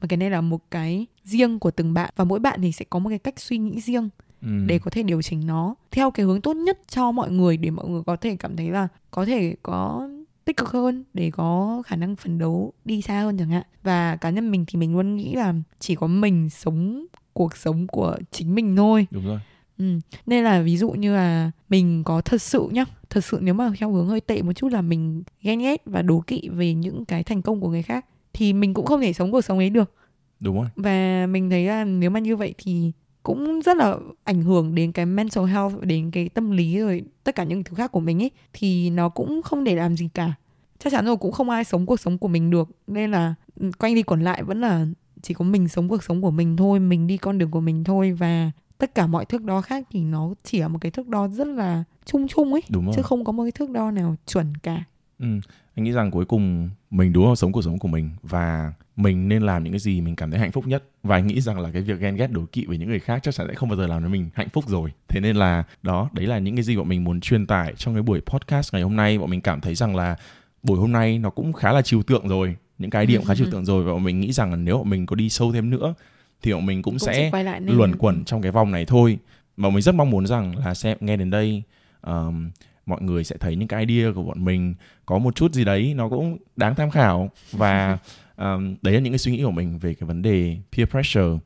Mà 0.00 0.06
cái 0.08 0.16
này 0.16 0.30
là 0.30 0.40
một 0.40 0.60
cái 0.70 1.06
riêng 1.24 1.58
của 1.58 1.70
từng 1.70 1.94
bạn 1.94 2.10
và 2.16 2.24
mỗi 2.24 2.38
bạn 2.38 2.60
thì 2.62 2.72
sẽ 2.72 2.84
có 2.90 2.98
một 2.98 3.08
cái 3.10 3.18
cách 3.18 3.40
suy 3.40 3.58
nghĩ 3.58 3.80
riêng 3.80 4.08
ừ. 4.42 4.48
để 4.66 4.78
có 4.78 4.90
thể 4.90 5.02
điều 5.02 5.22
chỉnh 5.22 5.46
nó 5.46 5.74
theo 5.90 6.10
cái 6.10 6.26
hướng 6.26 6.40
tốt 6.40 6.54
nhất 6.54 6.78
cho 6.88 7.12
mọi 7.12 7.30
người 7.30 7.56
để 7.56 7.70
mọi 7.70 7.88
người 7.88 8.02
có 8.06 8.16
thể 8.16 8.36
cảm 8.36 8.56
thấy 8.56 8.70
là 8.70 8.88
có 9.10 9.24
thể 9.24 9.56
có 9.62 10.08
tích 10.44 10.56
cực 10.56 10.68
hơn 10.68 11.04
để 11.14 11.30
có 11.30 11.82
khả 11.86 11.96
năng 11.96 12.16
phấn 12.16 12.38
đấu 12.38 12.72
đi 12.84 13.02
xa 13.02 13.20
hơn 13.20 13.38
chẳng 13.38 13.50
hạn 13.50 13.64
và 13.82 14.16
cá 14.16 14.30
nhân 14.30 14.50
mình 14.50 14.64
thì 14.68 14.78
mình 14.78 14.96
luôn 14.96 15.16
nghĩ 15.16 15.34
là 15.34 15.54
chỉ 15.78 15.94
có 15.94 16.06
mình 16.06 16.50
sống 16.50 17.06
cuộc 17.32 17.56
sống 17.56 17.86
của 17.86 18.16
chính 18.30 18.54
mình 18.54 18.76
thôi 18.76 19.06
đúng 19.10 19.26
rồi 19.26 19.40
Ừ. 19.78 19.84
Nên 20.26 20.44
là 20.44 20.60
ví 20.60 20.76
dụ 20.76 20.90
như 20.90 21.14
là 21.14 21.50
mình 21.68 22.04
có 22.04 22.20
thật 22.20 22.42
sự 22.42 22.68
nhá, 22.72 22.84
thật 23.10 23.24
sự 23.24 23.38
nếu 23.42 23.54
mà 23.54 23.70
theo 23.78 23.92
hướng 23.92 24.06
hơi 24.08 24.20
tệ 24.20 24.42
một 24.42 24.52
chút 24.52 24.72
là 24.72 24.82
mình 24.82 25.22
ghen 25.42 25.58
ghét 25.58 25.82
và 25.84 26.02
đố 26.02 26.20
kỵ 26.26 26.48
về 26.48 26.74
những 26.74 27.04
cái 27.04 27.24
thành 27.24 27.42
công 27.42 27.60
của 27.60 27.68
người 27.68 27.82
khác 27.82 28.06
thì 28.32 28.52
mình 28.52 28.74
cũng 28.74 28.86
không 28.86 29.00
thể 29.00 29.12
sống 29.12 29.32
cuộc 29.32 29.40
sống 29.40 29.58
ấy 29.58 29.70
được. 29.70 29.92
Đúng 30.40 30.56
rồi. 30.56 30.68
Và 30.76 31.26
mình 31.26 31.50
thấy 31.50 31.66
là 31.66 31.84
nếu 31.84 32.10
mà 32.10 32.20
như 32.20 32.36
vậy 32.36 32.54
thì 32.58 32.92
cũng 33.22 33.60
rất 33.60 33.76
là 33.76 33.96
ảnh 34.24 34.42
hưởng 34.42 34.74
đến 34.74 34.92
cái 34.92 35.06
mental 35.06 35.44
health 35.44 35.80
đến 35.80 36.10
cái 36.10 36.28
tâm 36.28 36.50
lý 36.50 36.78
rồi 36.78 37.02
tất 37.24 37.34
cả 37.34 37.44
những 37.44 37.64
thứ 37.64 37.74
khác 37.74 37.92
của 37.92 38.00
mình 38.00 38.22
ấy 38.22 38.30
thì 38.52 38.90
nó 38.90 39.08
cũng 39.08 39.42
không 39.42 39.64
để 39.64 39.76
làm 39.76 39.96
gì 39.96 40.08
cả 40.14 40.32
chắc 40.78 40.92
chắn 40.92 41.06
rồi 41.06 41.16
cũng 41.16 41.32
không 41.32 41.50
ai 41.50 41.64
sống 41.64 41.86
cuộc 41.86 42.00
sống 42.00 42.18
của 42.18 42.28
mình 42.28 42.50
được 42.50 42.68
nên 42.86 43.10
là 43.10 43.34
ừ, 43.60 43.70
quanh 43.78 43.94
đi 43.94 44.02
quẩn 44.02 44.22
lại 44.22 44.42
vẫn 44.42 44.60
là 44.60 44.86
chỉ 45.22 45.34
có 45.34 45.44
mình 45.44 45.68
sống 45.68 45.88
cuộc 45.88 46.02
sống 46.02 46.22
của 46.22 46.30
mình 46.30 46.56
thôi 46.56 46.80
mình 46.80 47.06
đi 47.06 47.16
con 47.16 47.38
đường 47.38 47.50
của 47.50 47.60
mình 47.60 47.84
thôi 47.84 48.12
và 48.12 48.50
tất 48.78 48.94
cả 48.94 49.06
mọi 49.06 49.24
thước 49.24 49.44
đo 49.44 49.60
khác 49.60 49.86
thì 49.90 50.00
nó 50.00 50.34
chỉ 50.42 50.58
là 50.58 50.68
một 50.68 50.78
cái 50.80 50.90
thước 50.90 51.08
đo 51.08 51.28
rất 51.28 51.46
là 51.46 51.84
chung 52.04 52.28
chung 52.28 52.52
ấy 52.52 52.62
đúng 52.68 52.84
rồi. 52.84 52.94
chứ 52.96 53.02
không 53.02 53.24
có 53.24 53.32
một 53.32 53.42
cái 53.44 53.52
thước 53.52 53.70
đo 53.70 53.90
nào 53.90 54.16
chuẩn 54.26 54.56
cả. 54.56 54.84
Ừ. 55.18 55.26
anh 55.74 55.84
nghĩ 55.84 55.92
rằng 55.92 56.10
cuối 56.10 56.24
cùng 56.24 56.70
mình 56.90 57.12
đúng 57.12 57.28
là 57.28 57.34
sống 57.34 57.52
cuộc 57.52 57.62
sống 57.62 57.78
của 57.78 57.88
mình 57.88 58.10
và 58.22 58.72
mình 58.96 59.28
nên 59.28 59.42
làm 59.42 59.64
những 59.64 59.72
cái 59.72 59.80
gì 59.80 60.00
mình 60.00 60.16
cảm 60.16 60.30
thấy 60.30 60.40
hạnh 60.40 60.52
phúc 60.52 60.66
nhất. 60.66 60.84
Và 61.02 61.16
anh 61.16 61.26
nghĩ 61.26 61.40
rằng 61.40 61.60
là 61.60 61.70
cái 61.70 61.82
việc 61.82 62.00
ghen 62.00 62.16
ghét 62.16 62.30
đố 62.30 62.44
kỵ 62.52 62.66
với 62.66 62.78
những 62.78 62.88
người 62.88 63.00
khác 63.00 63.20
chắc 63.22 63.34
chắn 63.34 63.46
sẽ 63.48 63.54
không 63.54 63.68
bao 63.68 63.78
giờ 63.78 63.86
làm 63.86 64.02
cho 64.02 64.08
mình 64.08 64.30
hạnh 64.34 64.48
phúc 64.52 64.64
rồi. 64.68 64.92
Thế 65.08 65.20
nên 65.20 65.36
là 65.36 65.64
đó 65.82 66.10
đấy 66.12 66.26
là 66.26 66.38
những 66.38 66.56
cái 66.56 66.62
gì 66.62 66.76
bọn 66.76 66.88
mình 66.88 67.04
muốn 67.04 67.20
truyền 67.20 67.46
tải 67.46 67.74
trong 67.76 67.94
cái 67.94 68.02
buổi 68.02 68.20
podcast 68.20 68.74
ngày 68.74 68.82
hôm 68.82 68.96
nay. 68.96 69.18
Bọn 69.18 69.30
mình 69.30 69.40
cảm 69.40 69.60
thấy 69.60 69.74
rằng 69.74 69.96
là 69.96 70.16
buổi 70.62 70.78
hôm 70.78 70.92
nay 70.92 71.18
nó 71.18 71.30
cũng 71.30 71.52
khá 71.52 71.72
là 71.72 71.82
trừu 71.82 72.02
tượng 72.02 72.28
rồi 72.28 72.56
những 72.78 72.90
cái 72.90 73.06
điểm 73.06 73.24
khá 73.24 73.34
trừu 73.34 73.46
tượng 73.50 73.64
rồi. 73.64 73.84
Và 73.84 73.92
bọn 73.92 74.04
mình 74.04 74.20
nghĩ 74.20 74.32
rằng 74.32 74.50
là 74.50 74.56
nếu 74.56 74.78
bọn 74.78 74.90
mình 74.90 75.06
có 75.06 75.16
đi 75.16 75.28
sâu 75.28 75.52
thêm 75.52 75.70
nữa 75.70 75.94
thì 76.42 76.52
bọn 76.52 76.66
mình 76.66 76.82
cũng, 76.82 76.92
cũng 76.92 76.98
sẽ 76.98 77.30
luẩn 77.66 77.96
quẩn 77.96 78.24
trong 78.24 78.42
cái 78.42 78.52
vòng 78.52 78.70
này 78.70 78.84
thôi. 78.84 79.18
Và 79.56 79.70
mình 79.70 79.82
rất 79.82 79.94
mong 79.94 80.10
muốn 80.10 80.26
rằng 80.26 80.56
là 80.56 80.74
xem 80.74 80.98
nghe 81.00 81.16
đến 81.16 81.30
đây 81.30 81.62
um, 82.02 82.50
mọi 82.86 83.02
người 83.02 83.24
sẽ 83.24 83.36
thấy 83.40 83.56
những 83.56 83.68
cái 83.68 83.84
idea 83.86 84.12
của 84.14 84.22
bọn 84.22 84.44
mình. 84.44 84.74
Có 85.06 85.18
một 85.18 85.34
chút 85.34 85.52
gì 85.52 85.64
đấy 85.64 85.94
nó 85.96 86.08
cũng 86.08 86.38
đáng 86.56 86.74
tham 86.74 86.90
khảo 86.90 87.30
và 87.52 87.98
um, 88.36 88.76
đấy 88.82 88.94
là 88.94 89.00
những 89.00 89.12
cái 89.12 89.18
suy 89.18 89.32
nghĩ 89.32 89.42
của 89.42 89.50
mình 89.50 89.78
về 89.78 89.94
cái 89.94 90.06
vấn 90.06 90.22
đề 90.22 90.56
peer 90.72 90.88
pressure. 90.88 91.38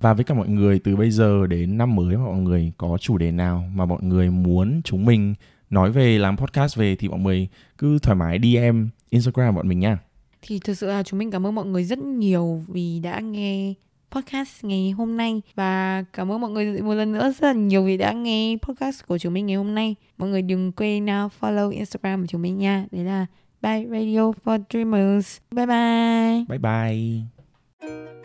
Và 0.00 0.14
với 0.14 0.24
cả 0.24 0.34
mọi 0.34 0.48
người 0.48 0.78
từ 0.78 0.96
bây 0.96 1.10
giờ 1.10 1.46
đến 1.46 1.78
năm 1.78 1.96
mới 1.96 2.16
mọi 2.16 2.38
người 2.38 2.72
có 2.78 2.98
chủ 2.98 3.18
đề 3.18 3.32
nào 3.32 3.70
mà 3.74 3.84
mọi 3.84 4.02
người 4.02 4.30
muốn 4.30 4.80
chúng 4.84 5.04
mình 5.04 5.34
nói 5.70 5.92
về 5.92 6.18
làm 6.18 6.36
podcast 6.36 6.76
về 6.76 6.96
thì 6.96 7.08
mọi 7.08 7.18
người 7.18 7.48
cứ 7.78 7.98
thoải 7.98 8.16
mái 8.16 8.38
DM 8.42 8.86
Instagram 9.10 9.54
bọn 9.54 9.68
mình 9.68 9.80
nha. 9.80 9.98
Thì 10.42 10.58
thực 10.58 10.74
sự 10.74 10.86
là 10.86 11.02
chúng 11.02 11.18
mình 11.18 11.30
cảm 11.30 11.46
ơn 11.46 11.54
mọi 11.54 11.66
người 11.66 11.84
rất 11.84 11.98
nhiều 11.98 12.62
vì 12.68 13.00
đã 13.00 13.20
nghe 13.20 13.74
podcast 14.10 14.64
ngày 14.64 14.90
hôm 14.90 15.16
nay 15.16 15.42
và 15.54 16.04
cảm 16.12 16.32
ơn 16.32 16.40
mọi 16.40 16.50
người 16.50 16.82
một 16.82 16.94
lần 16.94 17.12
nữa 17.12 17.32
rất 17.40 17.46
là 17.46 17.52
nhiều 17.52 17.84
vì 17.84 17.96
đã 17.96 18.12
nghe 18.12 18.56
podcast 18.62 19.06
của 19.06 19.18
chúng 19.18 19.34
mình 19.34 19.46
ngày 19.46 19.56
hôm 19.56 19.74
nay. 19.74 19.94
Mọi 20.18 20.28
người 20.28 20.42
đừng 20.42 20.72
quên 20.72 21.04
uh, 21.04 21.32
follow 21.40 21.70
Instagram 21.70 22.20
của 22.20 22.26
chúng 22.26 22.42
mình 22.42 22.58
nha. 22.58 22.86
Đấy 22.90 23.04
là 23.04 23.26
Bye 23.62 23.86
Radio 23.90 24.32
for 24.44 24.62
Dreamers. 24.70 25.38
Bye 25.50 25.66
bye. 25.66 26.44
Bye 26.48 26.58
bye. 26.58 28.19